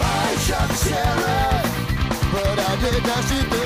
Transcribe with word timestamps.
I 0.00 0.36
shot 0.46 0.68
the 0.68 0.76
sheriff, 0.76 1.66
but 2.32 2.58
I 2.58 2.76
did 2.80 3.04
not 3.06 3.22
shoot 3.28 3.50
the 3.50 3.57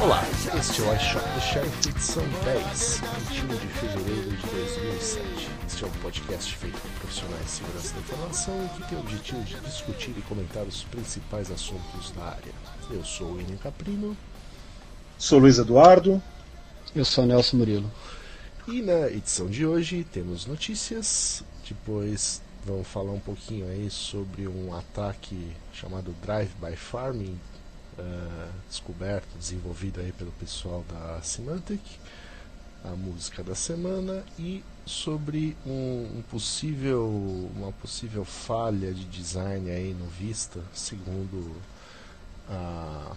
Olá, 0.00 0.22
este 0.56 0.80
é 0.80 0.84
o 0.84 0.94
iShot 0.94 1.24
do 1.34 1.40
Sheriff 1.40 1.88
edição 1.88 2.22
10, 2.44 3.00
21 3.30 3.48
de 3.48 3.66
fevereiro 3.66 4.30
de 4.30 4.46
2007. 4.46 5.48
Este 5.66 5.84
é 5.84 5.86
um 5.88 5.90
podcast 5.90 6.56
feito 6.56 6.80
por 6.80 6.90
profissionais 7.00 7.44
de 7.44 7.50
segurança 7.50 7.94
da 7.94 8.00
informação 8.00 8.64
e 8.64 8.68
que 8.68 8.88
tem 8.88 8.96
o 8.98 9.00
objetivo 9.00 9.42
de 9.42 9.60
discutir 9.60 10.14
e 10.16 10.22
comentar 10.22 10.62
os 10.62 10.84
principais 10.84 11.50
assuntos 11.50 12.12
da 12.12 12.26
área. 12.26 12.52
Eu 12.92 13.04
sou 13.04 13.26
o 13.26 13.36
William 13.38 13.56
Caprino 13.56 14.16
Sou 15.18 15.40
Luiz 15.40 15.58
Eduardo. 15.58 16.22
Eu 16.94 17.04
sou 17.04 17.24
o 17.24 17.26
Nelson 17.26 17.56
Murilo. 17.56 17.90
e 18.68 18.80
na 18.80 19.08
edição 19.08 19.48
de 19.48 19.66
hoje 19.66 20.06
temos 20.12 20.46
notícias, 20.46 21.42
depois 21.68 22.40
vamos 22.64 22.86
falar 22.86 23.10
um 23.10 23.20
pouquinho 23.20 23.66
aí 23.66 23.90
sobre 23.90 24.46
um 24.46 24.76
ataque 24.76 25.36
chamado 25.72 26.14
Drive-by 26.22 26.76
Farming, 26.76 27.36
eh, 27.98 28.48
descoberto, 28.68 29.36
desenvolvido 29.38 30.00
aí 30.00 30.12
pelo 30.12 30.30
pessoal 30.32 30.84
da 30.88 31.20
Symantec, 31.22 31.82
a 32.84 32.90
música 32.90 33.42
da 33.42 33.54
semana 33.54 34.24
e 34.38 34.62
sobre 34.86 35.56
um, 35.66 36.18
um 36.18 36.22
possível, 36.30 37.08
uma 37.56 37.72
possível 37.72 38.24
falha 38.24 38.92
de 38.94 39.04
design 39.04 39.70
aí 39.70 39.94
no 39.94 40.06
Vista, 40.06 40.62
segundo 40.72 41.56
a 42.48 43.12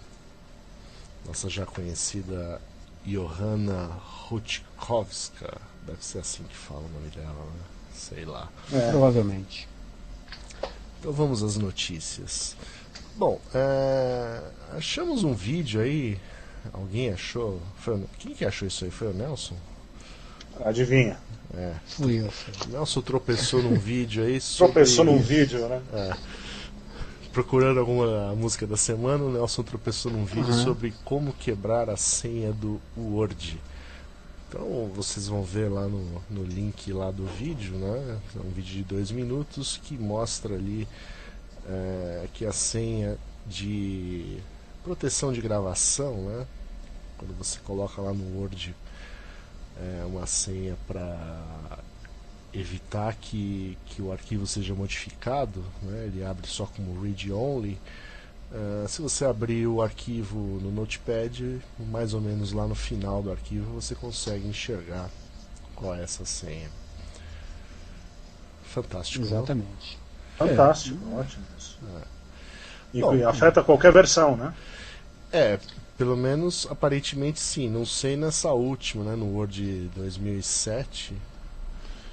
nossa 1.26 1.48
já 1.48 1.64
conhecida 1.64 2.60
Johanna 3.06 3.86
Rutkowska, 4.26 5.60
deve 5.86 6.04
ser 6.04 6.18
assim 6.18 6.44
que 6.44 6.56
fala 6.56 6.80
o 6.80 6.88
nome 6.88 7.08
dela, 7.10 7.32
né? 7.32 7.62
sei 7.94 8.24
lá. 8.24 8.48
É, 8.72 8.90
Provavelmente. 8.90 9.68
Então 10.98 11.12
vamos 11.12 11.42
às 11.42 11.56
notícias. 11.56 12.56
Bom, 13.16 13.40
é, 13.54 14.40
achamos 14.72 15.22
um 15.24 15.34
vídeo 15.34 15.80
aí. 15.80 16.18
Alguém 16.72 17.10
achou? 17.12 17.60
Foi 17.78 18.00
quem 18.18 18.34
que 18.34 18.44
achou 18.44 18.66
isso 18.68 18.84
aí? 18.84 18.90
Foi 18.90 19.08
o 19.08 19.12
Nelson? 19.14 19.56
adivinha. 20.64 21.18
É. 21.54 21.74
Fui 21.86 22.20
eu. 22.20 22.30
O 22.66 22.68
Nelson 22.70 23.00
tropeçou 23.02 23.62
num 23.62 23.74
vídeo 23.78 24.24
aí. 24.24 24.40
Sobre, 24.40 24.72
Tropeçou 24.74 25.04
num 25.04 25.18
vídeo, 25.18 25.66
né? 25.68 25.82
Procurando 27.32 27.80
alguma 27.80 28.34
música 28.34 28.66
da 28.66 28.76
semana, 28.76 29.24
o 29.24 29.32
Nelson 29.32 29.62
tropeçou 29.62 30.12
num 30.12 30.24
vídeo 30.24 30.52
Uhum. 30.52 30.64
sobre 30.64 30.92
como 31.04 31.32
quebrar 31.32 31.88
a 31.90 31.96
senha 31.96 32.52
do 32.52 32.80
Word. 32.96 33.58
Então 34.48 34.90
vocês 34.94 35.26
vão 35.28 35.42
ver 35.42 35.70
lá 35.70 35.88
no, 35.88 36.22
no 36.30 36.44
link 36.44 36.92
lá 36.92 37.10
do 37.10 37.24
vídeo, 37.26 37.72
né? 37.74 38.18
É 38.36 38.38
um 38.38 38.50
vídeo 38.50 38.74
de 38.76 38.82
dois 38.84 39.10
minutos 39.10 39.80
que 39.82 39.94
mostra 39.96 40.54
ali 40.54 40.86
é, 41.68 42.28
que 42.32 42.44
a 42.44 42.52
senha 42.52 43.18
de 43.46 44.38
proteção 44.82 45.32
de 45.32 45.40
gravação, 45.40 46.14
né? 46.22 46.46
Quando 47.18 47.36
você 47.36 47.58
coloca 47.60 48.00
lá 48.00 48.12
no 48.12 48.38
Word 48.38 48.74
é, 49.78 50.04
uma 50.04 50.26
senha 50.26 50.76
para 50.86 51.78
evitar 52.52 53.14
que, 53.14 53.78
que 53.86 54.02
o 54.02 54.12
arquivo 54.12 54.46
seja 54.46 54.74
modificado, 54.74 55.64
né? 55.82 56.04
ele 56.06 56.24
abre 56.24 56.46
só 56.46 56.66
como 56.66 57.00
read 57.00 57.32
only. 57.32 57.78
Eh, 58.52 58.86
se 58.86 59.00
você 59.00 59.24
abrir 59.24 59.66
o 59.66 59.80
arquivo 59.80 60.36
no 60.60 60.70
Notepad, 60.70 61.60
mais 61.78 62.12
ou 62.12 62.20
menos 62.20 62.52
lá 62.52 62.66
no 62.66 62.74
final 62.74 63.22
do 63.22 63.30
arquivo, 63.30 63.80
você 63.80 63.94
consegue 63.94 64.46
enxergar 64.46 65.08
qual 65.74 65.94
é 65.94 66.02
essa 66.02 66.24
senha. 66.26 66.68
Fantástico. 68.64 69.24
não? 69.54 70.01
Fantástico, 70.38 70.98
ótimo 71.16 71.44
isso. 71.58 71.78
E 72.94 73.00
Bom. 73.00 73.26
afeta 73.28 73.62
qualquer 73.62 73.92
versão, 73.92 74.36
né? 74.36 74.52
É, 75.32 75.58
pelo 75.96 76.16
menos 76.16 76.66
aparentemente 76.70 77.40
sim. 77.40 77.68
Não 77.70 77.86
sei 77.86 78.16
nessa 78.16 78.50
última, 78.52 79.02
né, 79.04 79.16
no 79.16 79.26
Word 79.34 79.90
2007. 79.96 81.14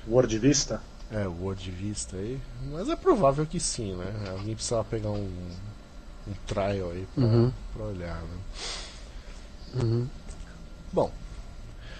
Word 0.07 0.37
Vista. 0.39 0.81
É, 1.11 1.27
o 1.27 1.33
Word 1.43 1.69
Vista 1.71 2.15
aí. 2.17 2.39
Mas 2.71 2.87
é 2.87 2.95
provável 2.95 3.45
que 3.45 3.59
sim, 3.59 3.93
né? 3.95 4.13
Alguém 4.31 4.55
precisava 4.55 4.83
pegar 4.85 5.09
um, 5.09 5.27
um 6.27 6.33
trial 6.47 6.91
aí 6.91 7.05
pra, 7.15 7.23
Uhum. 7.25 7.51
pra 7.75 7.85
olhar, 7.85 8.21
né? 8.21 9.81
Uhum. 9.81 10.07
Bom, 10.93 11.11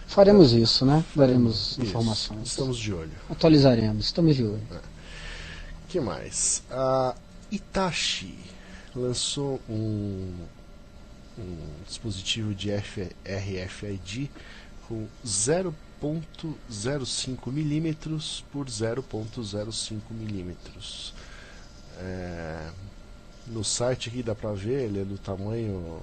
Faremos 0.08 0.54
isso, 0.54 0.86
né? 0.88 1.04
Daremos 1.16 1.72
isso. 1.74 1.82
informações. 1.84 2.48
Estamos 2.50 2.78
de 2.80 2.92
olho. 2.92 3.12
Atualizaremos. 3.30 4.06
Estamos 4.06 4.36
de 4.36 4.44
olho. 4.44 4.62
O 4.72 4.76
que 5.90 6.00
mais? 6.00 6.64
A 6.70 7.16
Itachi 7.52 8.38
lançou 8.96 9.60
um, 9.70 10.34
um 11.38 11.58
dispositivo 11.88 12.54
de 12.56 12.72
F- 12.72 13.12
RFID 13.26 14.30
com 14.88 15.08
0.05 15.26 17.52
milímetros 17.52 18.44
por 18.52 18.66
0.05 18.68 20.00
milímetros. 20.12 21.14
É, 21.98 22.70
no 23.48 23.64
site 23.64 24.10
aqui 24.10 24.22
dá 24.24 24.36
pra 24.36 24.54
ver, 24.54 24.84
ele 24.86 25.02
é 25.02 25.06
do 25.06 25.18
tamanho. 25.18 26.02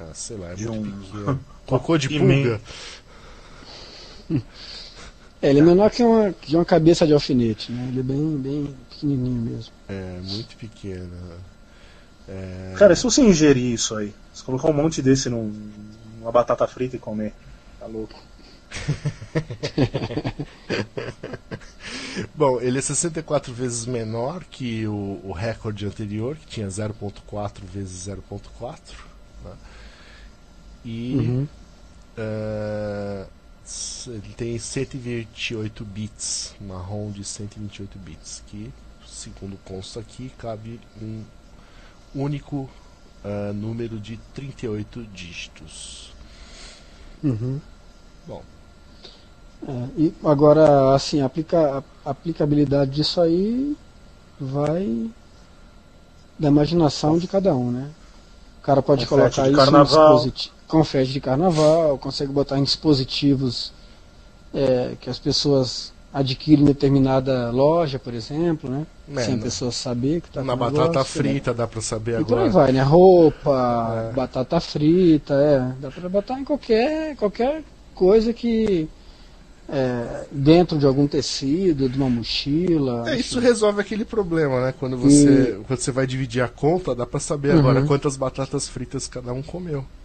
ah, 0.00 0.10
sei 0.14 0.36
lá, 0.36 0.52
é 0.52 0.54
De 0.54 0.66
muito 0.68 0.96
um- 0.96 1.00
pequeno. 1.00 1.44
Cocô 1.66 1.96
de 1.96 2.08
pulga. 2.08 2.60
É, 5.44 5.50
ele 5.50 5.60
é 5.60 5.62
menor 5.62 5.90
que 5.90 6.02
uma, 6.02 6.32
que 6.32 6.56
uma 6.56 6.64
cabeça 6.64 7.06
de 7.06 7.12
alfinete, 7.12 7.70
né? 7.70 7.86
Ele 7.90 8.00
é 8.00 8.02
bem, 8.02 8.36
bem 8.38 8.74
pequenininho 8.90 9.42
mesmo. 9.42 9.72
É, 9.90 10.18
muito 10.22 10.56
pequeno. 10.56 11.10
É, 12.26 12.72
Cara, 12.78 12.96
se 12.96 13.02
você 13.04 13.20
ingerir 13.20 13.74
isso 13.74 13.94
aí, 13.94 14.14
você 14.32 14.42
colocar 14.42 14.70
um 14.70 14.72
monte 14.72 15.02
desse 15.02 15.28
num- 15.28 15.52
numa 16.18 16.32
batata 16.32 16.66
frita 16.66 16.96
e 16.96 16.98
comer, 16.98 17.34
tá 17.78 17.84
louco. 17.86 18.18
Bom, 22.34 22.58
ele 22.60 22.78
é 22.78 22.80
64 22.80 23.52
vezes 23.52 23.84
menor 23.84 24.42
que 24.50 24.86
o, 24.86 25.20
o 25.24 25.32
recorde 25.32 25.84
anterior, 25.84 26.36
que 26.36 26.46
tinha 26.46 26.68
0.4 26.70 27.66
vezes 27.66 28.06
0.4. 28.08 28.78
né? 29.44 29.52
E 30.86 31.14
Uhum. 31.14 31.46
s- 32.16 33.28
ele 34.06 34.34
tem 34.36 34.58
128 34.58 35.84
bits, 35.84 36.54
marrom 36.60 37.10
de 37.10 37.24
128 37.24 37.98
bits, 37.98 38.42
que, 38.46 38.72
segundo 39.06 39.56
consta 39.64 40.00
aqui, 40.00 40.30
cabe 40.38 40.80
um 41.00 41.24
único 42.14 42.70
eh, 43.24 43.52
número 43.52 44.00
de 44.00 44.18
38 44.34 45.04
dígitos. 45.06 46.14
Uhum. 47.22 47.60
Bom, 48.26 48.44
É, 49.66 49.88
e 49.96 50.14
agora, 50.24 50.94
assim, 50.94 51.20
a, 51.22 51.26
aplica, 51.26 51.84
a 52.04 52.10
aplicabilidade 52.10 52.90
disso 52.90 53.20
aí 53.20 53.76
vai 54.38 55.10
da 56.38 56.48
imaginação 56.48 57.18
de 57.18 57.26
cada 57.28 57.54
um, 57.56 57.70
né? 57.70 57.94
O 58.58 58.62
cara 58.62 58.82
pode 58.82 59.06
colocar 59.06 59.48
isso 59.50 59.56
carnaval. 59.56 60.34
em 60.63 60.63
Confete 60.66 61.12
de 61.12 61.20
carnaval, 61.20 61.98
consegue 61.98 62.32
botar 62.32 62.58
em 62.58 62.62
dispositivos 62.64 63.72
é, 64.54 64.92
que 65.00 65.10
as 65.10 65.18
pessoas 65.18 65.92
adquirem 66.12 66.62
em 66.62 66.66
determinada 66.66 67.50
loja, 67.50 67.98
por 67.98 68.14
exemplo, 68.14 68.70
né? 68.70 68.86
É, 69.16 69.20
Sem 69.24 69.34
a 69.34 69.38
pessoa 69.38 69.70
saber 69.72 70.20
que 70.20 70.28
está 70.28 70.42
na 70.44 70.54
batata 70.56 71.04
frita 71.04 71.52
dá 71.52 71.66
pra 71.66 71.80
saber 71.80 72.20
E 72.20 72.24
por 72.24 72.38
aí 72.38 72.46
agora. 72.48 72.50
vai, 72.50 72.72
né? 72.72 72.82
Roupa, 72.82 74.10
É. 74.10 74.14
batata 74.14 74.60
frita, 74.60 75.34
é. 75.34 75.72
Dá 75.80 75.90
pra 75.90 76.08
botar 76.08 76.38
em 76.40 76.44
qualquer, 76.44 77.16
qualquer 77.16 77.62
coisa 77.94 78.32
que 78.32 78.88
é, 79.68 80.24
dentro 80.30 80.78
de 80.78 80.84
algum 80.86 81.06
tecido, 81.06 81.88
de 81.88 81.96
uma 81.96 82.08
mochila. 82.10 83.10
É, 83.10 83.16
isso 83.18 83.40
resolve 83.40 83.80
aquele 83.80 84.04
problema, 84.04 84.60
né? 84.66 84.74
Quando 84.78 84.96
você, 84.96 85.58
quando 85.66 85.78
você 85.78 85.90
vai 85.90 86.06
dividir 86.06 86.42
a 86.42 86.48
conta, 86.48 86.94
dá 86.94 87.06
pra 87.06 87.18
saber 87.20 87.52
agora 87.52 87.80
Uhum. 87.80 87.86
quantas 87.86 88.16
batatas 88.16 88.68
fritas 88.68 89.08
cada 89.08 89.32
um 89.32 89.42
comeu. 89.42 89.84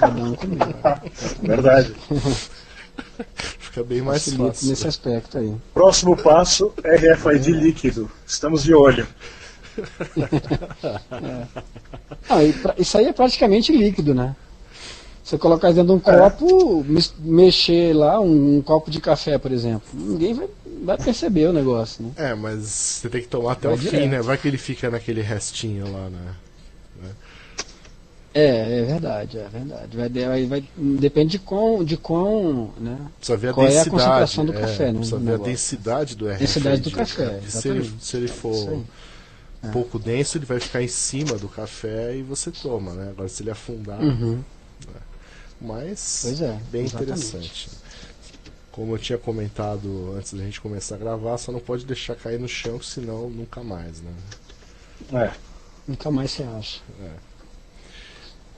Cada 0.00 0.22
um 0.22 0.34
comigo. 0.34 0.64
Verdade. 1.42 1.94
Fica 3.58 3.82
bem 3.84 4.00
mais 4.02 4.24
Facilita 4.24 4.46
fácil. 4.48 4.68
nesse 4.70 4.86
aspecto 4.88 5.38
aí. 5.38 5.54
Próximo 5.72 6.16
passo, 6.16 6.72
RFID 6.84 7.52
líquido. 7.52 8.10
Estamos 8.26 8.62
de 8.62 8.74
olho. 8.74 9.06
Ah, 12.28 12.42
e 12.42 12.52
pra- 12.52 12.74
isso 12.78 12.96
aí 12.96 13.06
é 13.06 13.12
praticamente 13.12 13.72
líquido, 13.76 14.14
né? 14.14 14.34
Você 15.24 15.38
colocar 15.38 15.68
dentro 15.72 15.86
de 15.86 15.92
um 15.92 15.98
copo, 15.98 16.84
mes- 16.84 17.14
mexer 17.18 17.94
lá, 17.96 18.20
um, 18.20 18.58
um 18.58 18.62
copo 18.62 18.90
de 18.90 19.00
café, 19.00 19.38
por 19.38 19.50
exemplo. 19.50 19.88
Ninguém 19.94 20.34
vai, 20.34 20.46
vai 20.84 20.98
perceber 20.98 21.46
o 21.48 21.52
negócio, 21.52 22.04
né? 22.04 22.10
É, 22.16 22.34
mas 22.34 22.60
você 22.66 23.08
tem 23.08 23.22
que 23.22 23.28
tomar 23.28 23.52
até 23.52 23.68
Vai 23.68 23.76
o 23.76 23.80
fim, 23.80 23.88
direto. 23.88 24.10
né? 24.10 24.20
Vai 24.20 24.36
que 24.36 24.46
ele 24.46 24.58
fica 24.58 24.90
naquele 24.90 25.22
restinho 25.22 25.90
lá, 25.90 26.10
né? 26.10 26.34
É, 28.36 28.80
é 28.80 28.82
verdade, 28.84 29.38
é 29.38 29.46
verdade. 29.48 29.96
Vai, 29.96 30.08
vai, 30.08 30.46
vai- 30.46 30.64
depende 30.76 31.32
de 31.32 31.38
quão, 31.38 31.84
de 31.84 31.96
quão, 31.96 32.72
né? 32.80 32.98
Precisa 33.18 33.38
ver 33.38 33.48
a 33.50 33.54
Qual 33.54 33.64
é 33.64 33.68
a 33.68 33.72
densidade. 33.72 33.90
concentração 33.90 34.44
do 34.44 34.52
é, 34.52 34.60
café, 34.60 34.86
né, 34.92 34.98
Precisa 34.98 35.16
ver 35.18 35.22
a 35.22 35.30
negócio. 35.32 35.52
densidade 35.52 36.16
do 36.16 36.26
RFID. 36.28 36.38
Densidade 36.40 36.80
do 36.82 36.90
café, 36.90 37.24
né? 37.26 37.40
Se 37.48 37.68
ele, 37.68 37.92
se 38.00 38.16
ele 38.16 38.28
for 38.28 38.72
um 39.62 39.70
pouco 39.72 39.98
denso, 40.00 40.36
ele 40.36 40.44
vai 40.46 40.58
ficar 40.58 40.82
em 40.82 40.88
cima 40.88 41.38
do 41.38 41.48
café 41.48 42.16
e 42.16 42.22
você 42.22 42.50
toma, 42.50 42.92
né? 42.92 43.10
Agora 43.10 43.28
se 43.28 43.40
ele 43.42 43.50
afundar. 43.52 44.00
Uhum. 44.02 44.40
Mas 45.64 46.20
Pois 46.22 46.40
é, 46.42 46.58
bem 46.70 46.84
exatamente. 46.84 47.26
interessante. 47.26 47.68
Como 48.70 48.94
eu 48.94 48.98
tinha 48.98 49.16
comentado 49.16 50.14
antes 50.16 50.34
da 50.34 50.42
gente 50.44 50.60
começar 50.60 50.96
a 50.96 50.98
gravar, 50.98 51.38
só 51.38 51.50
não 51.52 51.60
pode 51.60 51.86
deixar 51.86 52.16
cair 52.16 52.38
no 52.38 52.48
chão, 52.48 52.82
senão 52.82 53.30
nunca 53.30 53.62
mais, 53.62 54.02
né? 54.02 54.12
É. 55.12 55.30
Nunca 55.86 56.10
mais 56.10 56.32
você 56.32 56.42
acha. 56.42 56.80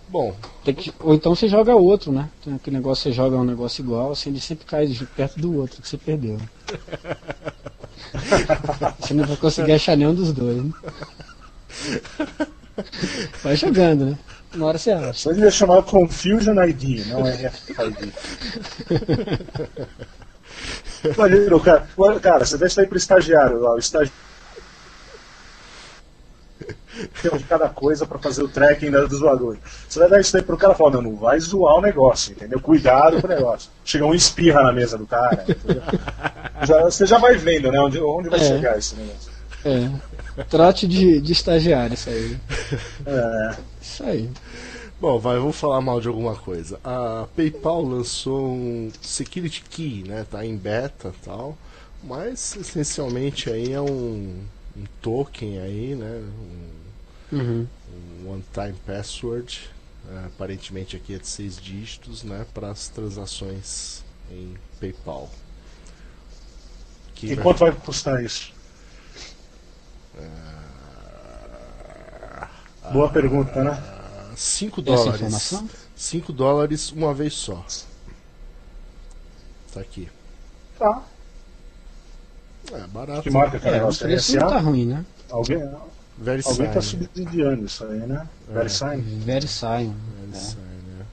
Bom, 0.09 0.35
Tem 0.65 0.75
que- 0.75 0.95
ou 1.01 1.15
então 1.15 1.35
você 1.35 1.49
joga 1.49 1.75
outro, 1.75 2.13
né? 2.13 2.31
Tem 2.43 2.55
aquele 2.55 2.77
negócio, 2.77 3.03
você 3.05 3.13
joga 3.13 3.37
um 3.37 3.45
negócio 3.45 3.83
igual, 3.83 4.13
assim, 4.13 4.31
ele 4.31 4.41
sempre 4.41 4.65
cai 4.65 4.89
perto 5.17 5.39
do 5.39 5.55
outro 5.57 5.83
que 5.83 5.89
você 5.89 5.99
perdeu. 5.99 6.41
você 9.01 9.15
não 9.15 9.25
vai 9.25 9.37
conseguir 9.37 9.73
achar 9.73 9.97
nenhum 9.97 10.15
dos 10.15 10.33
dois, 10.33 10.63
né? 10.65 10.73
Vai 13.43 13.57
jogando, 13.57 14.07
né? 14.07 14.19
Uma 14.57 14.67
hora 14.67 14.79
você 14.79 14.91
acha. 14.91 15.11
Isso 15.11 15.35
devia 15.35 15.51
chamar 15.51 15.83
Confusion 15.83 16.55
ID, 16.65 17.07
não 17.09 17.23
RFID. 17.23 18.13
Imagina, 21.05 21.57
o 21.57 21.61
cara, 21.61 21.87
cara, 22.21 22.45
você 22.45 22.57
deixa 22.59 22.81
aí 22.81 22.87
pro 22.87 22.97
estagiário 22.99 23.61
lá, 23.61 23.75
o 23.75 23.79
estagiário. 23.79 24.13
Tem 27.23 27.31
de 27.37 27.45
cada 27.45 27.69
coisa 27.69 28.07
pra 28.07 28.19
fazer 28.19 28.43
o 28.43 28.49
tracking 28.49 28.91
dos 28.91 29.21
bagulhos. 29.21 29.61
Você 29.87 29.99
vai 29.99 30.09
dar 30.09 30.19
isso 30.21 30.35
aí 30.35 30.43
pro 30.43 30.57
cara 30.57 30.73
e 30.73 30.77
falar, 30.77 30.93
não, 30.93 31.03
não 31.03 31.15
vai 31.17 31.39
zoar 31.39 31.75
o 31.75 31.81
negócio, 31.83 32.33
entendeu? 32.33 32.59
Cuidado 32.59 33.21
com 33.21 33.27
o 33.27 33.31
negócio. 33.31 33.71
Chega 33.85 34.07
um 34.07 34.15
espirra 34.15 34.63
na 34.63 34.73
mesa 34.73 34.97
do 34.97 35.07
cara? 35.07 35.45
Já- 36.67 36.85
você 36.85 37.05
já 37.05 37.19
vai 37.19 37.37
vendo, 37.37 37.71
né? 37.71 37.79
Onde, 37.79 38.01
onde 38.01 38.31
vai 38.31 38.41
É. 38.41 38.43
chegar 38.45 38.79
esse 38.79 38.95
negócio. 38.97 39.31
É. 39.67 39.91
Trate 40.49 40.87
de, 40.87 41.21
de 41.21 41.33
estagiário 41.33 41.95
isso 41.95 42.11
aí. 42.11 42.41
É, 43.05 43.57
Isso 43.81 44.03
aí. 44.05 44.31
Bom, 45.01 45.19
vai, 45.19 45.39
vou 45.39 45.53
falar 45.53 45.81
mal 45.81 46.01
de 46.01 46.09
alguma 46.09 46.37
coisa. 46.37 46.81
A 46.85 47.29
PayPal 47.37 47.83
lançou 47.83 48.47
um 48.49 48.93
Security 49.03 49.63
Key, 49.63 50.05
né? 50.05 50.25
Tá 50.31 50.45
em 50.47 50.57
beta 50.57 51.15
e 51.17 51.25
tal, 51.25 51.59
mas 52.03 52.57
essencialmente 52.57 53.51
aí 53.51 53.73
é 53.73 53.81
um, 53.81 54.45
um 54.77 54.85
token 55.03 55.61
aí, 55.61 55.95
né? 55.95 56.23
Um, 56.41 56.71
Uhum. 57.33 57.71
um 58.25 58.31
one-time 58.31 58.75
password, 58.85 59.71
é, 60.09 60.27
aparentemente 60.27 60.97
aqui 60.97 61.15
é 61.15 61.19
de 61.19 61.27
seis 61.27 61.57
dígitos, 61.61 62.23
né? 62.23 62.47
Para 62.55 62.71
as 62.71 62.89
transações 62.89 64.05
em 64.31 64.55
PayPal. 64.81 65.31
Que 67.15 67.29
E 67.29 67.35
vai- 67.35 67.45
quanto 67.45 67.61
vai 67.61 67.73
custar 67.73 68.23
isso? 68.25 68.56
Boa 72.93 73.11
pergunta, 73.11 73.63
né? 73.63 73.83
5 74.37 74.83
Tem 74.83 74.95
essa 74.95 75.03
dólares. 75.05 75.21
informação? 75.23 75.69
5 75.97 76.33
dólares 76.33 76.93
uma 76.93 77.13
vez 77.15 77.35
só. 77.35 77.65
Tá 79.73 79.81
aqui. 79.81 80.09
Tá. 80.79 81.03
É 82.73 82.87
barato. 82.87 83.23
Que 83.23 83.31
marca 83.31 83.59
que 83.59 83.69
é 83.69 83.73
o 83.73 83.75
É, 83.75 83.85
o 83.85 83.97
preço 83.97 84.37
não 84.37 84.49
tá 84.49 84.59
ruim, 84.59 84.87
né? 84.87 85.05
Alguém, 85.31 85.59
Very 86.19 86.43
alguém 86.45 86.71
tá 86.71 86.81
subsidiando 86.81 87.65
isso 87.65 87.85
aí, 87.85 87.99
né? 88.01 88.27
É. 88.49 88.53
VeriSign. 88.55 89.03
Very 89.21 89.49
sign. 89.49 89.95
Very 90.21 90.37
sign, 90.45 90.59
né? 90.59 91.07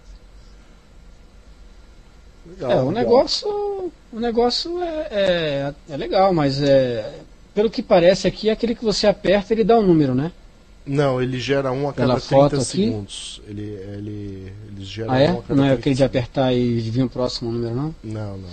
É, 2.60 2.66
Legal. 2.66 2.88
o 2.88 2.92
negócio, 2.92 3.92
o 4.12 4.20
negócio 4.20 4.82
é, 4.82 5.08
é, 5.12 5.74
é 5.90 5.98
legal, 5.98 6.34
mas 6.34 6.62
é, 6.62 7.20
pelo 7.54 7.70
que 7.70 7.82
parece 7.84 8.28
aqui, 8.28 8.50
é 8.50 8.52
aquele 8.54 8.76
que 8.76 8.84
você 8.84 9.08
aperta 9.08 9.54
ele 9.54 9.64
dá 9.64 9.78
um 9.78 9.86
número, 9.86 10.14
né? 10.16 10.32
Não, 10.86 11.22
ele 11.22 11.40
gera 11.40 11.72
um 11.72 11.88
a 11.88 11.94
Pela 11.94 12.16
cada 12.16 12.20
30 12.20 12.36
foto 12.36 12.56
aqui? 12.56 12.66
segundos. 12.66 13.42
Ele, 13.48 13.62
ele, 13.62 14.54
ele 14.68 14.86
gera 14.86 15.14
Ah, 15.14 15.20
é? 15.20 15.32
um 15.32 15.40
a 15.40 15.42
cada 15.44 15.56
Não 15.56 15.64
é 15.64 15.68
30 15.70 15.80
aquele 15.80 15.96
de 15.96 16.04
apertar 16.04 16.54
e 16.54 16.80
vir 16.82 17.04
o 17.04 17.10
próximo 17.10 17.52
número, 17.52 17.74
não? 17.74 17.96
Não, 18.04 18.38
não. 18.38 18.50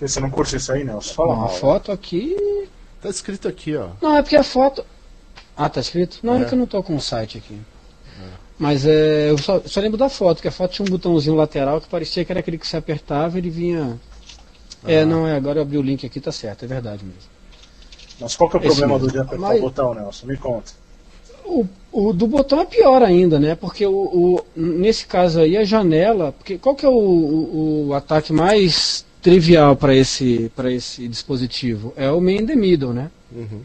Você 0.00 0.20
não 0.20 0.30
curte 0.30 0.56
isso 0.56 0.72
aí, 0.72 0.84
Nelson? 0.84 1.14
Fala 1.14 1.34
Bom, 1.36 1.44
a 1.44 1.48
foto 1.48 1.92
aqui. 1.92 2.36
Tá 3.00 3.08
escrito 3.08 3.46
aqui, 3.48 3.76
ó. 3.76 3.90
Não, 4.02 4.16
é 4.16 4.22
porque 4.22 4.36
a 4.36 4.42
foto. 4.42 4.84
Ah, 5.56 5.68
tá 5.68 5.80
escrito? 5.80 6.18
Não, 6.22 6.34
é, 6.36 6.42
É. 6.42 6.44
que 6.44 6.54
eu 6.54 6.58
não 6.58 6.66
tô 6.66 6.82
com 6.82 6.96
o 6.96 7.00
site 7.00 7.38
aqui. 7.38 7.58
Mas 8.58 8.86
é, 8.86 9.30
eu 9.30 9.38
só, 9.38 9.60
só 9.66 9.80
lembro 9.80 9.98
da 9.98 10.08
foto, 10.08 10.40
que 10.40 10.46
a 10.48 10.52
foto 10.52 10.72
tinha 10.72 10.86
um 10.86 10.90
botãozinho 10.90 11.34
lateral 11.34 11.80
que 11.80 11.88
parecia 11.88 12.24
que 12.24 12.30
era 12.32 12.38
aquele 12.40 12.56
que 12.58 12.66
você 12.66 12.76
apertava 12.76 13.36
e 13.36 13.40
ele 13.40 13.50
vinha. 13.50 13.98
É, 14.86 15.00
Ah. 15.00 15.06
não, 15.06 15.26
é, 15.26 15.34
agora 15.36 15.58
eu 15.58 15.62
abri 15.62 15.78
o 15.78 15.82
link 15.82 16.04
aqui, 16.06 16.20
tá 16.20 16.30
certo, 16.32 16.64
é 16.64 16.68
verdade 16.68 17.04
mesmo. 17.04 17.20
Mas 18.20 18.36
qual 18.36 18.48
que 18.50 18.56
é 18.56 18.60
o 18.60 18.62
Esse 18.62 18.68
problema 18.76 18.94
mesmo. 18.94 19.06
do 19.08 19.12
de 19.12 19.18
apertar 19.18 19.38
Mas- 19.48 19.58
o 19.58 19.62
botão, 19.62 19.94
Nelson? 19.94 20.26
Me 20.26 20.36
conta. 20.36 20.72
O, 21.44 21.66
o 21.92 22.12
do 22.12 22.26
botão 22.26 22.60
é 22.60 22.64
pior 22.64 23.02
ainda, 23.02 23.38
né? 23.38 23.54
Porque 23.54 23.84
o, 23.86 23.92
o- 23.92 24.44
nesse 24.56 25.06
caso 25.06 25.40
aí 25.40 25.56
a 25.56 25.64
janela, 25.64 26.32
porque 26.32 26.56
qual 26.56 26.74
que 26.74 26.86
é 26.86 26.88
o, 26.88 26.92
o, 26.92 27.86
o 27.88 27.94
ataque 27.94 28.32
mais 28.32 29.04
trivial 29.20 29.76
para 29.76 29.94
esse 29.94 30.50
para 30.56 30.72
esse 30.72 31.06
dispositivo? 31.08 31.92
É 31.96 32.10
o 32.10 32.20
man 32.20 32.32
in 32.32 32.46
the 32.46 32.56
middle, 32.56 32.92
né? 32.94 33.10
Uhum. 33.30 33.60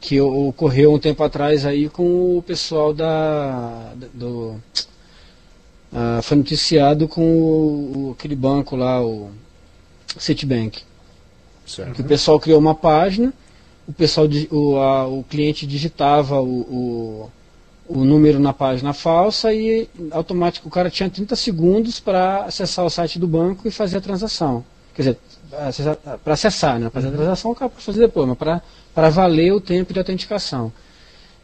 Que 0.00 0.20
ocorreu 0.20 0.92
um 0.92 0.98
tempo 0.98 1.22
atrás 1.22 1.64
aí 1.64 1.88
com 1.88 2.36
o 2.38 2.42
pessoal 2.42 2.92
da 2.92 3.92
do 4.12 4.56
ah, 5.92 6.20
foi 6.22 6.36
noticiado 6.36 7.08
com 7.08 7.22
o- 7.22 8.14
aquele 8.18 8.36
banco 8.36 8.76
lá, 8.76 9.02
o 9.04 9.30
Citibank. 10.18 10.82
Certo. 11.66 12.00
O 12.00 12.04
pessoal 12.04 12.40
criou 12.40 12.58
uma 12.58 12.74
página, 12.74 13.32
o 13.86 13.92
pessoal 13.92 14.26
o, 14.50 14.76
a- 14.76 15.06
o 15.06 15.22
cliente 15.24 15.66
digitava 15.66 16.40
o, 16.40 16.60
o, 16.60 17.30
o 17.88 18.04
número 18.04 18.38
na 18.40 18.52
página 18.52 18.92
falsa 18.92 19.52
e 19.52 19.88
automático 20.10 20.68
o 20.68 20.70
cara 20.70 20.90
tinha 20.90 21.08
30 21.08 21.36
segundos 21.36 22.00
para 22.00 22.44
acessar 22.44 22.84
o 22.84 22.90
site 22.90 23.18
do 23.18 23.26
banco 23.28 23.66
e 23.68 23.70
fazer 23.70 23.98
a 23.98 24.00
transação. 24.00 24.64
Quer 24.94 25.02
dizer, 25.02 25.18
para 26.24 26.34
acessar, 26.34 26.78
né? 26.78 26.90
Fazer 26.90 27.08
a 27.08 27.12
transação 27.12 27.50
o 27.50 27.54
cara 27.54 27.70
pode 27.70 27.84
fazer 27.84 28.00
depois, 28.00 28.28
mas 28.28 28.38
para 28.94 29.10
valer 29.10 29.52
o 29.52 29.60
tempo 29.60 29.92
de 29.92 29.98
autenticação. 29.98 30.72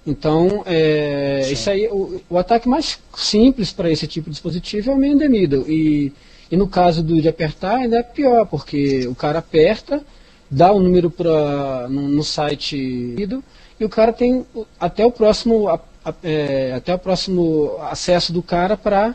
Então, 0.06 0.62
é, 0.66 1.48
isso 1.50 1.68
aí, 1.68 1.88
o, 1.88 2.20
o 2.30 2.38
ataque 2.38 2.68
mais 2.68 2.98
simples 3.16 3.72
para 3.72 3.90
esse 3.90 4.06
tipo 4.06 4.26
de 4.26 4.32
dispositivo 4.34 4.90
é 4.92 4.94
o 4.94 5.18
the 5.18 5.28
middle. 5.28 5.64
E, 5.68 6.12
e 6.50 6.56
no 6.56 6.68
caso 6.68 7.02
do, 7.02 7.20
de 7.20 7.28
apertar, 7.28 7.76
ainda 7.76 7.98
é 7.98 8.02
pior, 8.02 8.46
porque 8.46 9.06
o 9.08 9.14
cara 9.14 9.38
aperta, 9.40 10.02
dá 10.50 10.72
o 10.72 10.80
número 10.80 11.10
pra, 11.10 11.88
no, 11.88 12.02
no 12.08 12.22
site 12.22 12.76
e 12.76 13.84
o 13.84 13.88
cara 13.88 14.12
tem 14.12 14.46
até 14.80 15.04
o 15.04 15.10
próximo, 15.10 15.68
a- 15.68 15.80
a- 16.04 16.14
é, 16.22 16.72
até 16.74 16.94
o 16.94 16.98
próximo 16.98 17.76
acesso 17.90 18.32
do 18.32 18.42
cara 18.42 18.76
para 18.76 19.14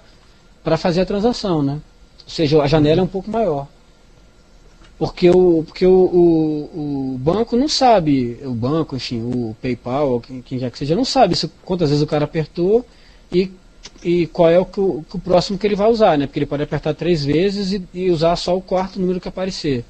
fazer 0.77 1.01
a 1.01 1.05
transação, 1.05 1.63
né? 1.63 1.79
Ou 2.23 2.29
seja, 2.29 2.61
a 2.61 2.67
janela 2.67 3.01
é 3.01 3.03
um 3.03 3.07
pouco 3.07 3.29
maior. 3.31 3.67
Porque 4.97 5.29
o, 5.31 5.63
porque 5.63 5.85
o, 5.85 5.91
o, 5.91 7.13
o 7.15 7.17
banco 7.17 7.57
não 7.57 7.67
sabe, 7.67 8.37
o 8.43 8.53
banco, 8.53 8.95
enfim, 8.95 9.21
o 9.23 9.55
PayPal, 9.59 10.19
quem, 10.19 10.41
quem 10.43 10.59
quer 10.59 10.69
que 10.69 10.77
seja, 10.77 10.95
não 10.95 11.03
sabe 11.05 11.35
se, 11.35 11.47
quantas 11.65 11.89
vezes 11.89 12.03
o 12.03 12.07
cara 12.07 12.25
apertou 12.25 12.85
e, 13.31 13.49
e 14.03 14.27
qual 14.27 14.49
é 14.49 14.59
o, 14.59 14.65
que 14.65 14.79
o, 14.79 15.03
o 15.13 15.19
próximo 15.19 15.57
que 15.57 15.67
ele 15.67 15.75
vai 15.75 15.89
usar, 15.89 16.17
né? 16.17 16.25
Porque 16.25 16.39
ele 16.39 16.45
pode 16.45 16.63
apertar 16.63 16.93
três 16.93 17.23
vezes 17.23 17.73
e, 17.73 17.83
e 17.93 18.09
usar 18.11 18.35
só 18.35 18.55
o 18.57 18.61
quarto 18.61 18.99
número 18.99 19.19
que 19.19 19.27
aparecer. 19.27 19.83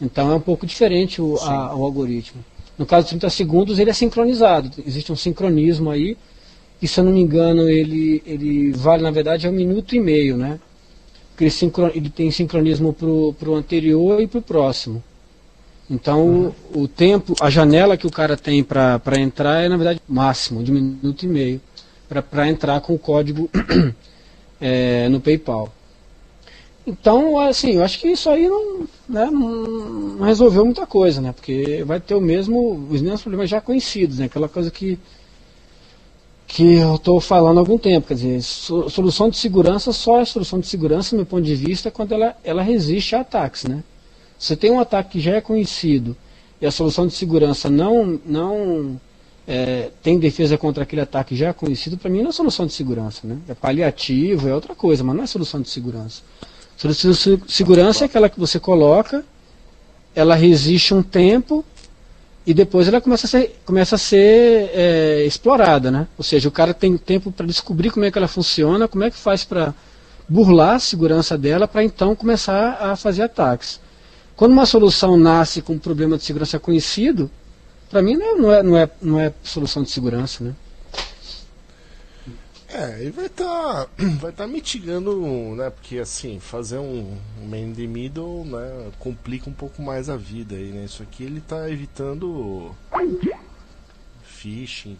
Então 0.00 0.30
é 0.32 0.34
um 0.34 0.40
pouco 0.40 0.66
diferente 0.66 1.20
o, 1.20 1.36
a- 1.38 1.74
o 1.74 1.84
algoritmo. 1.84 2.44
No 2.78 2.86
caso 2.86 3.04
de 3.04 3.10
30 3.10 3.30
segundos, 3.30 3.78
ele 3.78 3.90
é 3.90 3.92
sincronizado. 3.92 4.70
Existe 4.86 5.12
um 5.12 5.16
sincronismo 5.16 5.90
aí 5.90 6.16
e 6.80 6.88
se 6.88 6.98
eu 6.98 7.04
não 7.04 7.12
me 7.12 7.20
engano 7.20 7.68
ele, 7.68 8.22
ele 8.26 8.72
vale 8.72 9.02
na 9.02 9.10
verdade 9.10 9.46
é 9.46 9.50
um 9.50 9.52
minuto 9.52 9.94
e 9.94 10.00
meio, 10.00 10.36
né? 10.36 10.58
Porque 11.30 11.44
ele, 11.44 11.50
sincron, 11.50 11.90
ele 11.94 12.10
tem 12.10 12.30
sincronismo 12.30 12.92
para 12.92 13.48
o 13.50 13.54
anterior 13.54 14.20
e 14.20 14.26
para 14.26 14.38
o 14.38 14.42
próximo. 14.42 15.02
Então 15.90 16.26
uhum. 16.26 16.52
o, 16.74 16.82
o, 16.82 16.88
tempo, 16.88 17.34
a 17.40 17.50
janela 17.50 17.96
que 17.96 18.06
o 18.06 18.10
cara 18.10 18.36
tem 18.36 18.62
para 18.64 19.00
entrar 19.18 19.62
é 19.62 19.68
na 19.68 19.76
verdade 19.76 20.00
máximo, 20.08 20.62
de 20.62 20.72
um 20.72 20.74
minuto 20.74 21.24
e 21.24 21.28
meio, 21.28 21.60
para 22.20 22.48
entrar 22.48 22.80
com 22.80 22.94
o 22.94 22.98
código 22.98 23.48
é, 24.60 25.08
no 25.08 25.20
PayPal. 25.20 25.72
Então, 26.86 27.38
assim, 27.38 27.76
eu 27.76 27.84
acho 27.84 28.00
que 28.00 28.08
isso 28.08 28.28
aí 28.28 28.48
não, 28.48 28.80
né, 29.08 29.26
não, 29.30 30.20
resolveu 30.24 30.64
muita 30.64 30.84
coisa, 30.84 31.20
né? 31.20 31.32
Porque 31.32 31.84
vai 31.84 32.00
ter 32.00 32.14
o 32.14 32.20
mesmo, 32.20 32.88
os 32.90 33.00
mesmos 33.00 33.22
problemas 33.22 33.48
já 33.48 33.60
conhecidos, 33.60 34.18
né? 34.18 34.24
Aquela 34.24 34.48
coisa 34.48 34.68
que, 34.68 34.98
que 36.48 36.74
eu 36.78 36.96
estou 36.96 37.20
falando 37.20 37.58
há 37.58 37.60
algum 37.60 37.78
tempo. 37.78 38.08
Quer 38.08 38.14
dizer, 38.14 38.42
solução 38.42 39.30
de 39.30 39.36
segurança 39.36 39.92
só 39.92 40.20
é 40.20 40.24
solução 40.24 40.58
de 40.58 40.66
segurança, 40.66 41.10
do 41.10 41.18
meu 41.18 41.26
ponto 41.26 41.44
de 41.44 41.54
vista, 41.54 41.88
quando 41.88 42.12
ela, 42.12 42.36
ela 42.42 42.62
resiste 42.62 43.14
a 43.14 43.20
ataques, 43.20 43.62
né? 43.64 43.84
Você 44.36 44.56
tem 44.56 44.72
um 44.72 44.80
ataque 44.80 45.12
que 45.12 45.20
já 45.20 45.36
é 45.36 45.40
conhecido 45.40 46.16
e 46.60 46.66
a 46.66 46.70
solução 46.72 47.06
de 47.06 47.12
segurança 47.12 47.70
não, 47.70 48.20
não 48.26 49.00
é, 49.46 49.90
tem 50.02 50.18
defesa 50.18 50.56
contra 50.56 50.84
aquele 50.84 51.02
ataque 51.02 51.34
já 51.34 51.52
conhecido, 51.52 51.96
para 51.96 52.10
mim 52.10 52.22
não 52.22 52.30
é 52.30 52.32
solução 52.32 52.66
de 52.66 52.72
segurança. 52.72 53.20
Né? 53.24 53.38
É 53.48 53.54
paliativo, 53.54 54.48
é 54.48 54.54
outra 54.54 54.74
coisa, 54.74 55.02
mas 55.02 55.16
não 55.16 55.24
é 55.24 55.26
solução 55.26 55.60
de 55.60 55.68
segurança. 55.68 56.22
Solução 56.76 57.36
de 57.36 57.52
segurança 57.52 58.04
é 58.04 58.06
aquela 58.06 58.28
que 58.28 58.38
você 58.38 58.58
coloca, 58.58 59.24
ela 60.14 60.34
resiste 60.34 60.94
um 60.94 61.02
tempo 61.02 61.64
e 62.46 62.52
depois 62.52 62.88
ela 62.88 63.00
começa 63.00 63.26
a 63.26 63.30
ser, 63.30 63.60
começa 63.64 63.94
a 63.94 63.98
ser 63.98 64.70
é, 64.74 65.24
explorada. 65.26 65.90
Né? 65.90 66.06
Ou 66.16 66.24
seja, 66.24 66.48
o 66.48 66.52
cara 66.52 66.74
tem 66.74 66.96
tempo 66.96 67.30
para 67.30 67.46
descobrir 67.46 67.90
como 67.90 68.04
é 68.04 68.10
que 68.10 68.18
ela 68.18 68.28
funciona, 68.28 68.88
como 68.88 69.04
é 69.04 69.10
que 69.10 69.16
faz 69.16 69.44
para 69.44 69.74
burlar 70.28 70.76
a 70.76 70.78
segurança 70.78 71.36
dela, 71.36 71.68
para 71.68 71.84
então 71.84 72.14
começar 72.14 72.78
a 72.80 72.96
fazer 72.96 73.22
ataques. 73.22 73.80
Quando 74.34 74.52
uma 74.52 74.66
solução 74.66 75.16
nasce 75.16 75.62
com 75.62 75.74
um 75.74 75.78
problema 75.78 76.16
de 76.16 76.24
segurança 76.24 76.58
conhecido, 76.58 77.30
para 77.92 78.00
mim 78.00 78.16
não 78.16 78.26
é, 78.26 78.34
não, 78.34 78.52
é, 78.52 78.62
não, 78.62 78.78
é, 78.78 78.90
não 79.02 79.20
é 79.20 79.34
solução 79.44 79.82
de 79.82 79.90
segurança, 79.90 80.42
né? 80.42 80.54
É, 82.70 83.04
e 83.04 83.10
vai 83.10 83.26
estar 83.26 83.44
tá, 83.84 83.88
vai 84.18 84.32
tá 84.32 84.46
mitigando, 84.46 85.20
né? 85.54 85.68
Porque 85.68 85.98
assim, 85.98 86.40
fazer 86.40 86.78
um, 86.78 87.18
um 87.42 87.46
man 87.46 87.58
in 87.58 87.74
the 87.74 87.86
middle, 87.86 88.46
né, 88.46 88.90
complica 88.98 89.50
um 89.50 89.52
pouco 89.52 89.82
mais 89.82 90.08
a 90.08 90.16
vida 90.16 90.54
aí, 90.54 90.72
né? 90.72 90.86
Isso 90.86 91.02
aqui 91.02 91.22
ele 91.22 91.40
está 91.40 91.68
evitando 91.68 92.74
phishing. 94.24 94.96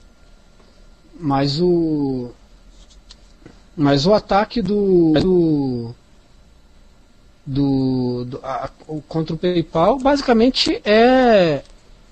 Mas 1.18 1.62
o 1.62 2.30
mas 3.74 4.06
o 4.06 4.12
ataque 4.12 4.60
do 4.60 5.14
do, 5.14 5.94
do, 7.46 8.24
do 8.26 8.40
a, 8.42 8.68
contra 9.08 9.34
o 9.34 9.38
PayPal 9.38 9.98
basicamente 9.98 10.78
é 10.84 11.62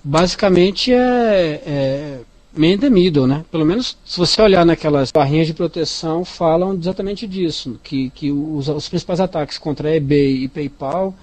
basicamente 0.02 0.92
é, 0.92 1.62
é 1.66 2.19
man 2.52 2.78
the 2.78 2.90
middle, 2.90 3.26
né? 3.26 3.45
Pelo 3.50 3.64
menos 3.64 3.97
se 4.04 4.19
você 4.19 4.40
olhar 4.42 4.64
naquelas 4.64 5.11
barrinhas 5.12 5.47
de 5.47 5.54
proteção, 5.54 6.25
falam 6.25 6.75
exatamente 6.75 7.26
disso, 7.26 7.78
que, 7.83 8.11
que 8.11 8.33
os, 8.33 8.69
os 8.69 8.88
principais 8.88 9.21
ataques 9.21 9.59
contra 9.59 9.95
eBay 9.95 10.45
e 10.45 10.49
PayPal 10.49 11.14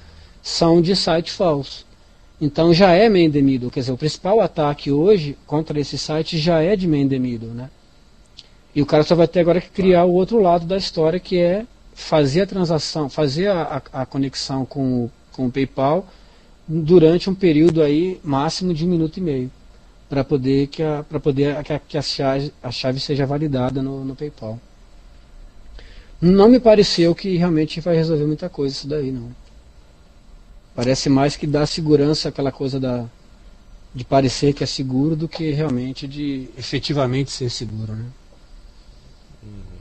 são 0.41 0.81
de 0.81 0.95
site 0.95 1.31
falso. 1.31 1.85
Então 2.39 2.73
já 2.73 2.91
é 2.91 3.09
man 3.09 3.31
the 3.31 3.41
middle, 3.41 3.71
quer 3.71 3.79
dizer, 3.81 3.91
o 3.91 3.97
principal 3.97 4.39
ataque 4.39 4.91
hoje 4.91 5.35
contra 5.45 5.79
esse 5.79 5.97
site 5.97 6.37
já 6.37 6.61
é 6.61 6.75
de 6.75 6.87
man 6.87 7.07
the 7.07 7.19
middle, 7.19 7.49
né? 7.49 7.69
E 8.75 8.81
o 8.81 8.85
cara 8.85 9.01
só 9.01 9.15
vai 9.15 9.27
ter 9.27 9.39
agora 9.39 9.59
que 9.59 9.69
criar 9.69 10.05
o 10.05 10.13
outro 10.13 10.39
lado 10.39 10.65
da 10.65 10.77
história, 10.77 11.19
que 11.19 11.39
é 11.39 11.65
fazer 11.95 12.41
a 12.41 12.45
transação, 12.45 13.09
fazer 13.09 13.47
a, 13.47 13.81
a, 13.91 14.01
a 14.03 14.05
conexão 14.05 14.65
com, 14.65 15.09
com 15.31 15.47
o 15.47 15.51
PayPal 15.51 16.05
durante 16.67 17.29
um 17.29 17.35
período 17.35 17.81
aí 17.81 18.19
máximo 18.23 18.73
de 18.73 18.85
um 18.85 18.89
minuto 18.89 19.17
e 19.17 19.21
meio 19.21 19.51
para 20.09 20.23
poder 20.23 20.67
que 20.67 20.83
a 20.83 21.03
para 21.03 21.19
poder 21.19 21.63
que, 21.63 21.73
a, 21.73 21.79
que 21.79 21.97
a, 21.97 22.01
chave, 22.01 22.53
a 22.61 22.71
chave 22.71 22.99
seja 22.99 23.25
validada 23.25 23.81
no, 23.81 24.03
no 24.03 24.15
PayPal. 24.15 24.59
Não 26.19 26.49
me 26.49 26.59
pareceu 26.59 27.13
que 27.13 27.37
realmente 27.37 27.79
vai 27.79 27.95
resolver 27.95 28.25
muita 28.25 28.49
coisa 28.49 28.75
isso 28.75 28.87
daí 28.87 29.11
não. 29.11 29.31
Parece 30.75 31.09
mais 31.09 31.35
que 31.35 31.47
dá 31.47 31.65
segurança 31.65 32.29
aquela 32.29 32.51
coisa 32.51 32.79
da 32.79 33.05
de 33.93 34.03
parecer 34.03 34.53
que 34.53 34.63
é 34.63 34.67
seguro 34.67 35.15
do 35.15 35.27
que 35.27 35.51
realmente 35.51 36.07
de 36.07 36.49
efetivamente 36.57 37.31
ser 37.31 37.49
seguro, 37.49 37.93
né? 37.93 38.05
Uhum. 39.41 39.77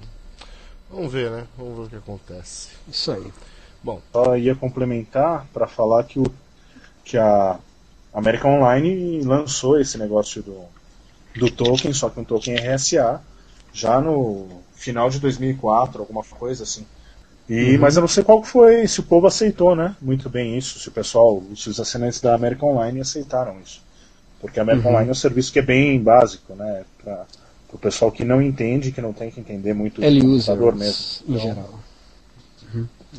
Vamos 0.90 1.12
ver, 1.12 1.31
né? 1.31 1.47
Vamos 1.59 1.76
ver 1.76 1.85
o 1.85 1.88
que 1.90 1.97
acontece. 1.97 2.71
Isso 2.88 3.12
aí. 3.12 3.26
Bom, 3.83 4.00
só 4.12 4.37
ia 4.37 4.55
complementar 4.55 5.47
para 5.52 5.66
falar 5.66 6.05
que 6.05 6.19
o 6.19 6.25
que 7.07 7.17
a 7.17 7.59
American 8.13 8.59
Online 8.59 9.23
lançou 9.23 9.81
esse 9.81 9.97
negócio 9.97 10.43
do, 10.43 10.65
do 11.37 11.51
token, 11.51 11.93
só 11.93 12.11
que 12.11 12.19
um 12.19 12.25
token 12.25 12.57
RSA, 12.57 13.23
já 13.73 14.01
no 14.01 14.49
final 14.75 15.09
de 15.09 15.21
2004, 15.21 16.01
alguma 16.01 16.25
coisa 16.25 16.65
assim. 16.65 16.85
E, 17.49 17.75
uhum. 17.75 17.81
Mas 17.81 17.95
eu 17.95 18.01
não 18.01 18.09
sei 18.09 18.25
qual 18.25 18.43
foi, 18.43 18.89
se 18.89 18.99
o 18.99 19.05
povo 19.05 19.29
aceitou, 19.29 19.77
né? 19.77 19.95
Muito 20.03 20.29
bem 20.29 20.59
isso, 20.59 20.81
se 20.81 20.89
o 20.89 20.93
pessoal, 20.93 21.41
se 21.55 21.71
os 21.71 21.79
assinantes 21.79 22.21
da 22.21 22.35
American 22.35 22.71
Online 22.71 23.01
aceitaram 23.01 23.57
isso. 23.65 23.81
Porque 24.41 24.59
a 24.59 24.63
American 24.63 24.91
uhum. 24.91 24.97
Online 24.97 25.11
é 25.11 25.13
um 25.13 25.15
serviço 25.15 25.53
que 25.53 25.61
é 25.61 25.63
bem 25.63 26.03
básico, 26.03 26.55
né? 26.57 26.85
Para 27.05 27.25
o 27.73 27.79
pessoal 27.79 28.11
que 28.11 28.25
não 28.25 28.43
entende, 28.43 28.91
que 28.91 29.01
não 29.01 29.13
tem 29.13 29.31
que 29.31 29.39
entender 29.39 29.75
muito 29.75 30.01
o 30.01 30.21
computador 30.21 30.75
mesmo. 30.75 31.23
Então, 31.23 31.37
em 31.37 31.39
geral. 31.39 31.86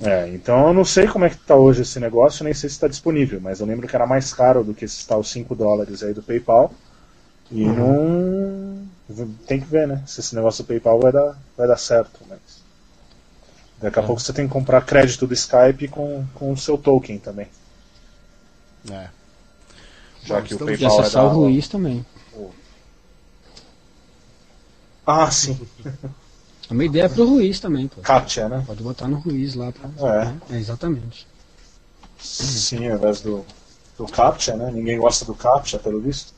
É, 0.01 0.27
então 0.29 0.67
eu 0.67 0.73
não 0.73 0.85
sei 0.85 1.07
como 1.07 1.25
é 1.25 1.29
que 1.29 1.35
está 1.35 1.55
hoje 1.55 1.81
esse 1.81 1.99
negócio, 1.99 2.43
nem 2.43 2.53
sei 2.53 2.69
se 2.69 2.75
está 2.75 2.87
disponível, 2.87 3.41
mas 3.41 3.59
eu 3.59 3.65
lembro 3.65 3.87
que 3.87 3.95
era 3.95 4.05
mais 4.05 4.31
caro 4.33 4.63
do 4.63 4.73
que 4.73 4.85
esses 4.85 5.03
tal 5.05 5.23
5 5.23 5.55
dólares 5.55 6.03
aí 6.03 6.13
do 6.13 6.21
PayPal. 6.21 6.71
E 7.49 7.63
uhum. 7.63 8.87
não. 9.09 9.27
Tem 9.47 9.59
que 9.59 9.65
ver, 9.65 9.87
né? 9.87 10.03
Se 10.05 10.19
esse 10.19 10.35
negócio 10.35 10.63
do 10.63 10.67
PayPal 10.67 10.99
vai 10.99 11.11
dar, 11.11 11.37
vai 11.55 11.67
dar 11.67 11.77
certo. 11.77 12.19
Mas... 12.29 12.39
Daqui 13.79 13.99
a 13.99 14.03
é. 14.03 14.05
pouco 14.05 14.21
você 14.21 14.33
tem 14.33 14.45
que 14.45 14.53
comprar 14.53 14.81
crédito 14.81 15.25
do 15.25 15.33
Skype 15.33 15.87
com, 15.87 16.25
com 16.35 16.51
o 16.51 16.57
seu 16.57 16.77
token 16.77 17.17
também. 17.17 17.47
É. 18.91 19.07
Já 20.23 20.39
Bom, 20.39 20.45
que 20.45 20.55
o 20.55 20.57
PayPal 20.59 20.79
e 20.79 20.85
acessar 20.85 21.23
é 21.23 21.27
da... 21.27 21.31
o 21.31 21.35
Ruiz 21.35 21.67
também. 21.67 22.05
Ah, 25.05 25.31
sim. 25.31 25.57
É 26.69 26.73
uma 26.73 26.83
ideia 26.83 27.09
pro 27.09 27.25
Ruiz 27.25 27.59
também, 27.59 27.87
pô. 27.87 28.01
Captcha, 28.01 28.49
né? 28.49 28.63
Pode 28.65 28.83
botar 28.83 29.07
no 29.07 29.17
Ruiz 29.19 29.55
lá. 29.55 29.71
Pra, 29.71 29.89
é. 30.05 30.25
Né? 30.25 30.41
é. 30.51 30.57
Exatamente. 30.57 31.27
Sim, 32.19 32.89
ao 32.89 32.97
invés 32.97 33.21
do, 33.21 33.45
do 33.97 34.05
Captcha, 34.05 34.55
né? 34.57 34.69
Ninguém 34.71 34.97
gosta 34.97 35.23
do 35.23 35.33
Captcha, 35.33 35.79
pelo 35.79 36.01
visto. 36.01 36.33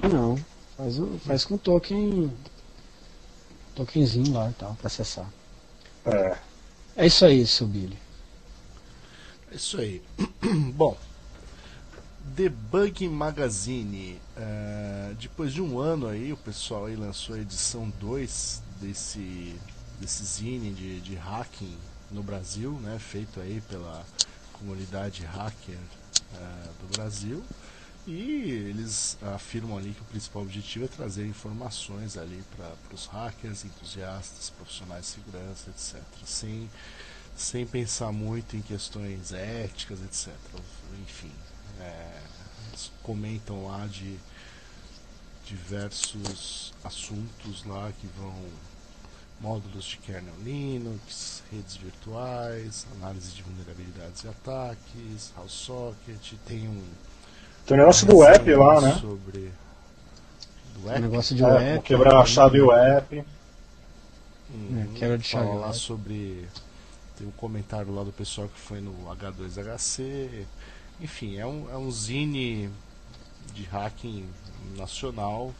Não, 0.00 0.38
faz, 0.76 0.96
faz 1.26 1.44
com 1.44 1.58
token. 1.58 2.32
Tokenzinho 3.74 4.32
lá 4.32 4.48
e 4.48 4.54
tal, 4.54 4.74
pra 4.74 4.86
acessar. 4.86 5.30
É. 6.06 6.36
É 6.96 7.06
isso 7.06 7.26
aí, 7.26 7.46
seu 7.46 7.66
Billy. 7.66 7.98
É 9.52 9.56
isso 9.56 9.78
aí. 9.78 10.00
Bom, 10.74 10.96
Debug 12.24 13.06
Magazine. 13.08 14.18
Uh, 14.36 15.14
depois 15.16 15.52
de 15.52 15.60
um 15.60 15.78
ano 15.78 16.06
aí, 16.06 16.32
o 16.32 16.36
pessoal 16.38 16.86
aí 16.86 16.96
lançou 16.96 17.34
a 17.34 17.38
edição 17.38 17.92
2 18.00 18.62
desse, 18.80 19.58
desse 20.00 20.24
zine 20.24 20.72
de, 20.72 21.00
de 21.00 21.14
hacking 21.14 21.76
no 22.10 22.22
Brasil, 22.22 22.72
né, 22.80 22.98
feito 22.98 23.40
aí 23.40 23.60
pela 23.68 24.04
comunidade 24.52 25.24
hacker 25.24 25.76
uh, 25.76 26.86
do 26.86 26.96
Brasil. 26.96 27.44
E 28.06 28.50
eles 28.70 29.18
afirmam 29.34 29.76
ali 29.76 29.92
que 29.92 30.00
o 30.00 30.04
principal 30.04 30.42
objetivo 30.42 30.84
é 30.84 30.88
trazer 30.88 31.26
informações 31.26 32.16
ali 32.16 32.40
para 32.56 32.94
os 32.94 33.06
hackers, 33.06 33.64
entusiastas, 33.64 34.48
profissionais 34.50 35.06
de 35.06 35.10
segurança, 35.10 35.70
etc. 35.70 36.02
Sem, 36.24 36.70
sem 37.36 37.66
pensar 37.66 38.12
muito 38.12 38.56
em 38.56 38.62
questões 38.62 39.32
éticas, 39.32 40.00
etc. 40.04 40.32
Enfim, 41.02 41.32
é, 41.80 42.22
eles 42.68 42.92
comentam 43.02 43.66
lá 43.66 43.88
de 43.88 44.16
diversos 45.46 46.72
assuntos 46.84 47.64
lá 47.64 47.90
que 48.00 48.06
vão 48.18 48.34
módulos 49.40 49.84
de 49.84 49.98
kernel 49.98 50.34
Linux, 50.42 51.42
redes 51.52 51.76
virtuais, 51.76 52.86
análise 52.96 53.32
de 53.32 53.42
vulnerabilidades 53.42 54.24
e 54.24 54.28
ataques, 54.28 55.32
house 55.36 55.52
socket, 55.52 56.34
tem 56.46 56.68
um 56.68 56.82
tem 57.66 57.76
um 57.76 57.80
negócio 57.80 58.06
do 58.06 58.22
app 58.22 58.54
lá, 58.54 58.80
né? 58.80 58.98
Sobre 59.00 59.52
do 60.74 60.88
app. 60.88 60.98
Um 60.98 61.02
negócio 61.02 61.34
de 61.34 61.42
é, 61.42 61.46
web. 61.46 61.82
Quebrar 61.82 62.20
a 62.20 62.24
chave 62.24 62.60
web. 62.60 63.24
Hum, 64.48 64.88
é, 64.94 64.98
quebra 64.98 65.18
de 65.18 65.24
chave. 65.24 65.58
lá 65.58 65.72
sobre 65.72 66.48
tem 67.16 67.26
um 67.26 67.32
comentário 67.32 67.92
lá 67.92 68.04
do 68.04 68.12
pessoal 68.12 68.48
que 68.48 68.58
foi 68.58 68.80
no 68.80 68.92
H2HC. 69.06 70.44
Enfim, 71.00 71.38
é 71.38 71.46
um, 71.46 71.68
é 71.70 71.76
um 71.76 71.90
zine 71.90 72.70
de 73.52 73.64
hacking 73.64 74.28
nacional 74.76 75.54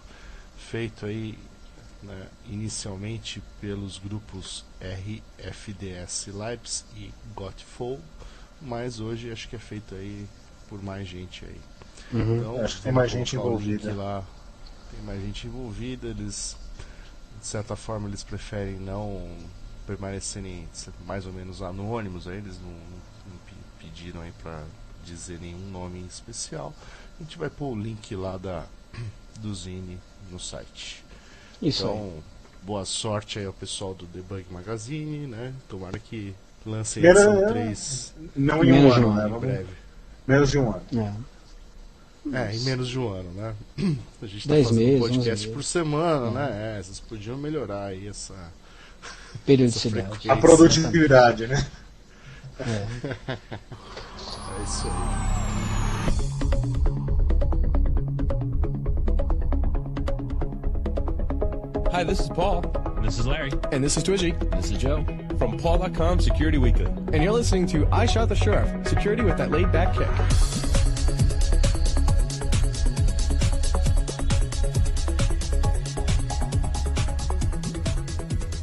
feito 0.59 1.07
aí 1.07 1.39
né, 2.03 2.27
inicialmente 2.49 3.43
pelos 3.61 3.99
grupos 3.99 4.65
RFDS 4.81 6.29
Labs 6.33 6.85
e 6.97 7.13
Gotfall, 7.35 8.01
mas 8.61 9.01
hoje 9.01 9.31
acho 9.31 9.49
que 9.49 9.57
é 9.57 9.59
feito 9.59 9.95
aí 9.95 10.27
por 10.69 10.83
mais 10.83 11.09
gente 11.09 11.45
aí. 11.45 11.61
Uhum. 12.13 12.37
Então, 12.39 12.61
Acho 12.65 12.77
que 12.77 12.83
tem 12.83 12.93
mais 12.93 13.11
gente 13.11 13.37
envolvida. 13.37 13.93
Lá. 13.95 14.25
Tem 14.91 15.01
mais 15.05 15.21
gente 15.21 15.47
envolvida, 15.47 16.09
eles 16.09 16.57
de 17.41 17.47
certa 17.47 17.77
forma 17.77 18.09
eles 18.09 18.23
preferem 18.25 18.77
não 18.77 19.29
permanecerem 19.87 20.69
mais 21.07 21.27
ou 21.27 21.33
menos 21.33 21.63
anônimos, 21.63 22.27
aí 22.27 22.39
eles 22.39 22.59
não, 22.61 22.71
não 22.71 23.37
pe- 23.47 23.55
pediram 23.85 24.21
aí 24.21 24.33
para 24.43 24.65
dizer 25.05 25.39
nenhum 25.41 25.71
nome 25.71 26.01
em 26.01 26.07
especial. 26.07 26.75
A 27.19 27.23
gente 27.23 27.39
vai 27.39 27.49
pôr 27.49 27.73
o 27.77 27.81
link 27.81 28.15
lá 28.17 28.37
da 28.37 28.67
do 29.41 29.55
Zine 29.55 29.99
no 30.31 30.39
site. 30.39 31.05
Isso 31.63 31.87
aí. 31.87 31.91
Então, 31.93 32.13
boa 32.63 32.85
sorte 32.85 33.39
aí 33.39 33.47
ao 33.47 33.53
pessoal 33.53 33.95
do 33.95 34.07
Debug 34.07 34.45
Magazine, 34.51 35.27
né? 35.27 35.53
Tomara 35.69 35.99
que 35.99 36.35
lancem 36.65 37.03
Primeiro, 37.03 37.31
edição 37.31 37.49
é, 37.49 37.53
3 37.53 38.15
Não 38.35 38.65
em 38.65 38.73
um 38.73 38.75
Menos 38.75 38.95
de 38.95 39.01
ano, 39.01 39.09
um 39.09 39.15
né? 39.15 39.23
ano, 39.23 39.37
em 39.37 39.41
breve. 39.41 39.69
Menos 40.27 40.51
de 40.51 40.59
um 40.59 40.71
ano. 40.71 40.83
É. 40.93 41.37
É, 42.33 42.57
em 42.57 42.61
menos 42.61 42.89
de 42.89 42.99
um 42.99 43.09
ano, 43.09 43.31
né? 43.33 43.55
A 44.21 44.27
gente 44.27 44.49
tá 44.49 44.55
Dez 44.55 44.69
fazendo 44.69 44.85
meses, 44.85 45.01
podcast 45.01 45.49
por 45.49 45.63
semana, 45.63 46.31
né? 46.33 46.79
É, 46.79 46.83
vocês 46.83 46.99
podiam 46.99 47.37
melhorar 47.37 47.87
aí 47.87 48.09
essa, 48.09 48.35
Periodicidade. 49.45 50.31
A 50.31 50.37
produtividade, 50.37 51.47
né? 51.47 51.67
É. 52.61 53.37
É 54.59 54.63
isso 54.63 54.87
aí. 54.87 55.36
Hi, 61.97 62.05
this 62.05 62.21
is 62.21 62.29
Paul. 62.29 62.61
This 63.01 63.19
is 63.19 63.27
Larry. 63.27 63.51
And 63.73 63.83
this 63.83 63.97
is 63.97 64.03
Twitchy. 64.03 64.33
This 64.53 64.71
is 64.71 64.77
Joe. 64.77 65.03
From 65.39 65.57
Paul.com 65.57 66.21
Security 66.21 66.59
Weekly. 66.59 66.85
And 66.85 67.23
you're 67.23 67.33
listening 67.33 67.67
to 67.69 67.89
I 67.91 68.05
Shot 68.05 68.29
the 68.29 68.35
Sheriff 68.35 68.87
Security 68.87 69.23
with 69.23 69.39
that 69.39 69.51
laid 69.51 69.73
back 69.73 69.95
kick. 69.95 70.07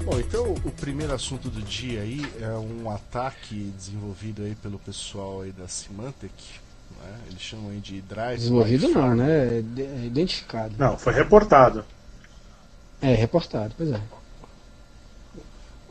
Bom, 0.06 0.20
então 0.20 0.54
o 0.64 0.72
primeiro 0.80 1.16
assunto 1.16 1.50
do 1.50 1.64
dia 1.64 2.02
aí 2.02 2.24
é 2.40 2.50
um 2.50 2.88
ataque 2.92 3.74
desenvolvido 3.76 4.44
aí 4.44 4.54
pelo 4.54 4.78
pessoal 4.78 5.42
aí 5.42 5.52
da 5.52 5.68
Symantec, 5.68 6.32
né? 7.02 7.18
Eles 7.32 7.42
chamam 7.42 7.72
aí 7.72 7.80
de 7.80 8.00
Drive. 8.00 8.38
Desenvolvido 8.38 8.90
não, 8.90 9.16
né? 9.16 9.48
É 9.48 9.82
é 9.82 10.06
identificado. 10.06 10.76
Não, 10.78 10.96
foi 11.00 11.14
reportado. 11.14 11.84
É, 13.04 13.14
reportado, 13.16 13.74
pois 13.78 13.92
é. 13.92 14.00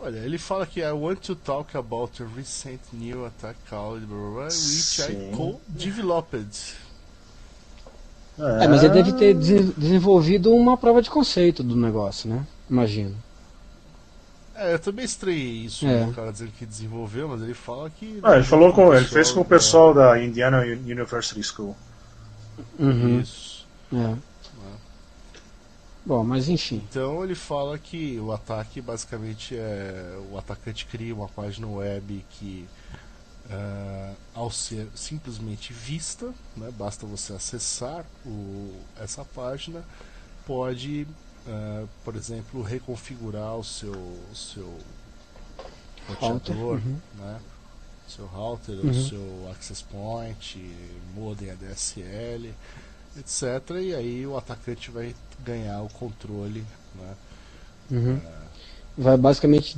Olha, 0.00 0.18
ele 0.18 0.38
fala 0.38 0.66
que 0.66 0.80
I 0.80 0.90
want 0.90 1.20
to 1.20 1.36
talk 1.36 1.76
about 1.76 2.20
a 2.22 2.26
recent 2.36 2.80
new 2.92 3.24
attack 3.24 3.56
called 3.70 4.04
which 4.10 5.00
I 5.02 5.30
co-developed. 5.36 6.74
É, 8.38 8.66
mas 8.66 8.82
ele 8.82 8.94
deve 8.94 9.12
ter 9.12 9.34
desen- 9.34 9.72
desenvolvido 9.76 10.52
uma 10.52 10.76
prova 10.76 11.00
de 11.02 11.10
conceito 11.10 11.62
do 11.62 11.76
negócio, 11.76 12.28
né? 12.28 12.44
Imagino. 12.68 13.14
É, 14.56 14.74
eu 14.74 14.78
também 14.78 15.04
estranhei 15.04 15.64
isso, 15.66 15.86
É. 15.86 16.00
né, 16.00 16.06
o 16.10 16.14
cara 16.14 16.32
dizendo 16.32 16.50
que 16.58 16.64
desenvolveu, 16.66 17.28
mas 17.28 17.42
ele 17.42 17.54
fala 17.54 17.88
que. 17.90 18.18
Ah, 18.22 18.34
ele 18.36 18.44
falou 18.44 18.72
com, 18.72 18.92
ele 18.94 19.04
fez 19.06 19.30
com 19.30 19.40
o 19.40 19.44
da- 19.44 19.48
pessoal 19.50 19.92
da 19.94 20.22
Indiana 20.22 20.60
Uni- 20.62 20.92
University 20.92 21.42
School. 21.42 21.76
Uhum. 22.78 23.20
Isso. 23.20 23.66
É. 23.92 24.14
Bom, 26.04 26.24
mas 26.24 26.48
enfim. 26.48 26.82
Então 26.90 27.22
ele 27.22 27.34
fala 27.34 27.78
que 27.78 28.18
o 28.18 28.32
ataque 28.32 28.80
basicamente 28.80 29.56
é 29.56 30.18
o 30.30 30.36
atacante 30.36 30.84
cria 30.86 31.14
uma 31.14 31.28
página 31.28 31.66
web 31.68 32.24
que 32.30 32.68
ah, 33.50 34.14
ao 34.34 34.50
ser 34.50 34.88
simplesmente 34.94 35.72
vista, 35.72 36.32
né, 36.56 36.70
basta 36.76 37.06
você 37.06 37.32
acessar 37.32 38.04
o, 38.24 38.74
essa 38.98 39.24
página, 39.24 39.84
pode, 40.46 41.06
ah, 41.46 41.84
por 42.04 42.16
exemplo, 42.16 42.62
reconfigurar 42.62 43.56
o 43.56 43.64
seu, 43.64 43.92
o 43.92 44.34
seu 44.34 44.78
roteador, 46.08 46.76
uhum. 46.76 46.98
né, 47.18 47.40
seu 48.08 48.26
router, 48.26 48.74
Uhum. 48.76 48.90
o 48.90 48.94
seu 48.94 49.50
access 49.52 49.82
point, 49.82 50.58
modem 51.14 51.50
ADSL, 51.50 52.52
etc. 53.18 53.76
E 53.80 53.94
aí 53.94 54.26
o 54.26 54.36
atacante 54.36 54.90
vai 54.90 55.14
ganhar 55.44 55.82
o 55.82 55.88
controle, 55.88 56.64
né, 56.94 57.14
Uhum. 57.90 58.18
Vai 58.96 59.16
basicamente. 59.16 59.76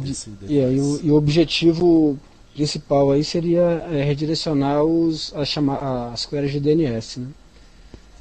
E 0.49 0.61
aí 0.61 0.81
o, 0.81 1.01
e 1.03 1.11
o 1.11 1.16
objetivo 1.16 2.18
principal 2.55 3.11
aí 3.11 3.25
seria 3.25 3.61
é, 3.90 4.03
redirecionar 4.05 4.85
os, 4.85 5.35
as, 5.35 5.49
chama, 5.49 6.12
as 6.12 6.25
queries 6.25 6.53
de 6.53 6.61
DNS, 6.61 7.20
né? 7.20 7.29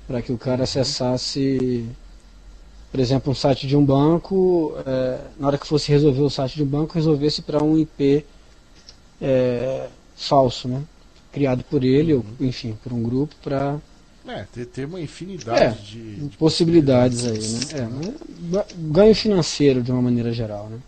Para 0.08 0.22
que 0.22 0.32
o 0.32 0.38
cara 0.38 0.64
acessasse, 0.64 1.88
por 2.92 3.00
exemplo, 3.00 3.32
um 3.32 3.36
site 3.36 3.68
de 3.68 3.78
um 3.78 3.86
banco, 3.86 4.74
é, 4.86 5.20
na 5.40 5.48
hora 5.48 5.58
que 5.58 5.68
fosse 5.68 5.90
resolver 5.90 6.22
o 6.22 6.30
site 6.30 6.56
de 6.56 6.64
um 6.64 6.68
banco, 6.68 6.96
resolvesse 6.96 7.42
para 7.42 7.64
um 7.64 7.78
IP 7.78 8.26
é, 9.22 9.88
falso, 10.16 10.68
né? 10.68 10.84
Criado 11.32 11.64
por 11.64 11.84
ele, 11.84 12.14
ou 12.14 12.26
enfim, 12.40 12.78
por 12.84 12.92
um 12.92 13.02
grupo, 13.02 13.36
para 13.44 13.80
É, 14.26 14.46
tem, 14.66 14.86
uma 14.86 15.02
infinidade 15.02 15.60
É, 15.64 15.70
de, 15.70 16.16
de 16.30 16.38
possibilidades 16.38 17.26
aí, 17.26 17.40
né? 17.40 17.60
É, 17.74 18.64
ganho 18.92 19.14
financeiro 19.16 19.82
de 19.82 19.92
uma 19.92 20.02
maneira 20.02 20.32
geral, 20.32 20.70
né? 20.70 20.80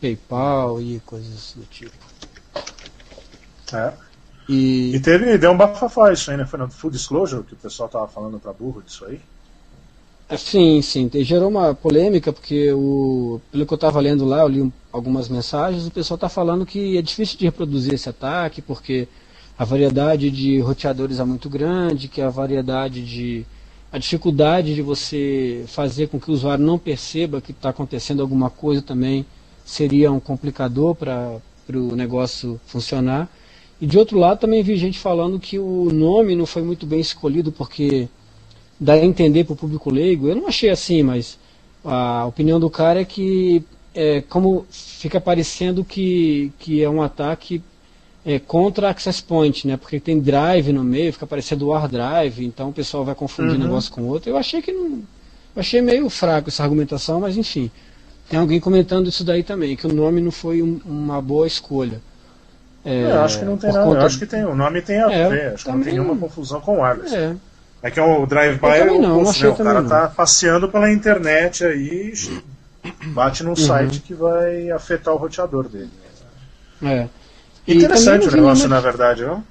PayPal 0.00 0.80
e 0.80 1.00
coisas 1.00 1.54
do 1.56 1.64
tipo. 1.66 1.92
É. 3.72 3.92
E 4.48 4.94
E 4.96 5.00
teve, 5.00 5.38
deu 5.38 5.52
um 5.52 5.56
bafafá 5.56 6.12
isso 6.12 6.30
aí, 6.30 6.36
né? 6.36 6.46
Foi 6.46 6.58
no 6.58 6.70
Full 6.70 6.90
Disclosure 6.90 7.44
que 7.44 7.54
o 7.54 7.56
pessoal 7.56 7.88
tava 7.88 8.08
falando 8.08 8.38
pra 8.38 8.52
burro 8.52 8.82
disso 8.82 9.04
aí. 9.06 9.20
É, 10.28 10.36
Sim, 10.36 10.80
sim. 10.82 11.08
Te- 11.08 11.22
Gerou 11.22 11.48
uma 11.48 11.74
polêmica 11.74 12.32
porque 12.32 12.72
o, 12.72 13.40
pelo 13.50 13.66
que 13.66 13.72
eu 13.72 13.76
estava 13.76 14.00
lendo 14.00 14.24
lá, 14.24 14.40
eu 14.40 14.48
li 14.48 14.62
um- 14.62 14.72
algumas 14.92 15.28
mensagens, 15.28 15.86
o 15.86 15.90
pessoal 15.90 16.16
está 16.16 16.28
falando 16.28 16.64
que 16.64 16.96
é 16.96 17.02
difícil 17.02 17.38
de 17.38 17.44
reproduzir 17.44 17.94
esse 17.94 18.08
ataque 18.08 18.62
porque 18.62 19.06
a 19.58 19.64
variedade 19.64 20.30
de 20.30 20.58
roteadores 20.58 21.20
é 21.20 21.24
muito 21.24 21.48
grande, 21.48 22.08
que 22.08 22.20
a 22.20 22.28
variedade 22.28 23.04
de 23.04 23.46
a 23.92 23.98
dificuldade 23.98 24.74
de 24.74 24.82
você 24.82 25.64
fazer 25.68 26.08
com 26.08 26.18
que 26.18 26.28
o 26.28 26.34
usuário 26.34 26.64
não 26.64 26.76
perceba 26.76 27.40
que 27.40 27.52
está 27.52 27.68
acontecendo 27.68 28.20
alguma 28.20 28.50
coisa 28.50 28.82
também 28.82 29.24
seria 29.64 30.10
um 30.10 30.18
complicador 30.18 30.96
para 30.96 31.40
o 31.72 31.94
negócio 31.94 32.60
funcionar. 32.66 33.28
E 33.80 33.86
de 33.86 33.96
outro 33.96 34.18
lado 34.18 34.40
também 34.40 34.64
vi 34.64 34.76
gente 34.76 34.98
falando 34.98 35.38
que 35.38 35.60
o 35.60 35.90
nome 35.92 36.34
não 36.34 36.44
foi 36.44 36.62
muito 36.62 36.84
bem 36.86 36.98
escolhido 36.98 37.52
porque 37.52 38.08
dá 38.80 38.94
a 38.94 39.04
entender 39.04 39.44
para 39.44 39.52
o 39.52 39.56
público 39.56 39.92
leigo. 39.92 40.26
Eu 40.26 40.34
não 40.34 40.48
achei 40.48 40.70
assim, 40.70 41.04
mas 41.04 41.38
a 41.84 42.26
opinião 42.26 42.58
do 42.58 42.68
cara 42.68 43.00
é 43.00 43.04
que 43.04 43.62
é, 43.94 44.20
como 44.22 44.66
fica 44.70 45.20
parecendo 45.20 45.84
que, 45.84 46.52
que 46.58 46.82
é 46.82 46.90
um 46.90 47.00
ataque 47.00 47.62
é, 48.26 48.38
contra 48.38 48.88
Access 48.90 49.22
Point, 49.22 49.66
né? 49.66 49.76
Porque 49.76 50.00
tem 50.00 50.18
drive 50.20 50.72
no 50.72 50.82
meio, 50.82 51.12
fica 51.12 51.26
parecendo 51.26 51.68
War 51.68 51.88
Drive, 51.88 52.40
então 52.44 52.70
o 52.70 52.72
pessoal 52.72 53.04
vai 53.04 53.14
confundir 53.14 53.52
um 53.52 53.54
Uhum. 53.56 53.64
negócio 53.64 53.92
com 53.92 54.02
outro. 54.04 54.30
Eu 54.30 54.36
achei 54.36 54.62
que 54.62 54.72
não. 54.72 55.02
Eu 55.56 55.60
achei 55.60 55.80
meio 55.80 56.08
fraco 56.10 56.48
essa 56.48 56.62
argumentação, 56.62 57.20
mas 57.20 57.36
enfim. 57.36 57.70
Tem 58.28 58.38
alguém 58.40 58.58
comentando 58.58 59.06
isso 59.08 59.22
daí 59.22 59.42
também, 59.42 59.76
que 59.76 59.86
o 59.86 59.92
nome 59.92 60.20
não 60.20 60.30
foi 60.30 60.62
um- 60.62 60.80
uma 60.86 61.20
boa 61.20 61.46
escolha. 61.46 62.00
É, 62.84 63.02
eu 63.12 63.20
acho 63.22 63.38
que 63.38 63.44
não 63.44 63.56
tem 63.56 63.70
nada. 63.72 63.84
Eu 63.84 63.88
conta- 63.90 64.06
acho 64.06 64.18
que 64.18 64.26
tem, 64.26 64.44
o 64.44 64.54
nome 64.54 64.80
tem 64.82 65.02
a 65.02 65.10
É, 65.12 65.28
ver. 65.28 65.54
Acho 65.54 65.64
que 65.64 65.70
não 65.70 65.80
tem 65.82 65.92
nenhuma 65.92 66.16
confusão 66.16 66.60
com 66.60 66.80
wireless. 66.80 67.14
É, 67.14 67.34
É 67.82 67.90
que 67.90 68.00
o 68.00 68.24
drive-by 68.24 68.66
Eu 68.66 68.72
é 68.86 68.90
o 68.92 69.00
não, 69.02 69.28
achei 69.28 69.42
né? 69.42 69.48
O 69.50 69.56
cara 69.58 69.74
também 69.82 69.88
tá 69.90 70.08
passeando 70.08 70.70
pela 70.70 70.90
internet 70.90 71.62
aí, 71.66 72.14
bate 73.08 73.42
Uhum. 73.42 73.50
num 73.50 73.56
site 73.56 74.00
que 74.00 74.14
vai 74.14 74.70
afetar 74.70 75.12
o 75.12 75.18
roteador 75.18 75.68
dele. 75.68 75.90
é. 76.82 77.06
Interessante 77.66 78.26
não 78.26 78.32
o 78.32 78.36
negócio, 78.36 78.68
nenhuma- 78.68 78.74
na 78.76 78.80
verdade, 78.80 79.24
viu? 79.24 79.42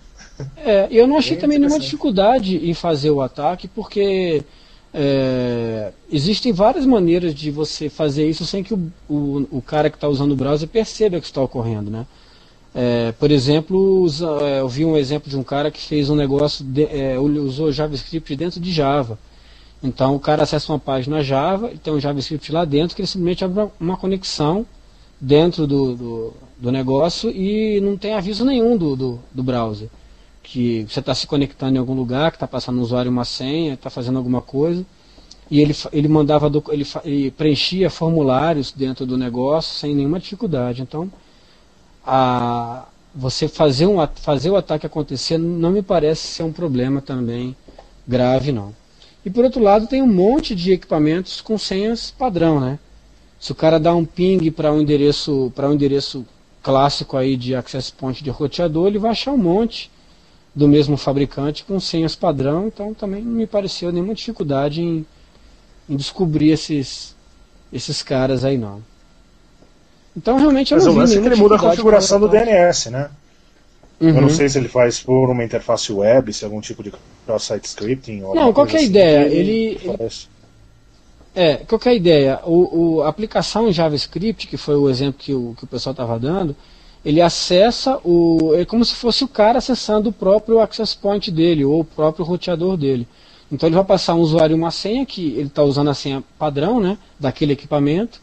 É, 0.58 0.88
eu 0.92 1.08
não 1.08 1.18
achei 1.18 1.32
Bem 1.36 1.42
também 1.42 1.60
nenhuma 1.60 1.80
dificuldade 1.80 2.58
em 2.70 2.74
fazer 2.74 3.12
o 3.12 3.22
ataque, 3.22 3.68
porque 3.68 4.44
é, 4.94 5.92
existem 6.12 6.52
várias 6.54 6.86
maneiras 6.86 7.34
de 7.34 7.50
você 7.52 7.90
fazer 7.90 8.28
isso 8.30 8.46
sem 8.46 8.64
que 8.64 8.74
o, 8.74 8.92
o, 9.10 9.48
o 9.52 9.62
cara 9.62 9.90
que 9.90 9.98
está 9.98 10.08
usando 10.08 10.32
o 10.32 10.36
browser 10.36 10.68
perceba 10.68 11.20
que 11.20 11.26
está 11.26 11.42
ocorrendo, 11.42 11.90
né? 11.90 12.06
É, 12.76 13.12
por 13.20 13.30
exemplo, 13.32 13.78
usa- 14.02 14.40
é, 14.42 14.60
eu 14.62 14.68
vi 14.68 14.84
um 14.86 14.98
exemplo 14.98 15.30
de 15.30 15.38
um 15.38 15.44
cara 15.44 15.70
que 15.70 15.80
fez 15.82 16.10
um 16.10 16.16
negócio, 16.16 16.64
de- 16.66 16.86
é, 16.86 17.18
usou 17.20 17.72
JavaScript 17.72 18.36
dentro 18.36 18.60
de 18.60 18.72
Java. 18.72 19.18
Então 19.84 20.16
o 20.16 20.20
cara 20.20 20.44
acessa 20.44 20.72
uma 20.72 20.80
página 20.80 21.22
Java, 21.24 21.72
e 21.72 21.78
tem 21.78 21.94
um 21.94 22.00
JavaScript 22.00 22.52
lá 22.52 22.66
dentro 22.66 22.96
que 22.96 23.02
ele 23.02 23.08
simplesmente 23.08 23.44
abre 23.46 23.60
uma- 23.62 23.72
uma 23.80 23.98
conexão 23.98 24.66
dentro 25.22 25.68
do, 25.68 25.96
do, 25.96 26.34
do 26.64 26.72
negócio 26.72 27.30
e 27.30 27.82
não 27.82 27.98
tem 27.98 28.14
aviso 28.14 28.46
nenhum 28.46 28.78
do, 28.78 28.96
do, 28.96 29.20
do 29.34 29.44
browser. 29.44 29.90
Que 30.42 30.86
você 30.88 31.02
está 31.02 31.14
se 31.14 31.28
conectando 31.28 31.76
em 31.76 31.78
algum 31.78 31.94
lugar, 31.94 32.32
que 32.32 32.38
está 32.38 32.48
passando 32.48 32.80
um 32.80 32.82
usuário 32.82 33.12
uma 33.12 33.26
senha, 33.26 33.74
está 33.74 33.90
fazendo 33.90 34.18
alguma 34.18 34.42
coisa. 34.42 34.86
e 35.52 35.60
ele, 35.60 35.76
ele 35.92 36.08
mandava 36.08 36.50
ele, 36.72 36.88
ele 37.04 37.32
preenchia 37.32 37.90
formulários 37.90 38.72
dentro 38.72 39.06
do 39.06 39.18
negócio 39.18 39.76
sem 39.76 39.94
nenhuma 39.94 40.22
dificuldade. 40.22 40.82
Então, 40.82 41.12
a, 42.06 42.86
você 43.14 43.50
fazer, 43.50 43.86
um, 43.86 43.98
fazer 44.16 44.50
o 44.50 44.56
ataque 44.56 44.86
acontecer 44.86 45.38
não 45.38 45.70
me 45.70 45.82
parece 45.82 46.28
ser 46.28 46.44
um 46.44 46.54
problema 46.54 47.02
também 47.02 47.54
grave, 48.08 48.54
não. 48.54 48.74
E 49.26 49.30
por 49.30 49.44
outro 49.44 49.62
lado, 49.62 49.86
tem 49.86 50.02
um 50.02 50.08
monte 50.08 50.56
de 50.56 50.72
equipamentos 50.72 51.42
com 51.42 51.58
senhas 51.58 52.10
padrão, 52.10 52.62
né? 52.62 52.80
Se 53.38 53.52
o 53.52 53.56
cara 53.56 53.78
dá 53.78 53.94
um 53.94 54.06
ping 54.06 54.50
para 54.50 54.72
um 54.72 54.80
endereço 54.80 55.52
para 55.54 55.70
um 55.70 55.74
endereço 55.74 56.26
clássico 56.64 57.18
aí 57.18 57.36
de 57.38 57.54
access 57.54 57.92
point 57.92 58.24
de 58.24 58.30
roteador, 58.32 58.88
ele 58.88 58.98
vai 58.98 59.12
achar 59.12 59.32
um 59.34 59.38
monte 59.38 59.92
do 60.56 60.68
mesmo 60.68 60.96
fabricante 60.98 61.64
com 61.64 61.80
senhas 61.80 62.16
padrão, 62.16 62.68
então 62.68 62.94
também 62.94 63.22
não 63.22 63.34
me 63.34 63.46
pareceu 63.46 63.92
nenhuma 63.92 64.16
dificuldade 64.16 64.82
em, 64.82 65.06
em 65.90 65.96
descobrir 65.96 66.52
esses 66.52 67.16
esses 67.72 68.04
caras 68.04 68.46
aí 68.46 68.58
não. 68.58 68.82
Então 70.16 70.38
realmente 70.38 70.72
eu 70.72 70.78
Mas 70.78 70.86
não 70.86 70.94
o 70.94 70.98
lance 70.98 71.18
é 71.18 71.22
que 71.22 71.28
ele 71.28 71.36
muda 71.36 71.56
a 71.56 71.60
configuração 71.60 72.20
do. 72.20 72.28
DNS, 72.30 72.90
né? 72.92 73.10
Eu 74.00 74.10
Uhum. 74.10 74.22
não 74.22 74.30
sei 74.30 74.50
se 74.50 74.58
ele 74.58 74.68
faz 74.68 75.00
por 75.00 75.30
uma 75.30 75.44
interface 75.44 75.92
web, 75.92 76.32
se 76.34 76.44
é 76.44 76.46
algum 76.46 76.60
tipo 76.62 76.84
de 76.84 76.92
cross-site 77.26 77.66
scripting. 77.66 78.22
Ou 78.22 78.36
Não, 78.36 78.52
qual 78.54 78.68
que 78.68 78.76
é 78.76 78.80
a 78.80 78.84
ideia? 78.84 79.26
Ele- 79.28 79.80
ele- 79.82 79.98
faz. 79.98 80.28
É, 81.36 81.58
qual 81.58 81.80
que 81.80 81.90
é 81.90 81.92
a 81.92 81.96
ideia? 81.96 82.40
O, 82.46 82.98
o- 82.98 83.02
a 83.02 83.08
aplicação 83.10 83.68
em 83.68 83.74
JavaScript, 83.74 84.48
que 84.48 84.58
foi 84.58 84.76
o 84.76 84.90
exemplo 84.90 85.16
que 85.20 85.34
o, 85.34 85.56
que 85.58 85.64
o 85.64 85.68
pessoal 85.68 85.92
estava 85.92 86.20
dando, 86.20 86.56
ele 87.04 87.22
acessa 87.22 88.00
o. 88.04 88.54
É 88.56 88.66
como 88.66 88.86
se 88.86 88.94
fosse 88.96 89.24
o 89.24 89.28
cara 89.28 89.58
acessando 89.58 90.10
o 90.10 90.14
próprio 90.14 90.60
access 90.60 90.96
point 90.96 91.32
dele, 91.32 91.66
ou 91.66 91.82
o 91.82 91.86
próprio 91.86 92.24
roteador 92.24 92.78
dele. 92.78 93.08
Então 93.52 93.68
ele 93.68 93.76
vai 93.76 93.84
passar 93.84 94.16
um 94.16 94.20
usuário 94.22 94.56
uma 94.56 94.72
senha, 94.72 95.06
que 95.06 95.30
ele 95.32 95.48
está 95.48 95.64
usando 95.64 95.90
a 95.90 95.94
senha 95.94 96.24
padrão, 96.38 96.80
né? 96.80 96.98
Daquele 97.20 97.54
equipamento. 97.54 98.22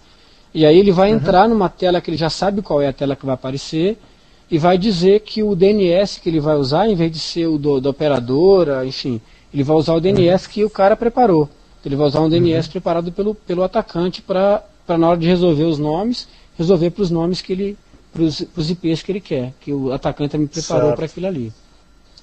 E 0.55 0.65
aí 0.67 0.79
ele 0.79 0.91
vai 0.93 1.11
entrar 1.11 1.49
numa 1.49 1.69
tela 1.69 2.01
que 2.01 2.11
ele 2.11 2.17
já 2.17 2.31
sabe 2.31 2.63
qual 2.63 2.81
é 2.81 2.89
a 2.89 2.93
tela 2.93 3.15
que 3.15 3.25
vai 3.27 3.35
aparecer 3.35 3.99
e 4.51 4.59
vai 4.59 4.77
dizer 4.79 5.21
que 5.21 5.43
o 5.45 5.55
DNS 5.55 6.21
que 6.21 6.29
ele 6.29 6.41
vai 6.41 6.57
usar, 6.57 6.89
em 6.89 6.95
vez 6.97 7.13
de 7.13 7.21
ser 7.21 7.47
o 7.47 7.57
do, 7.59 7.81
da 7.81 7.91
operadora, 7.91 8.85
enfim, 8.85 9.21
ele 9.55 9.63
vai 9.63 9.77
usar 9.77 9.95
o 9.95 10.01
DNS 10.01 10.49
que 10.49 10.65
o 10.65 10.71
cara 10.71 10.97
preparou. 10.97 11.49
Ele 11.85 11.97
vai 11.97 12.07
usar 12.07 12.21
um 12.21 12.29
DNS 12.29 12.69
preparado 12.69 13.11
pelo, 13.11 13.35
pelo 13.35 13.63
atacante 13.63 14.21
para 14.21 14.63
na 14.89 15.09
hora 15.09 15.19
de 15.19 15.27
resolver 15.27 15.65
os 15.65 15.79
nomes, 15.79 16.27
resolver 16.59 16.91
para 16.91 17.03
os 17.03 17.11
nomes 17.11 17.41
que 17.41 17.53
ele. 17.53 17.79
para 18.13 18.23
os 18.23 18.71
IPs 18.71 19.03
que 19.03 19.13
ele 19.13 19.21
quer, 19.21 19.53
que 19.61 19.73
o 19.73 19.93
atacante 19.93 20.33
também 20.33 20.47
preparou 20.47 20.95
para 20.95 21.07
aquilo 21.07 21.27
ali. 21.27 21.53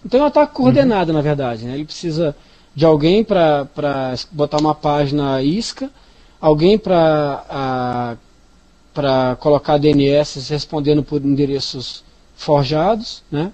Então 0.06 0.20
é 0.20 0.24
um 0.24 0.28
ataque 0.28 0.54
coordenado, 0.54 1.12
na 1.12 1.22
verdade. 1.22 1.66
Né? 1.66 1.76
Ele 1.76 1.86
precisa 1.86 2.36
de 2.76 2.86
alguém 2.86 3.24
para 3.24 3.68
botar 4.32 4.58
uma 4.58 4.76
página 4.76 5.42
isca, 5.42 5.90
alguém 6.40 6.78
para 6.78 8.18
para 8.94 9.36
colocar 9.40 9.78
DNS 9.78 10.50
respondendo 10.50 11.04
por 11.04 11.24
endereços 11.24 12.04
forjados, 12.36 13.22
né? 13.32 13.52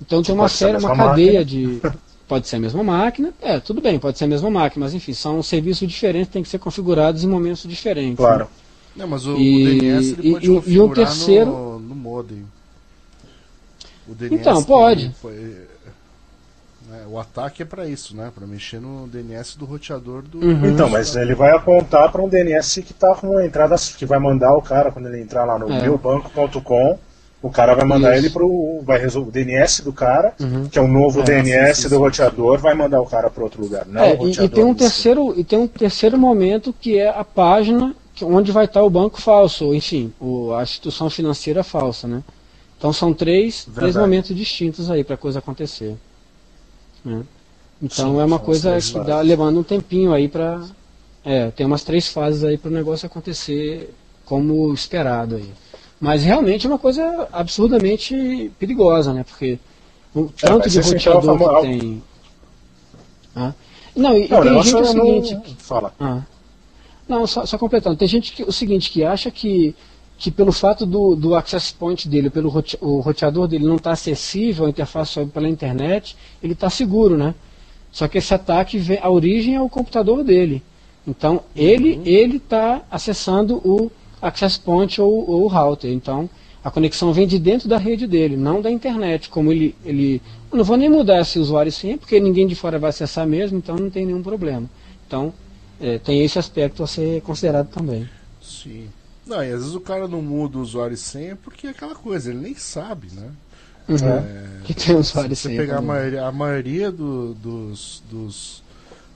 Então 0.00 0.22
tem 0.22 0.34
uma 0.34 0.44
Pode 0.44 0.52
ser 0.52 0.64
a 0.64 0.80
série, 0.80 0.84
uma 0.84 0.94
cadeia 0.94 1.42
de 1.42 1.80
pode 2.28 2.48
ser 2.48 2.56
a 2.56 2.60
mesma 2.60 2.82
máquina, 2.82 3.32
é 3.42 3.60
tudo 3.60 3.80
bem, 3.80 3.98
pode 3.98 4.18
ser 4.18 4.24
a 4.24 4.28
mesma 4.28 4.50
máquina, 4.50 4.84
mas 4.86 4.94
enfim 4.94 5.12
são 5.12 5.42
serviços 5.42 5.88
diferentes, 5.88 6.28
têm 6.32 6.42
que 6.42 6.48
ser 6.48 6.58
configurados 6.58 7.22
em 7.24 7.28
momentos 7.28 7.62
diferentes. 7.68 8.10
né? 8.10 8.16
Claro. 8.16 8.48
Não, 8.96 9.08
mas 9.08 9.26
o, 9.26 9.36
E- 9.36 9.64
o 9.66 9.80
DNS 9.80 10.12
ele 10.12 10.28
e- 10.28 10.32
pode 10.32 10.46
e- 10.46 10.48
e 10.48 10.50
um 10.52 10.54
configurar 10.88 10.94
terceiro- 10.94 11.46
no, 11.50 11.78
no 11.80 11.94
modem. 11.94 12.44
O 14.08 14.14
DNS 14.14 14.40
Então, 14.40 14.56
tem- 14.56 14.64
pode. 14.64 15.10
foi- 15.20 15.66
né, 16.88 17.04
o 17.08 17.18
ataque 17.18 17.62
é 17.62 17.64
para 17.66 17.88
isso, 17.88 18.14
né? 18.16 18.30
Para 18.34 18.46
mexer 18.46 18.80
no 18.80 19.06
DNS 19.08 19.58
do 19.58 19.64
roteador 19.64 20.22
do. 20.22 20.38
Uhum. 20.38 20.66
Então, 20.66 20.88
mas 20.88 21.16
ele 21.16 21.34
vai 21.34 21.50
apontar 21.52 22.12
para 22.12 22.22
um 22.22 22.28
DNS 22.28 22.82
que 22.82 22.92
tá 22.94 23.14
com 23.14 23.38
a 23.38 23.46
entrada 23.46 23.74
que 23.96 24.04
vai 24.06 24.18
mandar 24.18 24.52
o 24.54 24.62
cara 24.62 24.92
quando 24.92 25.06
ele 25.08 25.20
entrar 25.22 25.44
lá 25.44 25.58
no 25.58 25.72
É. 25.72 25.82
meubanco.com, 25.82 26.98
o 27.46 27.50
cara 27.50 27.74
vai 27.74 27.84
mandar 27.84 28.16
Isso. 28.16 28.18
ele 28.18 28.30
pro 28.30 28.82
vai 28.84 28.98
resolver 28.98 29.28
o 29.30 29.32
DNS 29.32 29.82
do 29.82 29.92
cara, 29.92 30.34
Uhum. 30.40 30.70
que 30.70 30.78
é 30.78 30.82
o 30.82 30.88
novo 30.88 31.20
É, 31.20 31.22
DNS 31.22 31.76
sim, 31.76 31.88
sim, 31.88 31.88
do 31.88 31.98
roteador, 31.98 32.58
vai 32.58 32.74
mandar 32.74 33.00
o 33.00 33.06
cara 33.06 33.30
para 33.30 33.44
outro 33.44 33.62
lugar, 33.62 33.86
não 33.86 34.02
É, 34.02 34.16
e, 34.22 34.44
e 34.44 34.48
tem 34.48 34.64
um 34.64 34.74
si. 34.74 34.76
terceiro 34.76 35.34
e 35.38 35.44
tem 35.44 35.58
um 35.58 35.66
terceiro 35.68 36.18
momento 36.18 36.72
que 36.72 36.98
é 36.98 37.08
a 37.08 37.24
página 37.24 37.94
onde 38.22 38.52
vai 38.52 38.64
estar 38.66 38.82
o 38.82 38.90
banco 38.90 39.20
falso, 39.20 39.66
ou 39.66 39.74
enfim, 39.74 40.12
o, 40.20 40.52
a 40.54 40.62
instituição 40.62 41.10
financeira 41.10 41.64
falsa, 41.64 42.06
né? 42.08 42.22
Então 42.78 42.92
são 42.92 43.12
três, 43.14 43.68
três 43.74 43.96
momentos 43.96 44.36
distintos 44.36 44.90
aí 44.90 45.02
para 45.04 45.14
a 45.14 45.18
coisa 45.18 45.38
acontecer. 45.40 45.96
né? 47.04 47.22
Então 47.82 48.14
Sim, 48.14 48.20
é 48.20 48.24
uma 48.24 48.38
coisa 48.38 48.82
que 48.82 49.00
dá 49.00 49.20
levando 49.20 49.60
um 49.60 49.62
tempinho 49.62 50.12
aí 50.12 50.28
para 50.28 50.62
é, 51.24 51.50
tem 51.50 51.66
umas 51.66 51.84
três 51.84 52.08
fases 52.08 52.44
aí 52.44 52.58
para 52.58 52.70
o 52.70 52.74
negócio 52.74 53.06
acontecer 53.06 53.94
como 54.24 54.72
esperado 54.72 55.36
aí. 55.36 55.52
Mas 56.00 56.24
realmente 56.24 56.66
é 56.66 56.68
uma 56.70 56.78
coisa 56.78 57.28
absurdamente 57.32 58.50
perigosa, 58.58 59.12
né? 59.12 59.24
Porque 59.24 59.58
o 60.14 60.24
tanto 60.40 60.68
de 60.68 60.78
esse 60.78 60.96
então 60.96 61.12
é 61.12 61.16
o 61.16 61.20
roteador 61.20 61.60
que 61.62 61.66
tem. 61.68 62.02
Ah. 63.34 63.52
Não, 63.96 64.16
e, 64.16 64.28
Não, 64.28 64.40
o 64.40 64.42
tem 64.42 64.62
gente 64.62 64.74
o 64.74 64.78
é 64.78 64.94
não- 64.94 65.24
seguinte. 65.24 65.56
Fala. 65.58 65.94
Ah. 65.98 66.22
Não, 67.08 67.26
só, 67.26 67.46
só 67.46 67.56
completando. 67.58 67.96
Tem 67.96 68.08
gente 68.08 68.32
que 68.32 68.42
o 68.42 68.52
seguinte 68.52 68.90
que 68.90 69.04
acha 69.04 69.30
que, 69.30 69.74
que 70.18 70.30
pelo 70.30 70.52
fato 70.52 70.84
do, 70.86 71.14
do 71.14 71.34
access 71.34 71.72
point 71.72 72.08
dele, 72.08 72.30
pelo 72.30 72.48
rote- 72.48 72.78
o 72.80 73.00
roteador 73.00 73.46
dele 73.46 73.64
não 73.66 73.76
estar 73.76 73.92
acessível 73.92 74.66
à 74.66 74.70
interface 74.70 75.18
web 75.18 75.30
pela 75.30 75.48
internet, 75.48 76.16
ele 76.42 76.54
está 76.54 76.68
seguro, 76.70 77.16
né? 77.16 77.34
Só 77.92 78.08
que 78.08 78.18
esse 78.18 78.34
ataque 78.34 78.78
vem, 78.78 78.98
a 79.00 79.08
origem 79.10 79.54
é 79.54 79.60
o 79.60 79.68
computador 79.68 80.24
dele. 80.24 80.62
Então 81.06 81.42
ele 81.54 82.00
ele 82.04 82.38
está 82.38 82.82
acessando 82.90 83.56
o 83.56 83.90
access 84.26 84.58
point 84.58 85.00
ou, 85.00 85.28
ou 85.30 85.46
router. 85.46 85.90
Então 85.92 86.28
a 86.64 86.70
conexão 86.70 87.12
vem 87.12 87.26
de 87.26 87.38
dentro 87.38 87.68
da 87.68 87.76
rede 87.76 88.06
dele, 88.06 88.36
não 88.36 88.62
da 88.62 88.70
internet. 88.70 89.28
Como 89.28 89.52
ele 89.52 89.74
ele 89.84 90.20
eu 90.50 90.58
não 90.58 90.64
vou 90.64 90.76
nem 90.76 90.88
mudar 90.88 91.20
esse 91.20 91.38
usuário 91.38 91.70
sim, 91.72 91.96
porque 91.96 92.18
ninguém 92.20 92.46
de 92.46 92.54
fora 92.54 92.78
vai 92.78 92.90
acessar 92.90 93.26
mesmo, 93.26 93.58
então 93.58 93.76
não 93.76 93.90
tem 93.90 94.06
nenhum 94.06 94.22
problema. 94.22 94.68
Então 95.06 95.32
é, 95.80 95.98
tem 95.98 96.24
esse 96.24 96.38
aspecto 96.38 96.82
a 96.82 96.86
ser 96.86 97.20
considerado 97.22 97.68
também. 97.68 98.08
Sim. 98.42 98.88
Não, 99.26 99.42
e 99.42 99.50
às 99.50 99.60
vezes 99.60 99.74
o 99.74 99.80
cara 99.80 100.06
não 100.06 100.20
muda 100.20 100.58
o 100.58 100.60
usuário 100.60 100.94
e 100.94 100.98
senha 100.98 101.36
porque 101.36 101.66
é 101.66 101.70
aquela 101.70 101.94
coisa, 101.94 102.30
ele 102.30 102.40
nem 102.40 102.54
sabe, 102.54 103.08
né? 103.12 103.30
Uhum. 103.88 103.96
É, 104.08 104.44
Que 104.64 104.72
tem 104.74 104.96
usuário 104.96 105.34
se 105.36 105.42
você 105.42 105.56
pegar 105.56 105.78
a 105.78 105.82
maioria, 105.82 106.26
a 106.26 106.32
maioria 106.32 106.90
do- 106.90 107.34
dos, 107.34 108.02
dos, 108.10 108.62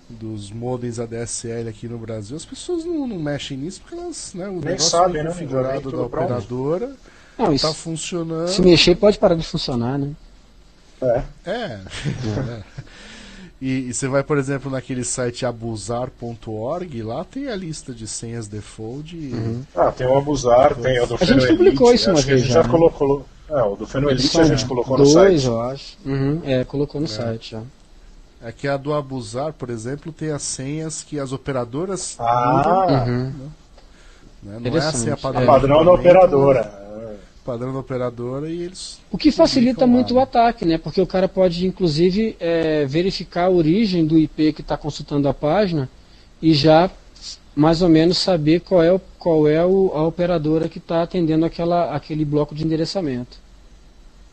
dos 0.08 0.50
modems 0.50 0.98
ADSL 0.98 1.68
aqui 1.68 1.86
no 1.88 1.98
Brasil, 1.98 2.36
as 2.36 2.44
pessoas 2.44 2.84
não, 2.84 3.06
não 3.06 3.18
mexem 3.18 3.56
nisso 3.58 3.80
porque 3.82 3.94
elas, 3.94 4.32
né, 4.34 4.48
o 4.48 4.60
negócio 4.60 4.90
sabem, 4.90 5.12
vem 5.14 5.24
né? 5.24 5.28
configurado 5.30 5.90
da 5.90 6.02
operadora, 6.02 6.92
Não, 7.38 7.52
isso, 7.52 7.66
tá 7.66 7.74
funcionando. 7.74 8.48
se 8.48 8.62
mexer 8.62 8.94
pode 8.96 9.18
parar 9.18 9.34
de 9.34 9.46
funcionar, 9.46 9.98
né? 9.98 10.10
É. 11.02 11.22
É. 11.46 11.80
É. 11.80 12.62
E, 13.60 13.88
e 13.88 13.92
você 13.92 14.06
vai, 14.06 14.22
por 14.22 14.38
exemplo, 14.38 14.70
naquele 14.70 15.02
site 15.02 15.44
abusar.org, 15.44 17.02
lá 17.02 17.24
tem 17.24 17.48
a 17.48 17.56
lista 17.56 17.92
de 17.92 18.06
senhas 18.06 18.46
default. 18.46 19.16
e- 19.16 19.32
Uhum. 19.34 19.62
Ah, 19.74 19.90
tem 19.90 20.06
o 20.06 20.16
Abusar, 20.16 20.76
tem 20.76 21.00
o 21.00 21.06
do 21.08 21.16
A 21.20 21.24
gente 21.24 21.46
publicou 21.48 21.92
isso 21.92 22.08
uma 22.08 22.22
que 22.22 22.30
a 22.30 22.34
vez 22.34 22.42
gente 22.42 22.52
já, 22.52 22.62
já 22.62 22.68
né? 22.68 22.70
colocou. 22.70 23.26
É, 23.50 23.60
o 23.62 23.74
do 23.74 23.84
Fenoelite 23.84 24.28
São 24.28 24.42
a 24.42 24.44
gente 24.44 24.64
colocou 24.64 24.96
no 24.96 25.02
dois, 25.02 25.12
site. 25.42 25.46
eu 25.46 25.60
acho. 25.60 25.98
Uhum, 26.06 26.40
é, 26.44 26.62
colocou 26.64 27.00
no 27.00 27.08
site 27.08 27.50
já. 27.50 27.62
É 28.40 28.52
que 28.52 28.68
a 28.68 28.76
do 28.76 28.94
abusar, 28.94 29.52
por 29.52 29.68
exemplo, 29.68 30.12
tem 30.12 30.30
as 30.30 30.42
senhas 30.42 31.02
que 31.02 31.18
as 31.18 31.32
operadoras 31.32 32.16
mudam, 32.18 32.28
Ah, 32.82 33.04
Uhum. 33.06 33.32
né? 34.42 34.58
Não 34.70 34.76
é 34.76 34.78
a 34.78 34.92
senha 34.92 35.12
É. 35.14 35.16
padrão. 35.16 35.40
a 35.42 35.44
do 35.44 35.46
padrão 35.60 35.84
da 35.84 35.92
operadora. 35.92 36.88
Padrão 37.44 37.72
da 37.72 37.78
operadora 37.78 38.48
e 38.50 38.62
eles. 38.62 39.00
O 39.10 39.16
que 39.18 39.32
facilita 39.32 39.80
publicam 39.80 39.88
lá, 39.88 39.94
muito 39.94 40.12
o 40.12 40.16
né? 40.18 40.22
ataque, 40.22 40.64
né? 40.66 40.78
Porque 40.78 41.00
o 41.00 41.06
cara 41.06 41.26
pode, 41.26 41.66
inclusive, 41.66 42.36
é, 42.38 42.84
verificar 42.84 43.46
a 43.46 43.50
origem 43.50 44.06
do 44.06 44.18
IP 44.18 44.52
que 44.52 44.60
está 44.60 44.76
consultando 44.76 45.26
a 45.28 45.34
página 45.34 45.88
e 46.42 46.52
já 46.52 46.90
mais 47.56 47.80
ou 47.82 47.88
menos 47.88 48.18
saber 48.18 48.60
qual 48.60 48.82
é, 48.84 48.92
o- 48.92 49.00
qual 49.18 49.48
é 49.48 49.64
o- 49.64 49.90
a 49.94 50.06
operadora 50.06 50.68
que 50.68 50.78
está 50.78 51.02
atendendo 51.02 51.44
aquela, 51.44 51.92
aquele 51.92 52.24
bloco 52.24 52.54
de 52.54 52.64
endereçamento. 52.64 53.38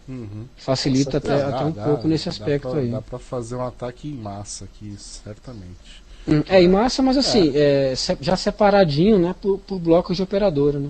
Uhum. 0.08 0.46
Facilita 0.58 1.18
até, 1.18 1.30
Dá- 1.38 1.48
até 1.50 1.66
um 1.66 1.72
dá- 1.72 1.84
pouco 1.84 2.08
nesse 2.08 2.26
dá 2.26 2.32
aspecto 2.32 2.70
pra- 2.70 2.80
aí. 2.80 2.90
Dá 2.92 3.02
pra 3.02 3.18
fazer 3.20 3.56
um 3.56 3.66
ataque 3.66 4.08
em 4.08 4.14
massa 4.14 4.66
aqui, 4.66 4.96
certamente. 5.00 6.04
Hum, 6.28 6.44
É, 6.48 6.62
em 6.62 6.68
massa, 6.68 7.02
mas 7.02 7.18
assim, 7.18 7.52
é, 7.56 7.94
se- 7.96 8.18
já 8.22 8.36
separadinho, 8.38 9.18
né, 9.20 9.34
por, 9.42 9.58
por 9.60 9.80
blocos 9.80 10.16
de 10.18 10.24
operadora, 10.24 10.80
né? 10.80 10.90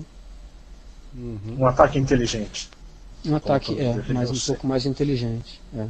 Uhum. 1.14 1.56
Um 1.60 1.66
ataque 1.66 1.98
inteligente. 1.98 2.68
Um 3.24 3.34
ataque 3.36 3.78
é, 3.78 4.12
mais 4.12 4.30
um 4.30 4.34
ser. 4.34 4.46
pouco 4.52 4.66
mais 4.66 4.84
inteligente. 4.86 5.60
é. 5.76 5.86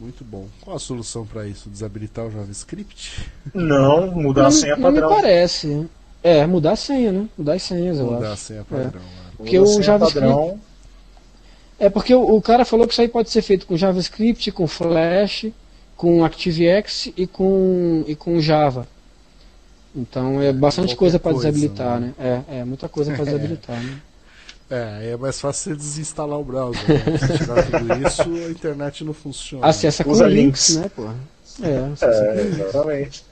Muito 0.00 0.22
bom. 0.24 0.46
Qual 0.60 0.76
a 0.76 0.78
solução 0.78 1.26
para 1.26 1.44
isso? 1.48 1.68
Desabilitar 1.68 2.24
o 2.26 2.30
JavaScript? 2.30 3.28
Não, 3.52 4.12
mudar 4.12 4.42
a 4.42 4.44
Não, 4.44 4.50
senha 4.52 4.76
não 4.76 4.92
me 4.92 5.00
padrão. 5.00 5.08
parece. 5.16 5.88
É, 6.22 6.46
mudar 6.46 6.72
a 6.72 6.76
senha, 6.76 7.10
né? 7.10 7.28
Mudar 7.36 7.54
as 7.54 7.62
senhas, 7.62 7.98
eu 7.98 8.06
Mudar 8.06 8.28
a 8.28 8.32
acho. 8.34 8.42
senha 8.44 8.62
padrão. 8.64 9.00
né? 9.02 9.30
Porque 9.36 9.58
Muda 9.58 9.68
a 9.68 9.70
o 9.70 9.72
senha 9.72 9.82
JavaScript- 9.82 10.28
padrão. 10.28 10.60
É 11.78 11.88
porque 11.88 12.14
o, 12.14 12.36
o 12.36 12.42
cara 12.42 12.64
falou 12.64 12.86
que 12.86 12.92
isso 12.92 13.00
aí 13.00 13.08
pode 13.08 13.30
ser 13.30 13.42
feito 13.42 13.66
com 13.66 13.76
JavaScript, 13.76 14.50
com 14.50 14.66
Flash, 14.66 15.46
com 15.96 16.24
ActiveX 16.24 17.10
e 17.16 17.26
com, 17.26 18.04
e 18.06 18.14
com 18.14 18.40
Java. 18.40 18.86
Então 19.94 20.40
é 20.40 20.52
bastante 20.52 20.88
Qualquer 20.88 20.96
coisa 20.96 21.18
para 21.18 21.32
desabilitar, 21.32 22.00
né? 22.00 22.14
né? 22.18 22.44
É, 22.48 22.58
é 22.58 22.64
muita 22.64 22.88
coisa 22.88 23.12
para 23.14 23.24
desabilitar, 23.26 23.82
né? 23.82 24.00
É, 24.70 25.12
é 25.12 25.16
mais 25.16 25.40
fácil 25.40 25.72
você 25.72 25.76
desinstalar 25.76 26.38
o 26.38 26.44
browser. 26.44 26.82
Né? 26.86 27.18
Se 27.18 27.38
tirar 27.38 27.64
tudo 27.64 28.06
isso, 28.06 28.22
a 28.22 28.50
internet 28.50 29.02
não 29.02 29.14
funciona. 29.14 29.66
Acessa 29.66 30.04
com 30.04 30.10
Usa 30.10 30.26
links, 30.26 30.68
links. 30.68 30.76
né, 30.76 30.90
porra? 30.94 31.16
É, 31.62 32.04
É, 32.04 32.40
exatamente. 32.42 33.24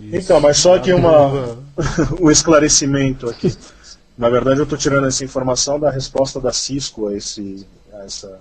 Isso. 0.00 0.16
Então, 0.16 0.40
mas 0.40 0.56
só 0.56 0.78
que 0.78 0.92
uma, 0.92 1.56
o 2.20 2.30
esclarecimento 2.30 3.28
aqui. 3.28 3.54
Na 4.16 4.28
verdade, 4.28 4.58
eu 4.60 4.64
estou 4.64 4.78
tirando 4.78 5.06
essa 5.06 5.24
informação 5.24 5.80
da 5.80 5.90
resposta 5.90 6.40
da 6.40 6.52
Cisco 6.52 7.08
a 7.08 7.14
esse, 7.16 7.66
a 7.92 8.04
essa, 8.04 8.40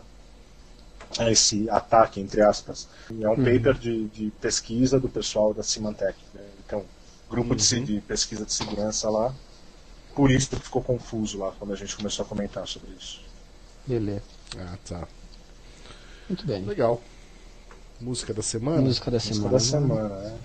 a 1.17 1.31
esse 1.31 1.69
ataque, 1.69 2.19
entre 2.19 2.41
aspas. 2.41 2.87
É 3.21 3.29
um 3.29 3.35
paper 3.37 3.73
de, 3.73 4.07
de 4.09 4.31
pesquisa 4.41 4.99
do 4.99 5.07
pessoal 5.09 5.53
da 5.53 5.63
Symantec. 5.63 6.17
né? 6.33 6.41
Então, 6.65 6.83
grupo 7.29 7.55
de, 7.55 7.75
Uhum. 7.75 7.83
de 7.85 8.01
pesquisa 8.01 8.45
de 8.45 8.53
segurança 8.53 9.09
lá. 9.09 9.33
Por 10.13 10.29
isso 10.29 10.49
que 10.49 10.57
ficou 10.57 10.81
confuso 10.83 11.37
lá 11.39 11.53
quando 11.57 11.71
a 11.73 11.75
gente 11.77 11.95
começou 11.95 12.25
a 12.25 12.27
comentar 12.27 12.67
sobre 12.67 12.89
isso. 12.99 13.21
Beleza. 13.87 14.21
Ah, 14.59 14.77
tá. 14.87 15.07
Muito 16.27 16.45
bem. 16.45 16.65
Legal. 16.65 17.01
Música 17.99 18.33
da 18.33 18.41
semana? 18.41 18.81
Música 18.81 19.09
da 19.09 19.17
Música 19.17 19.33
semana. 19.35 19.51
da 19.53 19.59
semana, 19.59 20.09
né? 20.19 20.37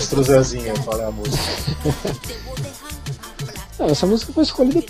Maestro 0.00 0.22
Zezinho, 0.22 0.72
qual 0.82 0.98
é 0.98 1.04
a 1.04 1.10
música? 1.10 1.36
Não, 3.78 3.86
essa 3.86 4.06
música 4.06 4.32
foi 4.32 4.44
escolhida 4.44 4.82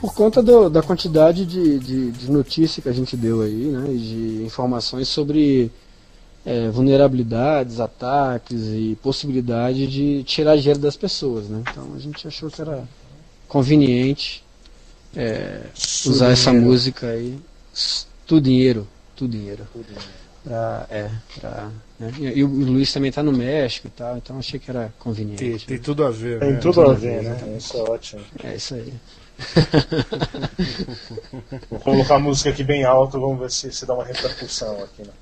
por 0.00 0.14
conta 0.14 0.40
do- 0.40 0.70
da 0.70 0.80
quantidade 0.84 1.44
de, 1.44 1.80
de, 1.80 2.10
de 2.12 2.30
notícia 2.30 2.80
que 2.80 2.88
a 2.88 2.92
gente 2.92 3.16
deu 3.16 3.42
aí, 3.42 3.66
né? 3.72 3.88
De 3.92 4.44
informações 4.44 5.08
sobre 5.08 5.68
é, 6.46 6.68
vulnerabilidades, 6.70 7.80
ataques 7.80 8.62
e 8.68 8.96
possibilidade 9.02 9.88
de 9.88 10.22
tirar 10.22 10.56
dinheiro 10.56 10.78
das 10.78 10.96
pessoas, 10.96 11.48
né? 11.48 11.62
Então 11.68 11.88
a 11.96 11.98
gente 11.98 12.26
achou 12.28 12.48
que 12.48 12.60
era 12.60 12.84
conveniente 13.48 14.44
é, 15.16 15.62
usar 16.06 16.30
essa 16.30 16.50
Dinheiro. 16.50 16.70
música 16.70 17.08
aí. 17.08 17.36
S- 17.74 18.06
Tu 18.28 18.40
dinheiro, 18.40 18.86
tu 19.16 19.26
dinheiro. 19.26 19.66
Pra, 20.42 20.86
é, 20.90 21.10
pra, 21.38 21.70
né? 21.98 22.12
E, 22.18 22.38
e 22.38 22.44
o 22.44 22.48
Luiz 22.48 22.90
também 22.92 23.12
tá 23.12 23.22
no 23.22 23.32
México 23.32 23.88
e 23.88 23.90
tal, 23.90 24.16
então 24.16 24.38
achei 24.38 24.58
que 24.58 24.70
era 24.70 24.84
Tem, 24.84 24.92
conveniente. 24.98 25.66
tem 25.66 25.78
tudo 25.78 26.04
a 26.04 26.10
ver, 26.10 26.40
Tem 26.40 26.52
né? 26.52 26.58
tudo 26.58 26.80
a 26.80 26.94
ver, 26.94 27.22
né? 27.22 27.56
Isso 27.58 27.76
é 27.76 27.82
ótimo. 27.82 28.22
É 28.42 28.56
isso 28.56 28.74
aí. 28.74 28.92
Vou 31.70 31.78
colocar 31.80 32.16
a 32.16 32.18
música 32.18 32.48
aqui 32.50 32.64
bem 32.64 32.84
alto, 32.84 33.20
vamos 33.20 33.38
ver 33.38 33.50
se, 33.50 33.70
se 33.70 33.84
dá 33.84 33.92
uma 33.94 34.04
repercussão 34.04 34.82
aqui. 34.82 35.02
Né? 35.02 35.12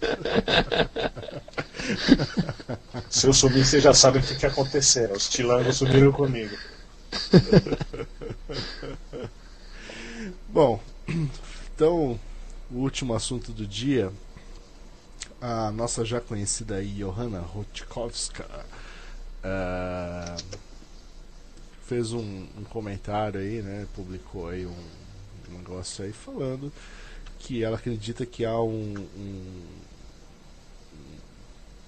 Se 3.08 3.26
eu 3.26 3.32
subir, 3.32 3.64
vocês 3.64 3.82
já 3.82 3.94
sabem 3.94 4.20
o 4.20 4.24
que, 4.24 4.34
que 4.34 4.46
aconteceu. 4.46 5.12
Os 5.12 5.28
tilangos 5.28 5.76
subiram 5.76 6.12
comigo. 6.12 6.56
Bom, 10.48 10.80
então, 11.74 12.18
o 12.70 12.78
último 12.78 13.14
assunto 13.14 13.52
do 13.52 13.66
dia. 13.66 14.10
A 15.48 15.70
nossa 15.70 16.04
já 16.04 16.20
conhecida 16.20 16.84
Johanna 16.84 17.38
Rutkowska 17.38 18.44
ah, 19.44 20.36
fez 21.86 22.12
um, 22.12 22.46
um 22.58 22.64
comentário 22.64 23.38
aí, 23.38 23.62
né? 23.62 23.86
Publicou 23.94 24.48
aí 24.48 24.66
um, 24.66 24.74
um 25.50 25.58
negócio 25.58 26.04
aí 26.04 26.12
falando 26.12 26.72
que 27.38 27.62
ela 27.62 27.76
acredita 27.76 28.26
que 28.26 28.44
há 28.44 28.58
um, 28.60 28.94
um- 29.16 29.62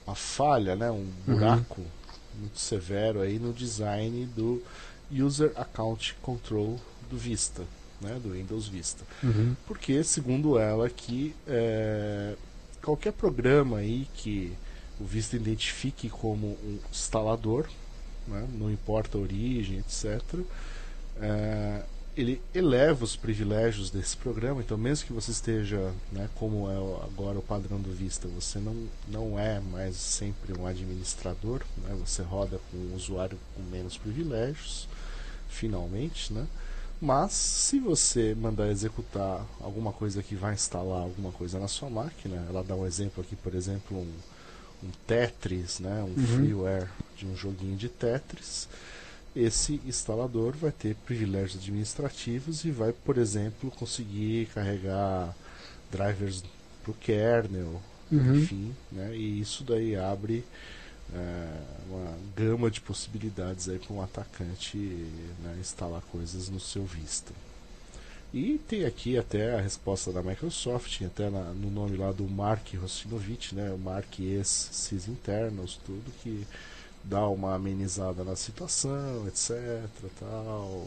uma 0.07 0.15
falha, 0.15 0.77
né? 0.77 0.89
Um 0.93 1.11
buraco 1.27 1.85
muito 2.39 2.61
severo 2.61 3.21
aí 3.21 3.41
no 3.41 3.53
design 3.53 4.25
do 4.37 4.63
User 5.11 5.51
Account 5.57 6.15
Control 6.23 6.79
do 7.11 7.17
Vista, 7.19 7.65
né? 8.01 8.21
Do 8.23 8.35
Windows 8.35 8.69
Vista 8.69 9.05
porque 9.67 10.05
segundo 10.05 10.57
ela 10.61 10.89
que 10.89 11.35
é, 11.49 12.37
qualquer 12.83 13.13
programa 13.13 13.79
aí 13.79 14.09
que 14.15 14.53
o 15.01 15.05
Vista 15.05 15.37
identifique 15.37 16.09
como 16.09 16.47
um 16.47 16.79
instalador, 16.91 17.69
né, 18.27 18.47
não 18.59 18.71
importa 18.71 19.17
a 19.17 19.21
origem, 19.21 19.79
etc., 19.79 20.23
é, 21.21 21.83
ele 22.17 22.43
eleva 22.53 23.05
os 23.05 23.15
privilégios 23.15 23.91
desse 23.91 24.17
programa. 24.17 24.61
Então, 24.61 24.77
mesmo 24.77 25.07
que 25.07 25.13
você 25.13 25.31
esteja, 25.31 25.93
né, 26.11 26.29
como 26.35 26.69
é 26.69 26.75
agora 27.05 27.39
o 27.39 27.43
padrão 27.43 27.81
do 27.81 27.93
Vista, 27.93 28.27
você 28.27 28.59
não, 28.59 28.89
não 29.07 29.39
é 29.39 29.61
mais 29.61 29.95
sempre 29.95 30.53
um 30.59 30.67
administrador, 30.67 31.63
né, 31.77 31.97
você 32.05 32.23
roda 32.23 32.59
com 32.71 32.77
um 32.77 32.97
usuário 32.97 33.39
com 33.55 33.63
menos 33.63 33.97
privilégios, 33.97 34.89
finalmente, 35.49 36.33
né? 36.33 36.47
Mas 37.01 37.33
se 37.33 37.79
você 37.79 38.35
mandar 38.35 38.69
executar 38.71 39.47
alguma 39.61 39.93
coisa 39.93 40.23
que 40.23 40.35
vai 40.35 40.55
instalar 40.55 41.03
alguma 41.03 41.31
coisa 41.31 41.59
na 41.59 41.69
sua 41.69 41.89
máquina, 41.89 42.45
ela 42.49 42.65
dá 42.65 42.75
um 42.75 42.87
exemplo 42.87 43.23
aqui, 43.23 43.37
por 43.37 43.55
exemplo, 43.55 43.97
um, 43.99 44.13
um 44.83 44.91
Tetris, 45.07 45.79
né, 45.79 46.03
um 46.03 46.17
freeware 46.37 46.89
de 47.17 47.25
um 47.27 47.37
joguinho 47.37 47.77
de 47.77 47.89
Tetris, 47.89 48.69
esse 49.35 49.81
instalador 49.87 50.57
vai 50.57 50.73
ter 50.73 50.97
privilégios 51.07 51.63
administrativos 51.63 52.65
e 52.65 52.71
vai, 52.73 52.93
por 52.93 53.17
exemplo, 53.17 53.71
conseguir 53.71 54.47
carregar 54.53 55.37
drivers 55.93 56.43
para 56.83 56.91
o 56.91 56.95
kernel, 56.95 57.81
Uhum. 58.11 58.37
enfim, 58.37 58.75
né, 58.91 59.15
e 59.15 59.39
isso 59.39 59.63
daí 59.63 59.95
abre 59.95 60.43
é, 61.15 61.61
uma 61.89 62.17
gama 62.37 62.71
de 62.71 62.81
possibilidades 62.81 63.69
aí 63.69 63.79
para 63.79 63.95
um 63.95 64.03
atacante 64.03 64.77
né, 64.77 65.57
instalar 65.61 66.03
coisas 66.13 66.49
no 66.49 66.61
seu 66.61 66.85
Vista. 66.85 67.33
E 68.33 68.59
tem 68.69 68.85
aqui 68.85 69.17
até 69.17 69.55
a 69.55 69.61
resposta 69.61 70.13
da 70.13 70.23
Microsoft, 70.23 71.01
até 71.03 71.31
na- 71.31 71.53
no 71.55 71.71
nome 71.71 71.97
lá 71.97 72.13
do 72.13 72.25
Mark 72.25 72.75
Rostinovich, 72.75 73.55
né, 73.55 73.73
o 73.73 73.79
Mark 73.79 74.19
ex-Sys 74.21 75.09
Internals, 75.09 75.81
tudo 75.85 76.13
que 76.23 76.47
dá 77.03 77.27
uma 77.27 77.55
amenizada 77.55 78.23
na 78.25 78.37
situação, 78.37 79.27
etc. 79.27 79.51
Tal. 80.21 80.87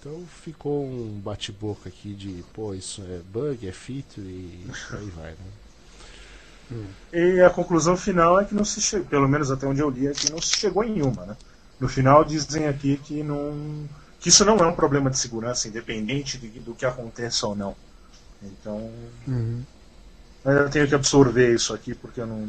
Então 0.00 0.24
ficou 0.42 0.84
um 0.84 1.20
bate-boca 1.20 1.88
aqui 1.88 2.14
de, 2.14 2.42
pô, 2.52 2.74
isso 2.74 3.00
é 3.02 3.20
bug, 3.32 3.68
é 3.68 3.70
feature 3.70 4.26
e 4.26 4.64
aí 4.90 5.10
vai, 5.10 5.30
né? 5.30 5.36
E 7.12 7.40
a 7.40 7.50
conclusão 7.50 7.96
final 7.96 8.40
é 8.40 8.44
que 8.44 8.54
não 8.54 8.64
se 8.64 8.80
chegou, 8.80 9.06
pelo 9.08 9.28
menos 9.28 9.50
até 9.50 9.66
onde 9.66 9.80
eu 9.80 9.90
li, 9.90 10.06
é 10.08 10.12
que 10.12 10.30
não 10.32 10.40
se 10.40 10.56
chegou 10.56 10.82
em 10.84 11.02
uma, 11.02 11.26
né? 11.26 11.36
No 11.80 11.88
final 11.88 12.24
dizem 12.24 12.66
aqui 12.68 12.96
que 12.98 13.22
não. 13.22 13.86
que 14.20 14.28
isso 14.28 14.44
não 14.44 14.56
é 14.58 14.66
um 14.66 14.74
problema 14.74 15.10
de 15.10 15.18
segurança, 15.18 15.68
independente 15.68 16.38
de- 16.38 16.60
do 16.60 16.74
que 16.74 16.86
aconteça 16.86 17.46
ou 17.46 17.54
não. 17.56 17.76
Então. 18.42 18.90
Uhum. 19.26 19.62
Eu 20.44 20.70
tenho 20.70 20.88
que 20.88 20.94
absorver 20.94 21.54
isso 21.54 21.72
aqui 21.74 21.94
porque 21.94 22.20
eu 22.20 22.26
não. 22.26 22.48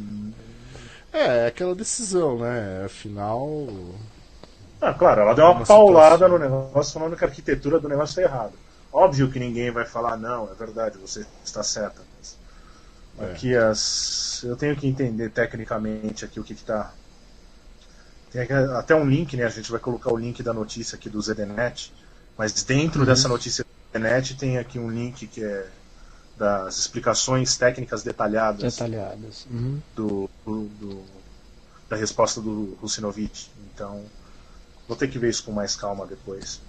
É, 1.11 1.45
é 1.45 1.47
aquela 1.47 1.75
decisão, 1.75 2.39
né? 2.39 2.83
Afinal, 2.85 3.67
Ah, 4.81 4.93
claro, 4.93 5.21
ela 5.21 5.33
deu 5.33 5.45
uma, 5.45 5.53
Uma 5.53 5.65
paulada 5.65 6.25
situação. 6.25 6.27
no 6.27 6.37
negócio 6.37 6.93
falando 6.93 7.15
que 7.15 7.23
a 7.23 7.27
arquitetura 7.27 7.79
do 7.79 7.87
negócio 7.89 8.19
está 8.19 8.21
errada. 8.21 8.53
Óbvio 8.91 9.31
que 9.31 9.39
ninguém 9.39 9.71
vai 9.71 9.85
falar, 9.85 10.17
não, 10.17 10.49
é 10.51 10.53
verdade, 10.55 10.97
você 10.97 11.25
está 11.43 11.63
certa. 11.63 12.01
Mas 13.23 13.31
Aqui 13.31 13.55
as. 13.55 14.41
Eu 14.43 14.55
tenho 14.55 14.75
que 14.75 14.87
entender 14.87 15.29
tecnicamente 15.29 16.25
aqui 16.25 16.39
o 16.39 16.43
que 16.43 16.53
está. 16.53 16.93
Tem 18.31 18.41
aqui 18.41 18.53
até 18.53 18.95
um 18.95 19.07
link, 19.07 19.35
né? 19.37 19.45
A 19.45 19.49
gente 19.49 19.71
vai 19.71 19.79
colocar 19.79 20.11
o 20.11 20.17
link 20.17 20.41
da 20.41 20.53
notícia 20.53 20.95
aqui 20.95 21.09
do 21.09 21.21
ZDNet. 21.21 21.93
Mas 22.37 22.63
dentro 22.63 23.05
dessa 23.05 23.27
notícia 23.27 23.63
do 23.63 23.97
ZDNet 23.99 24.35
tem 24.35 24.57
aqui 24.57 24.79
um 24.79 24.89
link 24.89 25.27
que 25.27 25.43
é 25.43 25.67
das 26.35 26.79
explicações 26.79 27.55
técnicas 27.57 28.01
detalhadas 28.01 28.73
Detalhadas. 28.73 29.45
Uhum. 29.51 29.79
do, 29.95 30.27
do- 30.43 30.65
do- 30.79 31.05
da 31.87 31.95
resposta 31.95 32.41
do 32.41 32.75
Rusinovich. 32.81 33.51
Então, 33.71 34.03
vou 34.87 34.97
ter 34.97 35.07
que 35.07 35.19
ver 35.19 35.29
isso 35.29 35.43
com 35.43 35.51
mais 35.51 35.75
calma 35.75 36.07
depois. 36.07 36.59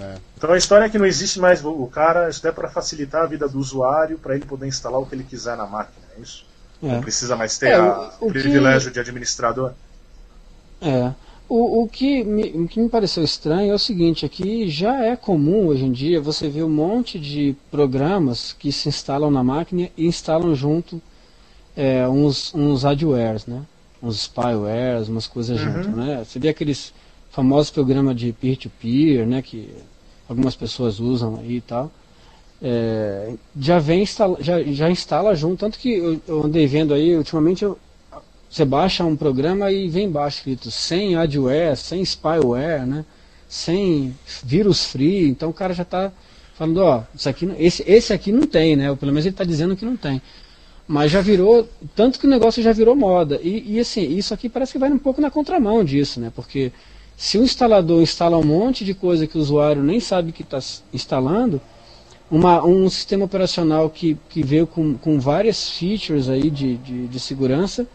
É. 0.00 0.16
Então 0.36 0.50
a 0.52 0.56
história 0.58 0.84
é 0.84 0.88
que 0.88 0.98
não 0.98 1.06
existe 1.06 1.38
mais 1.40 1.64
o 1.64 1.86
cara, 1.86 2.28
isso 2.28 2.46
é 2.46 2.52
para 2.52 2.68
facilitar 2.68 3.22
a 3.22 3.26
vida 3.26 3.48
do 3.48 3.58
usuário, 3.58 4.18
para 4.18 4.34
ele 4.34 4.44
poder 4.44 4.66
instalar 4.66 5.00
o 5.00 5.06
que 5.06 5.14
ele 5.14 5.24
quiser 5.24 5.56
na 5.56 5.66
máquina, 5.66 6.04
é 6.16 6.20
isso? 6.20 6.44
É. 6.82 6.88
Não 6.88 7.00
precisa 7.00 7.34
mais 7.36 7.56
ter 7.56 7.68
É, 7.68 7.74
a- 7.76 8.10
o- 8.20 8.26
o 8.26 8.28
o 8.28 8.32
que- 8.32 8.38
privilégio 8.40 8.90
de 8.90 9.00
administrador. 9.00 9.72
É. 10.80 11.12
O, 11.48 11.84
o, 11.84 11.88
que 11.88 12.24
me, 12.24 12.42
o 12.50 12.68
que 12.68 12.80
me 12.80 12.88
pareceu 12.88 13.22
estranho 13.22 13.70
é 13.70 13.74
o 13.74 13.78
seguinte, 13.78 14.26
aqui 14.26 14.68
já 14.68 15.04
é 15.04 15.14
comum 15.16 15.68
hoje 15.68 15.84
em 15.84 15.92
dia 15.92 16.20
você 16.20 16.48
ver 16.48 16.64
um 16.64 16.68
monte 16.68 17.20
de 17.20 17.54
programas 17.70 18.52
que 18.52 18.72
se 18.72 18.88
instalam 18.88 19.30
na 19.30 19.44
máquina 19.44 19.88
e 19.96 20.06
instalam 20.06 20.54
junto 20.56 21.00
é, 21.76 22.06
uns, 22.08 22.52
uns 22.54 22.84
adwares, 22.84 23.46
né? 23.46 23.62
Uns 24.02 24.16
spywares, 24.22 25.08
umas 25.08 25.26
coisas 25.28 25.56
junto, 25.58 25.88
né? 25.90 26.24
Você 26.24 26.38
vê 26.38 26.48
aqueles 26.48 26.92
famosos 27.36 27.70
programas 27.70 28.16
de 28.16 28.32
peer-to-peer, 28.32 29.26
né? 29.26 29.42
Que 29.42 29.68
algumas 30.26 30.56
pessoas 30.56 30.98
usam 30.98 31.38
aí 31.38 31.56
e 31.56 31.60
tal. 31.60 31.92
É, 32.62 33.34
já 33.60 33.78
vem 33.78 34.02
instala, 34.02 34.38
já, 34.40 34.62
já 34.62 34.90
instala 34.90 35.34
junto, 35.34 35.60
tanto 35.60 35.78
que 35.78 35.92
eu, 35.92 36.18
eu 36.26 36.46
andei 36.46 36.66
vendo 36.66 36.94
aí, 36.94 37.14
ultimamente 37.14 37.62
eu, 37.62 37.78
você 38.48 38.64
baixa 38.64 39.04
um 39.04 39.14
programa 39.14 39.70
e 39.70 39.86
vem 39.90 40.06
embaixo 40.06 40.38
escrito 40.38 40.70
sem 40.70 41.14
adware, 41.16 41.76
sem 41.76 42.02
spyware, 42.02 42.86
né? 42.86 43.04
Sem 43.46 44.16
vírus 44.42 44.86
free, 44.86 45.28
então 45.28 45.50
o 45.50 45.52
cara 45.52 45.74
já 45.74 45.82
está 45.82 46.10
falando, 46.54 46.78
ó, 46.78 47.02
isso 47.14 47.28
aqui, 47.28 47.54
esse, 47.58 47.84
esse 47.86 48.14
aqui 48.14 48.32
não 48.32 48.46
tem, 48.46 48.74
né? 48.76 48.90
Ou 48.90 48.96
pelo 48.96 49.12
menos 49.12 49.26
ele 49.26 49.34
está 49.34 49.44
dizendo 49.44 49.76
que 49.76 49.84
não 49.84 49.96
tem. 49.96 50.22
Mas 50.88 51.12
já 51.12 51.20
virou, 51.20 51.68
tanto 51.94 52.18
que 52.18 52.26
o 52.26 52.30
negócio 52.30 52.62
já 52.62 52.72
virou 52.72 52.96
moda. 52.96 53.38
E, 53.42 53.74
e 53.74 53.80
assim, 53.80 54.16
isso 54.16 54.32
aqui 54.32 54.48
parece 54.48 54.72
que 54.72 54.78
vai 54.78 54.90
um 54.90 54.98
pouco 54.98 55.20
na 55.20 55.30
contramão 55.30 55.84
disso, 55.84 56.18
né? 56.18 56.32
Porque 56.34 56.72
se 57.16 57.38
o 57.38 57.44
instalador 57.44 58.02
instala 58.02 58.36
um 58.36 58.44
monte 58.44 58.84
de 58.84 58.92
coisa 58.92 59.26
que 59.26 59.38
o 59.38 59.40
usuário 59.40 59.82
nem 59.82 59.98
sabe 60.00 60.32
que 60.32 60.42
está 60.42 60.58
instalando, 60.92 61.60
uma, 62.30 62.64
um 62.64 62.90
sistema 62.90 63.24
operacional 63.24 63.88
que, 63.88 64.18
que 64.28 64.42
veio 64.42 64.66
com, 64.66 64.94
com 64.94 65.18
várias 65.18 65.70
features 65.70 66.28
aí 66.28 66.50
de, 66.50 66.76
de, 66.76 67.06
de 67.06 67.20
segurança, 67.20 67.86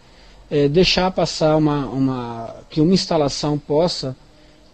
é, 0.49 0.67
deixar 0.67 1.11
passar 1.11 1.55
uma, 1.55 1.85
uma 1.87 2.55
que 2.69 2.81
uma 2.81 2.93
instalação 2.93 3.57
possa 3.59 4.15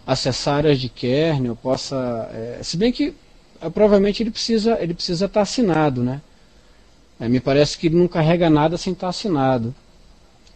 acessar 0.06 0.58
áreas 0.58 0.80
de 0.80 0.88
kernel, 0.88 1.54
possa, 1.54 2.30
é, 2.32 2.60
se 2.62 2.76
bem 2.76 2.90
que 2.90 3.14
é, 3.60 3.68
provavelmente 3.68 4.22
ele 4.22 4.30
precisa 4.30 4.78
ele 4.80 4.94
precisa 4.94 5.26
estar 5.26 5.42
assinado, 5.42 6.02
né? 6.02 6.22
É, 7.20 7.28
me 7.28 7.40
parece 7.40 7.76
que 7.76 7.88
ele 7.88 7.96
não 7.96 8.08
carrega 8.08 8.48
nada 8.48 8.78
sem 8.78 8.92
estar 8.92 9.08
assinado 9.08 9.74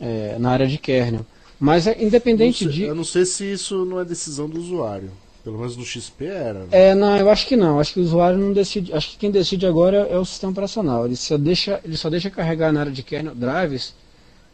é, 0.00 0.36
na 0.38 0.50
área 0.50 0.66
de 0.66 0.78
kernel. 0.78 1.26
Mas 1.62 1.86
é, 1.86 1.96
independente 2.02 2.64
sei- 2.64 2.72
de 2.72 2.82
Eu 2.82 2.94
não 2.94 3.04
sei 3.04 3.24
se 3.24 3.52
isso 3.52 3.84
não 3.84 4.00
é 4.00 4.04
decisão 4.04 4.48
do 4.48 4.58
usuário. 4.58 5.12
Pelo 5.44 5.58
menos 5.58 5.76
no 5.76 5.84
XP 5.84 6.24
era. 6.24 6.58
né? 6.58 6.66
É, 6.72 6.92
não, 6.92 7.16
eu 7.16 7.30
acho 7.30 7.46
que 7.46 7.54
não. 7.54 7.78
Acho 7.78 7.94
que 7.94 8.00
o 8.00 8.02
usuário 8.02 8.36
não 8.36 8.52
decide. 8.52 8.92
Acho 8.92 9.10
que 9.10 9.16
quem 9.16 9.30
decide 9.30 9.64
agora 9.64 9.98
é 10.10 10.18
o 10.18 10.24
sistema 10.24 10.50
operacional. 10.50 11.06
Ele 11.06 11.14
só 11.14 11.38
deixa, 11.38 11.80
ele 11.84 11.96
só 11.96 12.10
deixa 12.10 12.28
carregar 12.30 12.72
na 12.72 12.80
área 12.80 12.90
de 12.90 13.04
kernel 13.04 13.32
drives 13.36 13.94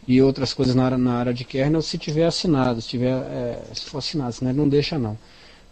e 0.06 0.20
outras 0.20 0.52
coisas 0.52 0.74
na 0.74 0.84
área, 0.84 0.98
na 0.98 1.14
área 1.14 1.32
de 1.32 1.46
kernel 1.46 1.80
se 1.80 1.96
tiver 1.96 2.26
assinado, 2.26 2.82
se 2.82 2.88
tiver, 2.88 3.12
é, 3.12 3.58
se 3.72 3.86
for 3.86 3.98
assinado, 3.98 4.34
senão 4.34 4.50
ele 4.50 4.58
não 4.58 4.68
deixa 4.68 4.98
não. 4.98 5.16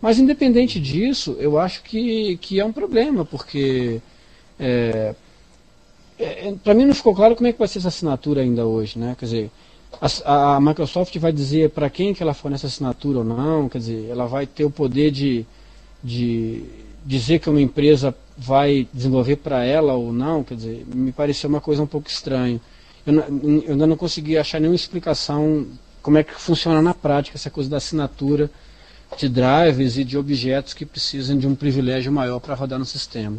Mas 0.00 0.18
independente 0.18 0.80
disso, 0.80 1.36
eu 1.38 1.58
acho 1.58 1.82
que, 1.82 2.38
que 2.38 2.58
é 2.60 2.64
um 2.64 2.72
problema, 2.72 3.26
porque 3.26 4.00
é, 4.58 5.14
para 6.64 6.72
mim 6.72 6.86
não 6.86 6.94
ficou 6.94 7.14
claro 7.14 7.36
como 7.36 7.46
é 7.46 7.52
que 7.52 7.58
vai 7.58 7.68
ser 7.68 7.78
essa 7.80 7.88
assinatura 7.88 8.40
ainda 8.40 8.64
hoje, 8.64 8.98
né? 8.98 9.14
Quer 9.18 9.24
dizer, 9.26 9.50
a, 10.00 10.56
a 10.56 10.60
Microsoft 10.60 11.16
vai 11.18 11.32
dizer 11.32 11.70
para 11.70 11.88
quem 11.88 12.12
que 12.12 12.22
ela 12.22 12.34
fornece 12.34 12.66
assinatura 12.66 13.18
ou 13.18 13.24
não, 13.24 13.68
quer 13.68 13.78
dizer, 13.78 14.08
ela 14.10 14.26
vai 14.26 14.46
ter 14.46 14.64
o 14.64 14.70
poder 14.70 15.10
de, 15.10 15.46
de 16.02 16.62
dizer 17.04 17.38
que 17.38 17.48
uma 17.48 17.60
empresa 17.60 18.14
vai 18.36 18.86
desenvolver 18.92 19.36
para 19.36 19.64
ela 19.64 19.94
ou 19.94 20.12
não, 20.12 20.44
quer 20.44 20.54
dizer, 20.54 20.86
me 20.92 21.12
pareceu 21.12 21.48
uma 21.48 21.60
coisa 21.60 21.82
um 21.82 21.86
pouco 21.86 22.08
estranha. 22.08 22.60
Eu, 23.06 23.14
eu 23.14 23.72
ainda 23.72 23.86
não 23.86 23.96
consegui 23.96 24.36
achar 24.36 24.60
nenhuma 24.60 24.76
explicação 24.76 25.66
como 26.02 26.18
é 26.18 26.22
que 26.22 26.34
funciona 26.34 26.82
na 26.82 26.92
prática 26.92 27.36
essa 27.36 27.50
coisa 27.50 27.70
da 27.70 27.78
assinatura 27.78 28.50
de 29.16 29.28
drives 29.28 29.96
e 29.96 30.04
de 30.04 30.18
objetos 30.18 30.74
que 30.74 30.84
precisam 30.84 31.38
de 31.38 31.46
um 31.46 31.54
privilégio 31.54 32.12
maior 32.12 32.40
para 32.40 32.54
rodar 32.54 32.78
no 32.78 32.84
sistema. 32.84 33.38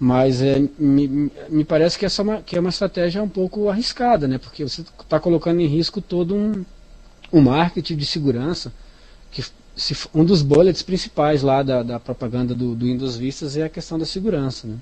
Mas 0.00 0.40
é, 0.40 0.60
me, 0.78 1.30
me 1.48 1.64
parece 1.64 1.98
que 1.98 2.06
essa 2.06 2.22
é 2.22 2.24
uma, 2.24 2.42
que 2.42 2.56
é 2.56 2.60
uma 2.60 2.68
estratégia 2.70 3.22
um 3.22 3.28
pouco 3.28 3.68
arriscada, 3.68 4.28
né? 4.28 4.38
Porque 4.38 4.62
você 4.62 4.82
está 4.82 5.18
colocando 5.18 5.60
em 5.60 5.66
risco 5.66 6.00
todo 6.00 6.34
um, 6.36 6.64
um 7.32 7.40
marketing 7.40 7.96
de 7.96 8.06
segurança, 8.06 8.72
que 9.30 9.44
se, 9.76 9.96
um 10.14 10.24
dos 10.24 10.42
bullets 10.42 10.82
principais 10.82 11.42
lá 11.42 11.62
da, 11.62 11.82
da 11.82 11.98
propaganda 12.00 12.54
do, 12.54 12.74
do 12.76 12.86
Windows 12.86 13.16
Vistas 13.16 13.56
é 13.56 13.64
a 13.64 13.68
questão 13.68 13.98
da 13.98 14.06
segurança, 14.06 14.68
né? 14.68 14.76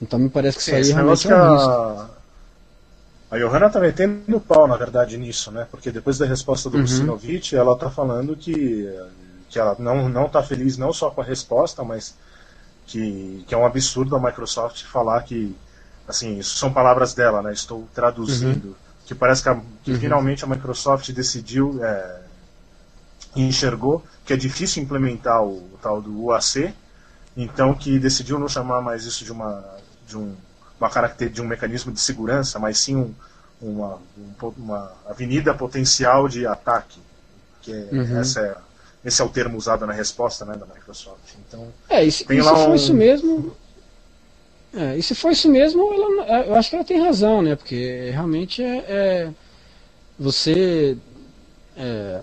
Então 0.00 0.18
me 0.18 0.28
parece 0.30 0.58
que 0.58 0.62
Sim, 0.62 0.70
isso 0.70 0.74
aí 0.74 0.80
esse 0.80 0.92
realmente 0.92 1.26
é 1.26 1.30
um 1.30 1.42
risco. 1.42 1.74
a, 1.74 2.10
a 3.30 3.38
Johanna 3.38 3.68
tá 3.70 3.80
metendo 3.80 4.40
pau, 4.40 4.66
na 4.66 4.76
verdade, 4.76 5.18
nisso, 5.18 5.50
né? 5.50 5.66
Porque 5.70 5.90
depois 5.90 6.18
da 6.18 6.26
resposta 6.26 6.70
do 6.70 6.78
Uhum. 6.78 7.18
Ela 7.56 7.76
tá 7.76 7.90
falando 7.90 8.36
que, 8.36 8.88
que 9.48 9.58
ela 9.58 9.76
não, 9.78 10.08
não 10.08 10.28
tá 10.28 10.42
feliz 10.42 10.78
não 10.78 10.92
só 10.92 11.10
com 11.10 11.20
a 11.20 11.24
resposta, 11.24 11.84
mas 11.84 12.16
que, 12.88 13.44
que 13.48 13.54
é 13.54 13.58
um 13.58 13.66
absurdo 13.66 14.16
a 14.16 14.20
Microsoft 14.20 14.84
falar 14.84 15.22
que, 15.24 15.56
assim, 16.08 16.38
isso 16.38 16.58
são 16.58 16.72
palavras 16.72 17.14
dela, 17.14 17.42
né? 17.42 17.52
Estou 17.54 17.88
traduzindo. 17.94 18.76
Que 19.06 19.14
parece 19.14 19.42
que, 19.44 19.50
a- 19.50 19.60
que 19.84 19.94
finalmente 19.94 20.44
a 20.44 20.48
Microsoft 20.48 21.10
decidiu, 21.12 21.82
é, 21.84 22.22
enxergou 23.36 24.04
que 24.24 24.32
é 24.32 24.36
difícil 24.36 24.82
implementar 24.82 25.42
o, 25.42 25.56
o 25.74 25.78
tal 25.82 26.00
do 26.02 26.24
UAC, 26.24 26.74
então 27.36 27.74
que 27.74 27.98
decidiu 27.98 28.38
não 28.38 28.48
chamar 28.48 28.80
mais 28.82 29.04
isso 29.04 29.24
de 29.24 29.32
uma 29.32 29.64
de 30.06 30.16
um 30.18 30.34
uma 30.80 30.88
caracter 30.90 31.28
de 31.30 31.42
um 31.42 31.46
mecanismo 31.46 31.92
de 31.92 32.00
segurança, 32.00 32.58
mas 32.58 32.78
sim 32.78 32.94
um, 32.96 33.14
uma, 33.60 33.98
um 34.16 34.48
uma 34.58 34.92
avenida 35.08 35.52
potencial 35.52 36.28
de 36.28 36.46
ataque, 36.46 37.00
que 37.62 37.72
é, 37.72 37.90
Uhum. 37.92 38.20
essa 38.20 38.40
é, 38.40 38.56
esse 39.04 39.22
é 39.22 39.24
o 39.24 39.28
termo 39.28 39.56
usado 39.56 39.86
na 39.86 39.92
resposta 39.92 40.44
né, 40.44 40.56
da 40.56 40.66
Microsoft. 40.66 41.34
Então, 41.46 41.68
É, 41.88 42.04
e 42.04 42.10
se, 42.10 42.24
Tem 42.24 42.38
e 42.38 42.42
se 42.42 42.48
um- 42.48 42.74
isso 42.74 42.94
mesmo. 42.94 43.56
É, 44.74 44.96
e 44.98 45.02
se 45.02 45.14
for 45.14 45.32
isso 45.32 45.48
mesmo, 45.48 45.82
ela, 45.92 46.26
é, 46.44 46.48
eu 46.50 46.54
acho 46.54 46.68
que 46.70 46.76
ela 46.76 46.84
tem 46.84 47.00
razão, 47.00 47.40
né? 47.42 47.56
Porque 47.56 48.10
realmente 48.10 48.62
é. 48.62 48.76
é- 48.88 49.30
você. 50.18 50.96
é, 51.76 52.20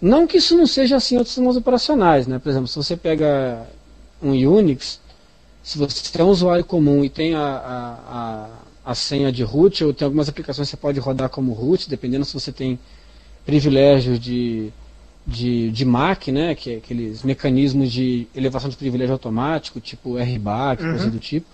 não 0.00 0.26
que 0.26 0.38
isso 0.38 0.56
não 0.56 0.66
seja 0.66 0.96
assim 0.96 1.14
em 1.14 1.18
outros 1.18 1.34
sistemas 1.34 1.56
operacionais, 1.56 2.26
né? 2.26 2.38
Por 2.38 2.48
exemplo, 2.50 2.66
se 2.66 2.76
você 2.76 2.96
pega 2.96 3.66
um 4.20 4.30
Unix, 4.32 5.00
se 5.62 5.78
você 5.78 6.18
é 6.18 6.24
um 6.24 6.28
usuário 6.28 6.64
comum 6.64 7.04
e 7.04 7.08
tem 7.08 7.34
a, 7.34 7.40
a, 7.40 8.48
a, 8.84 8.90
a 8.90 8.94
senha 8.96 9.30
de 9.30 9.44
root, 9.44 9.84
ou 9.84 9.94
tem 9.94 10.04
algumas 10.04 10.28
aplicações 10.28 10.68
que 10.68 10.72
você 10.72 10.76
pode 10.76 10.98
rodar 10.98 11.28
como 11.28 11.52
root, 11.52 11.88
dependendo 11.88 12.24
se 12.24 12.34
você 12.34 12.50
tem 12.50 12.78
privilégios 13.46 14.18
de, 14.18 14.72
de, 15.26 15.70
de 15.70 15.84
MAC, 15.84 16.32
né, 16.32 16.54
que 16.54 16.72
é 16.72 16.76
aqueles 16.76 17.22
mecanismos 17.22 17.92
de 17.92 18.26
elevação 18.34 18.68
de 18.68 18.76
privilégio 18.76 19.12
automático, 19.12 19.80
tipo 19.80 20.16
RBAC, 20.18 20.82
coisa 20.82 21.10
do 21.10 21.18
tipo, 21.18 21.46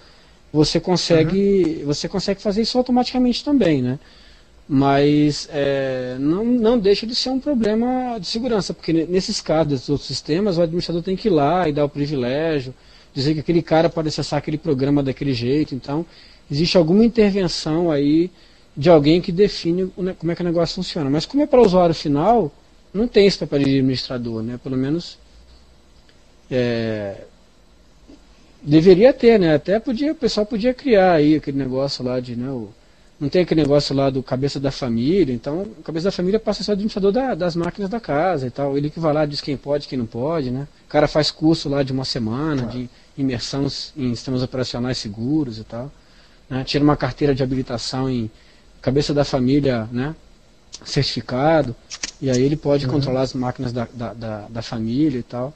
você 0.52 0.80
consegue, 0.80 1.82
você 1.84 2.08
consegue 2.08 2.40
fazer 2.40 2.62
isso 2.62 2.78
automaticamente 2.78 3.44
também, 3.44 3.82
né? 3.82 3.98
Mas 4.68 5.48
é, 5.50 6.16
não, 6.20 6.44
não 6.44 6.78
deixa 6.78 7.06
de 7.06 7.14
ser 7.14 7.30
um 7.30 7.40
problema 7.40 8.18
de 8.18 8.26
segurança, 8.26 8.74
porque 8.74 8.92
ne- 8.92 9.06
nesses 9.06 9.40
casos 9.40 9.68
desses 9.68 9.88
outros 9.88 10.06
sistemas, 10.06 10.58
o 10.58 10.62
administrador 10.62 11.02
tem 11.02 11.16
que 11.16 11.28
ir 11.28 11.30
lá 11.30 11.68
e 11.68 11.72
dar 11.72 11.84
o 11.86 11.88
privilégio, 11.88 12.74
dizer 13.14 13.32
que 13.34 13.40
aquele 13.40 13.62
cara 13.62 13.88
pode 13.88 14.08
acessar 14.08 14.38
aquele 14.38 14.58
programa 14.58 15.02
daquele 15.02 15.32
jeito. 15.32 15.74
Então, 15.74 16.04
existe 16.50 16.76
alguma 16.76 17.02
intervenção 17.04 17.90
aí 17.90 18.30
de 18.76 18.90
alguém 18.90 19.20
que 19.22 19.32
define 19.32 19.90
como 20.18 20.30
é 20.32 20.34
que 20.34 20.42
o 20.42 20.44
negócio 20.44 20.74
funciona. 20.76 21.08
Mas 21.08 21.24
como 21.24 21.42
é 21.42 21.46
para 21.46 21.60
o 21.60 21.64
usuário 21.64 21.94
final, 21.94 22.52
não 22.92 23.06
tem 23.08 23.26
esse 23.26 23.38
papel 23.38 23.58
de 23.60 23.64
administrador, 23.66 24.42
né? 24.42 24.58
Pelo 24.62 24.76
menos 24.76 25.18
é, 26.50 27.24
deveria 28.62 29.12
ter, 29.12 29.38
né? 29.38 29.54
Até 29.54 29.78
podia, 29.78 30.12
o 30.12 30.14
pessoal 30.14 30.46
podia 30.46 30.74
criar 30.74 31.12
aí 31.14 31.36
aquele 31.36 31.58
negócio 31.58 32.04
lá 32.04 32.20
de, 32.20 32.36
né, 32.36 32.50
o- 32.50 32.70
não 33.20 33.28
tem 33.28 33.42
aquele 33.42 33.62
negócio 33.62 33.94
lá 33.94 34.10
do 34.10 34.22
cabeça 34.22 34.60
da 34.60 34.70
família, 34.70 35.34
então 35.34 35.62
o 35.62 35.82
cabeça 35.82 36.04
da 36.04 36.12
família 36.12 36.38
passa 36.38 36.62
a 36.62 36.64
ser 36.64 36.70
o 36.70 36.74
administrador 36.74 37.10
da- 37.12 37.34
das 37.34 37.56
máquinas 37.56 37.90
da 37.90 37.98
casa 38.00 38.46
e 38.46 38.50
tal. 38.50 38.76
Ele 38.78 38.90
que 38.90 39.00
vai 39.00 39.12
lá 39.12 39.26
diz 39.26 39.40
quem 39.40 39.56
pode, 39.56 39.88
quem 39.88 39.98
não 39.98 40.06
pode, 40.06 40.50
né? 40.50 40.68
O 40.86 40.88
cara 40.88 41.08
faz 41.08 41.30
curso 41.30 41.68
lá 41.68 41.82
de 41.82 41.92
uma 41.92 42.04
semana 42.04 42.62
de 42.66 42.88
imersão 43.16 43.66
em 43.96 44.14
sistemas 44.14 44.42
operacionais 44.42 44.98
seguros 44.98 45.58
e 45.58 45.64
tal. 45.64 45.90
né? 46.48 46.64
tira 46.64 46.82
uma 46.82 46.96
carteira 46.96 47.34
de 47.34 47.42
habilitação 47.42 48.08
em 48.08 48.30
cabeça 48.80 49.12
da 49.12 49.24
família, 49.24 49.86
né? 49.92 50.14
Certificado, 50.84 51.74
e 52.20 52.30
aí 52.30 52.42
ele 52.42 52.56
pode 52.56 52.86
controlar 52.86 53.22
as 53.22 53.34
máquinas 53.34 53.72
da, 53.72 53.86
da, 53.92 54.12
da, 54.12 54.46
da 54.48 54.62
família 54.62 55.18
e 55.18 55.22
tal. 55.22 55.52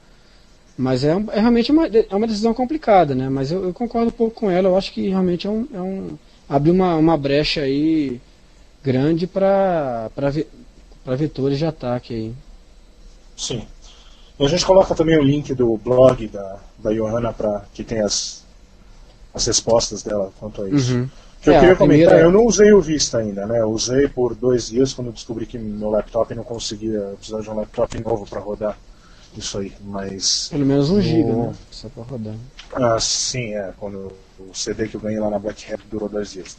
Mas 0.77 1.03
é, 1.03 1.11
é 1.31 1.39
realmente 1.39 1.71
uma, 1.71 1.87
é 1.87 2.15
uma 2.15 2.27
decisão 2.27 2.53
complicada, 2.53 3.13
né? 3.13 3.29
Mas 3.29 3.51
eu, 3.51 3.63
eu 3.63 3.73
concordo 3.73 4.07
um 4.07 4.11
pouco 4.11 4.35
com 4.35 4.49
ela, 4.49 4.69
eu 4.69 4.77
acho 4.77 4.91
que 4.91 5.07
realmente 5.09 5.45
é 5.47 5.49
um. 5.49 5.67
É 5.73 5.81
um 5.81 6.17
abre 6.49 6.71
uma, 6.71 6.95
uma 6.95 7.17
brecha 7.17 7.61
aí 7.61 8.19
grande 8.83 9.25
para 9.25 10.09
vetores 11.17 11.57
de 11.57 11.65
ataque 11.65 12.13
aí. 12.13 12.33
Sim. 13.35 13.65
E 14.39 14.45
a 14.45 14.49
gente 14.49 14.65
coloca 14.65 14.93
também 14.95 15.17
o 15.17 15.23
link 15.23 15.53
do 15.53 15.77
blog 15.77 16.27
da, 16.27 16.59
da 16.79 16.91
Johanna 16.91 17.31
para 17.31 17.65
que 17.73 17.83
tem 17.83 18.01
as, 18.01 18.43
as 19.33 19.45
respostas 19.45 20.03
dela 20.03 20.31
quanto 20.39 20.63
a 20.63 20.69
isso. 20.69 20.95
Uhum. 20.95 21.09
Que 21.43 21.49
eu 21.49 21.53
É, 21.55 21.59
queria 21.59 21.73
a 21.73 21.77
comentar, 21.77 22.07
primeira- 22.07 22.25
eu 22.25 22.31
não 22.31 22.45
usei 22.45 22.71
o 22.71 22.81
Vista 22.81 23.17
ainda, 23.17 23.45
né? 23.45 23.59
Eu 23.59 23.69
usei 23.69 24.07
por 24.07 24.33
dois 24.33 24.67
dias 24.69 24.93
quando 24.93 25.07
eu 25.07 25.13
descobri 25.13 25.45
que 25.45 25.57
meu 25.59 25.89
laptop 25.89 26.33
não 26.33 26.43
conseguia, 26.43 26.97
eu 26.99 27.15
precisava 27.17 27.43
de 27.43 27.49
um 27.49 27.55
laptop 27.55 27.99
novo 27.99 28.25
para 28.25 28.39
rodar 28.39 28.77
isso 29.35 29.57
aí. 29.57 29.73
Mas 29.81 30.47
Pelo 30.49 30.65
menos 30.65 30.89
um 30.89 30.95
No- 30.95 31.01
giga, 31.01 31.33
né? 31.35 31.53
Só 31.69 31.89
para 31.89 32.03
rodar. 32.03 32.35
Ah, 32.73 32.97
sim, 32.99 33.53
é. 33.55 33.73
Quando 33.77 34.13
o 34.39 34.53
CD 34.53 34.87
que 34.87 34.95
eu 34.95 35.01
ganhei 35.01 35.19
lá 35.19 35.29
na 35.29 35.37
Black 35.37 35.71
Hat 35.71 35.81
durou 35.91 36.07
dois 36.07 36.31
dias. 36.31 36.55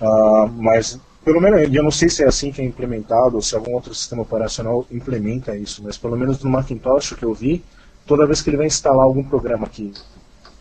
Ah, 0.00 0.48
mas, 0.50 0.98
pelo 1.22 1.40
menos, 1.40 1.72
eu 1.74 1.82
não 1.82 1.90
sei 1.90 2.08
se 2.08 2.22
é 2.24 2.26
assim 2.26 2.50
que 2.50 2.62
é 2.62 2.64
implementado 2.64 3.36
ou 3.36 3.42
se 3.42 3.54
algum 3.54 3.74
outro 3.74 3.94
sistema 3.94 4.22
operacional 4.22 4.86
implementa 4.90 5.54
isso, 5.54 5.82
mas 5.84 5.98
pelo 5.98 6.16
menos 6.16 6.42
no 6.42 6.48
Macintosh 6.50 7.12
que 7.12 7.24
eu 7.24 7.34
vi, 7.34 7.62
toda 8.06 8.26
vez 8.26 8.40
que 8.40 8.48
ele 8.48 8.56
vai 8.56 8.66
instalar 8.66 9.04
algum 9.04 9.22
programa 9.22 9.68
que, 9.68 9.92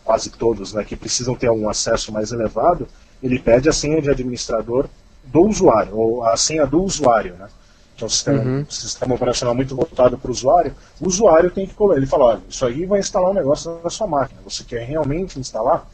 quase 0.03 0.29
todos, 0.29 0.73
né, 0.73 0.83
que 0.83 0.95
precisam 0.97 1.35
ter 1.35 1.47
algum 1.47 1.69
acesso 1.69 2.11
mais 2.11 2.33
elevado, 2.33 2.85
ele 3.21 3.39
pede 3.39 3.69
a 3.69 3.73
senha 3.73 4.01
de 4.01 4.09
administrador 4.09 4.87
do 5.23 5.41
usuário, 5.41 5.95
ou 5.97 6.25
a 6.25 6.35
senha 6.37 6.65
do 6.65 6.81
usuário, 6.83 7.35
né? 7.35 7.47
Que 7.95 8.03
é 8.03 8.07
um 8.07 8.09
sistema, 8.09 8.41
Uhum. 8.41 8.59
um 8.61 8.71
sistema 8.71 9.15
operacional 9.15 9.53
muito 9.53 9.75
voltado 9.75 10.17
para 10.17 10.29
o 10.29 10.31
usuário. 10.31 10.73
O 11.01 11.07
usuário 11.07 11.51
tem 11.51 11.67
que 11.67 11.73
colocar. 11.73 11.97
Ele 11.97 12.07
fala: 12.07 12.25
olha, 12.25 12.41
isso 12.49 12.65
aí 12.65 12.85
vai 12.85 12.99
instalar 12.99 13.29
um 13.31 13.33
negócio 13.33 13.79
na 13.83 13.89
sua 13.89 14.07
máquina. 14.07 14.39
Você 14.45 14.63
quer 14.63 14.85
realmente 14.85 15.37
instalar? 15.39 15.85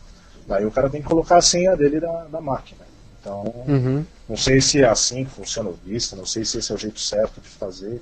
Daí 0.47 0.65
o 0.65 0.71
cara 0.71 0.89
tem 0.89 1.01
que 1.01 1.07
colocar 1.07 1.37
a 1.37 1.41
senha 1.41 1.75
dele 1.75 1.99
da, 1.99 2.25
da 2.25 2.39
máquina. 2.39 2.81
Então, 3.19 3.41
Uhum. 3.67 4.05
não 4.29 4.37
sei 4.37 4.61
se 4.61 4.83
é 4.83 4.87
assim 4.87 5.25
que 5.25 5.31
funciona 5.31 5.69
o 5.69 5.73
Vista, 5.83 6.15
não 6.15 6.27
sei 6.27 6.45
se 6.45 6.59
esse 6.59 6.71
é 6.71 6.75
o 6.75 6.77
jeito 6.77 6.99
certo 6.99 7.41
de 7.41 7.49
fazer 7.49 7.99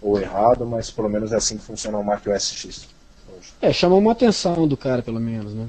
ou 0.00 0.18
errado, 0.20 0.64
mas 0.64 0.88
pelo 0.90 1.08
menos 1.10 1.32
é 1.32 1.36
assim 1.36 1.56
que 1.58 1.64
funciona 1.64 1.98
o 1.98 2.04
Mac 2.04 2.24
OS 2.28 2.52
X. 2.52 2.88
hoje. 3.36 3.52
É, 3.60 3.72
chamou 3.72 3.98
uma 3.98 4.12
atenção 4.12 4.68
do 4.68 4.76
cara, 4.76 5.02
pelo 5.02 5.18
menos, 5.18 5.52
né? 5.52 5.66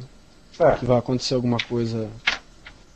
É, 0.59 0.71
que 0.75 0.85
vai 0.85 0.99
acontecer 0.99 1.33
alguma 1.33 1.57
coisa. 1.67 2.07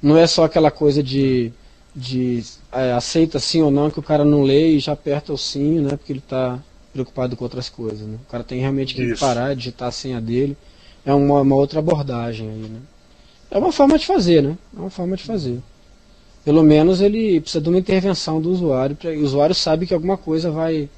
Não 0.05 0.17
é 0.17 0.27
só 0.27 0.43
aquela 0.45 0.71
coisa 0.71 1.01
de, 1.03 1.51
de 1.95 2.43
é, 2.71 2.91
aceita 2.93 3.39
sim 3.39 3.61
ou 3.61 3.71
não, 3.71 3.89
que 3.89 3.99
o 3.99 4.03
cara 4.03 4.23
não 4.23 4.43
lê 4.43 4.73
e 4.75 4.79
já 4.79 4.93
aperta 4.93 5.33
o 5.33 5.37
sim, 5.37 5.79
né? 5.79 5.89
Porque 5.97 6.11
ele 6.13 6.19
está 6.19 6.59
preocupado 6.93 7.35
com 7.35 7.43
outras 7.43 7.69
coisas. 7.69 8.07
Né? 8.07 8.17
O 8.27 8.31
cara 8.31 8.43
tem 8.43 8.59
realmente 8.61 8.93
que 8.95 9.03
Isso. 9.03 9.19
parar, 9.19 9.55
digitar 9.55 9.89
a 9.89 9.91
senha 9.91 10.21
dele. 10.21 10.55
É 11.05 11.13
uma, 11.13 11.41
uma 11.41 11.55
outra 11.55 11.79
abordagem 11.79 12.49
aí, 12.49 12.69
né? 12.69 12.79
É 13.51 13.57
uma 13.57 13.71
forma 13.71 13.97
de 13.97 14.05
fazer, 14.05 14.43
né? 14.43 14.57
É 14.77 14.79
uma 14.79 14.89
forma 14.91 15.17
de 15.17 15.23
fazer. 15.23 15.59
Pelo 16.43 16.63
menos 16.63 17.01
ele 17.01 17.41
precisa 17.41 17.61
de 17.61 17.69
uma 17.69 17.79
intervenção 17.79 18.41
do 18.41 18.51
usuário. 18.51 18.95
Pra, 18.95 19.11
o 19.11 19.23
usuário 19.23 19.55
sabe 19.55 19.87
que 19.87 19.93
alguma 19.93 20.17
coisa 20.17 20.51
vai, 20.51 20.89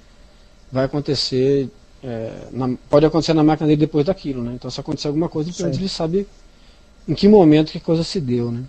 vai 0.71 0.85
acontecer. 0.85 1.69
é, 2.03 2.31
na- 2.51 2.77
pode 2.89 3.05
acontecer 3.05 3.33
na 3.33 3.43
máquina 3.43 3.67
dele 3.67 3.79
depois 3.81 4.05
daquilo, 4.05 4.43
né? 4.43 4.53
Então 4.55 4.69
se 4.71 4.79
acontecer 4.79 5.07
alguma 5.07 5.29
coisa, 5.29 5.51
pelo 5.51 5.63
menos 5.65 5.77
Sim. 5.77 5.81
ele 5.83 5.89
sabe 5.89 6.27
em 7.07 7.15
que 7.15 7.27
momento 7.27 7.71
que 7.71 7.79
coisa 7.79 8.03
se 8.03 8.19
deu, 8.21 8.51
né? 8.51 8.63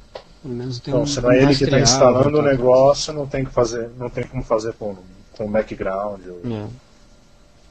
Pelo 0.48 0.56
menos 0.60 0.80
tem 0.80 0.92
então, 0.94 1.02
um, 1.02 1.06
se 1.06 1.20
não 1.20 1.30
é 1.30 1.42
ele 1.42 1.54
que 1.54 1.64
está 1.64 1.78
instalando 1.78 2.38
o 2.38 2.42
tá? 2.42 2.48
negócio, 2.48 3.12
não 3.12 3.26
tem, 3.26 3.44
que 3.44 3.50
fazer, 3.50 3.90
não 3.98 4.08
tem 4.08 4.26
como 4.26 4.42
fazer 4.42 4.72
com, 4.72 4.96
com 5.32 5.44
o 5.44 5.50
background 5.50 6.22
ou 6.26 6.40
É. 6.50 6.68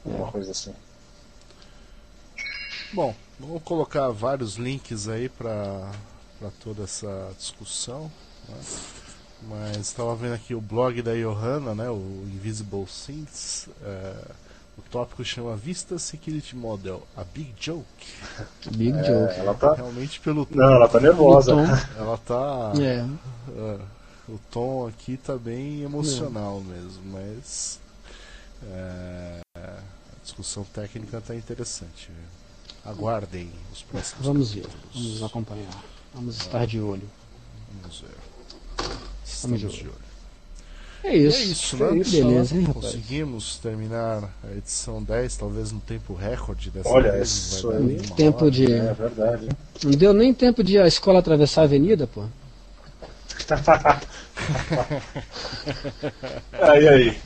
alguma 0.06 0.30
coisa 0.30 0.52
assim. 0.52 0.72
Bom, 2.92 3.12
vamos 3.40 3.62
colocar 3.64 4.08
vários 4.10 4.54
links 4.54 5.08
aí 5.08 5.28
para 5.28 5.90
toda 6.62 6.84
essa 6.84 7.32
discussão. 7.36 8.08
né? 8.48 8.56
Mas 9.42 9.76
estava 9.78 10.14
vendo 10.14 10.34
aqui 10.34 10.54
o 10.54 10.60
blog 10.60 11.02
da 11.02 11.14
Johanna, 11.14 11.74
né, 11.74 11.90
o 11.90 12.24
Invisible 12.32 12.86
Things. 12.86 13.68
é, 13.82 14.14
o 14.78 14.82
tópico 14.90 15.24
chama 15.24 15.56
Vista 15.56 15.98
Security 15.98 16.54
Model, 16.56 17.02
a 17.16 17.24
Big 17.24 17.52
Joke. 17.60 17.84
Big 18.70 18.92
É, 18.96 19.02
joke. 19.02 19.40
ela 19.40 19.54
tá. 19.54 19.74
Realmente 19.74 20.20
pelo 20.20 20.46
Não, 20.50 20.72
ela 20.72 20.88
tá 20.88 21.00
nervosa. 21.00 21.52
Tom. 21.52 21.64
ela 22.00 22.16
tá 22.18 22.72
É. 22.80 23.04
é, 23.56 23.78
o 24.28 24.38
tom 24.50 24.86
aqui 24.86 25.16
tá 25.16 25.36
bem 25.36 25.82
emocional 25.82 26.60
mesmo, 26.60 27.02
mas 27.06 27.80
é, 28.70 29.40
a 29.56 30.22
discussão 30.22 30.64
técnica 30.64 31.20
tá 31.20 31.34
interessante. 31.34 32.10
Aguardem 32.84 33.50
os 33.72 33.82
próximos 33.82 34.26
Vamos 34.26 34.52
ver, 34.52 34.62
capítulos. 34.62 34.94
vamos 35.06 35.22
acompanhar. 35.22 35.84
Vamos 36.14 36.36
estar 36.36 36.66
de 36.66 36.80
olho. 36.80 37.08
Vamos 37.82 38.00
ver. 38.00 38.16
Vamos 38.78 38.98
Estamos 39.26 39.60
de 39.60 39.68
de 39.68 39.86
olho. 39.88 40.07
É 41.04 41.16
isso. 41.16 41.38
é 41.38 41.42
isso, 41.44 41.76
é 41.84 41.90
né? 41.92 41.98
isso, 41.98 42.10
Beleza, 42.16 42.54
hein, 42.56 42.64
rapaz? 42.64 42.84
Conseguimos 42.86 43.58
terminar 43.58 44.30
a 44.44 44.56
edição 44.56 45.02
10, 45.02 45.36
talvez 45.36 45.72
no 45.72 45.80
tempo 45.80 46.12
recorde 46.14 46.70
dessa 46.70 46.88
Olha, 46.88 47.12
vez. 47.12 47.28
isso 47.28 47.68
Tempo 48.16 48.42
hora. 48.44 48.50
de. 48.50 48.72
É 48.72 48.92
verdade. 48.92 49.44
hein? 49.44 49.50
Não 49.84 49.90
deu 49.92 50.12
nem 50.12 50.34
tempo 50.34 50.62
de 50.62 50.78
a 50.78 50.86
escola 50.86 51.20
atravessar 51.20 51.62
a 51.62 51.64
avenida, 51.64 52.06
pô. 52.06 52.24
Aí, 56.52 56.88
aí. 56.88 57.16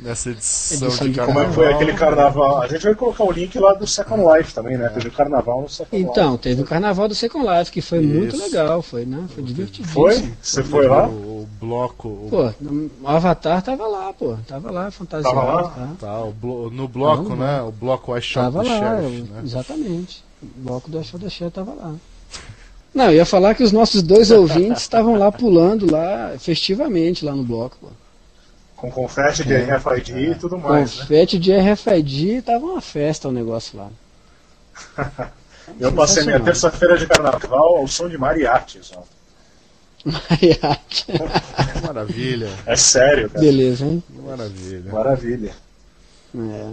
Nessa 0.00 0.30
edição, 0.30 0.88
Edição 0.88 1.06
de 1.06 1.12
de 1.12 1.18
carnaval. 1.18 1.26
Como 1.26 1.38
é 1.40 1.48
que 1.48 1.54
foi 1.54 1.72
aquele 1.72 1.92
carnaval? 1.94 2.62
A 2.62 2.66
gente 2.68 2.82
vai 2.82 2.94
colocar 2.94 3.24
o 3.24 3.32
link 3.32 3.58
lá 3.58 3.74
do 3.74 3.86
Second 3.86 4.22
Life 4.36 4.54
também, 4.54 4.78
né? 4.78 4.88
Teve 4.88 5.08
o 5.08 5.12
carnaval 5.12 5.62
no 5.62 5.68
Second 5.68 6.02
Então, 6.02 6.32
Life. 6.32 6.42
teve 6.42 6.62
o 6.62 6.64
carnaval 6.64 7.08
do 7.08 7.14
Second 7.14 7.46
Life, 7.46 7.70
que 7.70 7.82
foi 7.82 8.00
muito 8.00 8.36
Isso. 8.36 8.44
legal, 8.44 8.80
foi, 8.82 9.04
né? 9.04 9.26
Foi 9.34 9.42
divertidíssimo. 9.42 9.92
Foi? 9.92 10.32
Você 10.40 10.62
foi 10.62 10.86
lá? 10.86 11.06
O, 11.08 11.42
o 11.42 11.48
bloco. 11.60 12.08
O, 12.08 12.28
Pô, 12.30 12.52
o 13.02 13.08
Avatar 13.08 13.60
tava 13.62 13.86
lá, 13.86 14.12
pô. 14.12 14.36
Tava 14.46 14.70
lá, 14.70 14.90
fantasiado. 14.90 15.34
Tava 15.36 15.52
lá? 15.62 15.68
tá? 15.68 15.88
tá, 16.00 16.20
o 16.24 16.32
blo- 16.32 16.70
no 16.70 16.88
bloco, 16.88 17.24
Tava 17.30 17.36
né? 17.36 17.62
O 17.62 17.72
bloco 17.72 18.16
I 18.16 18.22
Shot 18.22 18.34
Tava 18.44 18.62
the 18.62 18.68
lá, 18.68 18.78
Sheriff, 18.78 19.18
eu- 19.18 19.24
né? 19.34 19.40
exatamente. 19.44 20.24
O 20.42 20.46
bloco 20.62 20.90
do 20.90 20.98
Achou 20.98 21.20
da 21.20 21.28
Xé 21.28 21.50
tava 21.50 21.74
lá. 21.74 21.94
Não, 22.94 23.06
eu 23.06 23.12
ia 23.12 23.26
falar 23.26 23.54
que 23.54 23.62
os 23.62 23.72
nossos 23.72 24.02
dois 24.02 24.30
ouvintes 24.32 24.82
estavam 24.82 25.16
lá 25.16 25.30
pulando 25.30 25.90
lá 25.90 26.34
festivamente 26.38 27.24
lá 27.24 27.34
no 27.34 27.42
bloco, 27.44 27.76
pô. 27.80 27.88
Com 28.76 28.90
confete 28.90 29.44
de 29.44 29.52
É. 29.54 29.76
RFID 29.76 30.10
e 30.30 30.34
tudo 30.36 30.58
mais, 30.58 30.96
né? 30.96 31.02
Confete 31.02 31.38
de 31.38 31.52
RFID, 31.54 32.42
tava 32.42 32.64
uma 32.64 32.80
festa 32.80 33.28
o 33.28 33.32
negócio 33.32 33.78
lá. 33.78 33.90
Eu 35.78 35.92
passei 35.92 36.24
minha 36.24 36.40
terça-feira 36.40 36.98
de 36.98 37.06
carnaval 37.06 37.76
ao 37.76 37.86
som 37.86 38.08
de 38.08 38.18
mariachis. 38.18 38.90
ó. 38.96 39.02
Mariachi. 40.04 41.04
Maravilha, 41.86 42.48
É 42.66 42.74
sério, 42.74 43.28
cara. 43.30 43.44
Beleza, 43.44 43.84
hein? 43.84 44.02
maravilha. 44.24 44.90
Maravilha. 44.92 45.52
É. 46.34 46.70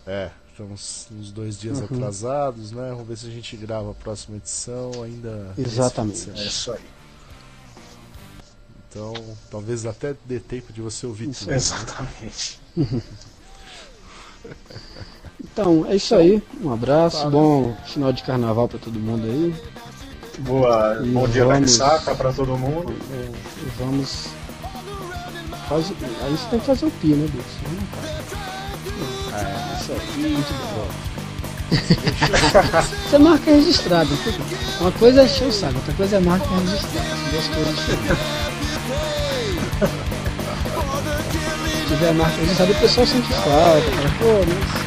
É, 0.05 0.29
estamos 0.51 1.07
uns 1.09 1.31
dois 1.31 1.57
dias 1.57 1.79
Uhum. 1.79 1.85
atrasados, 1.85 2.73
né? 2.73 2.89
Vamos 2.89 3.07
ver 3.07 3.15
se 3.17 3.27
a 3.27 3.31
gente 3.31 3.55
grava 3.55 3.91
a 3.91 3.93
próxima 3.93 4.35
edição 4.35 4.91
ainda. 5.01 5.53
Exatamente. 5.57 6.31
É 6.31 6.47
isso 6.47 6.73
aí. 6.73 6.83
Então, 8.89 9.13
talvez 9.49 9.85
até 9.85 10.13
dê 10.25 10.41
tempo 10.41 10.73
de 10.73 10.81
você 10.81 11.07
ouvir 11.07 11.29
Isso 11.29 11.45
tudo. 11.45 11.53
Exatamente. 11.53 12.59
Então, 15.43 15.85
é 15.89 15.95
isso 15.95 16.15
aí. 16.15 16.41
Um 16.61 16.71
abraço, 16.73 17.23
Tá. 17.23 17.29
bom 17.29 17.75
final 17.85 18.11
de 18.11 18.23
carnaval 18.23 18.67
pra 18.67 18.79
todo 18.79 18.99
mundo 18.99 19.23
aí. 19.25 19.53
Boa, 20.39 20.99
E 21.03 21.07
bom 21.09 21.27
dia 21.27 21.45
vamos- 21.45 21.61
ressaca 21.61 22.13
pra 22.15 22.31
todo 22.33 22.57
mundo. 22.57 22.93
É, 23.11 23.29
vamos. 23.79 24.27
Faz, 25.69 25.91
aí 26.23 26.31
você 26.31 26.45
tem 26.49 26.59
que 26.59 26.65
fazer 26.65 26.85
o 26.85 26.91
pi, 26.91 27.07
né, 27.07 27.27
bicho? 27.27 27.45
É, 29.33 29.79
isso 29.81 29.91
aí, 29.93 30.31
muito 30.31 30.53
bom. 30.73 30.87
Isso 33.07 33.15
é 33.15 33.19
marca 33.19 33.51
registrada. 33.51 34.09
Uma 34.79 34.91
coisa 34.91 35.21
é 35.21 35.23
o 35.25 35.51
saco, 35.51 35.75
outra 35.75 35.93
coisa 35.93 36.17
é 36.17 36.19
marca 36.19 36.45
registrada. 36.47 37.07
São 37.07 37.29
duas 37.31 37.47
coisas 37.47 37.75
diferentes. 37.75 38.17
Se 41.81 41.87
tiver 41.87 42.13
marca 42.13 42.35
registrada, 42.37 42.71
o 42.71 42.75
pessoal 42.75 43.07
sente 43.07 43.27
falta, 43.33 43.91
fala, 43.91 44.09
pô, 44.19 44.45
mas 44.47 44.84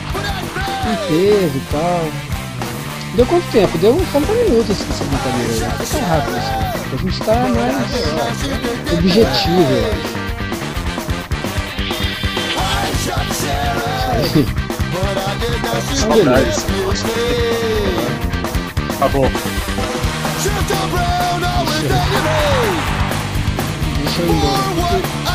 não 0.88 0.96
teve 1.06 1.58
e 1.58 1.62
tal. 1.70 2.08
Deu 3.14 3.26
quanto 3.26 3.50
tempo? 3.50 3.78
Deu 3.78 3.94
uns 3.94 4.08
40 4.08 4.32
minutos 4.32 4.70
essa 4.70 4.84
essa 4.90 5.04
brincadeira 5.04 5.66
aí. 5.66 5.86
Fica 5.86 6.04
rápido 6.06 6.36
assim. 6.36 6.68
A 6.90 6.96
gente 6.96 7.20
tá 7.20 7.34
mais 7.48 7.76
objetivo, 8.92 9.72
eu 9.72 9.84
acho. 9.86 10.18
Around, 20.70 21.44
always 21.44 21.84
enemy. 21.84 22.78
Deixa 24.02 24.22
eu 24.22 24.26
ir 24.26 24.30
embora. 24.30 25.27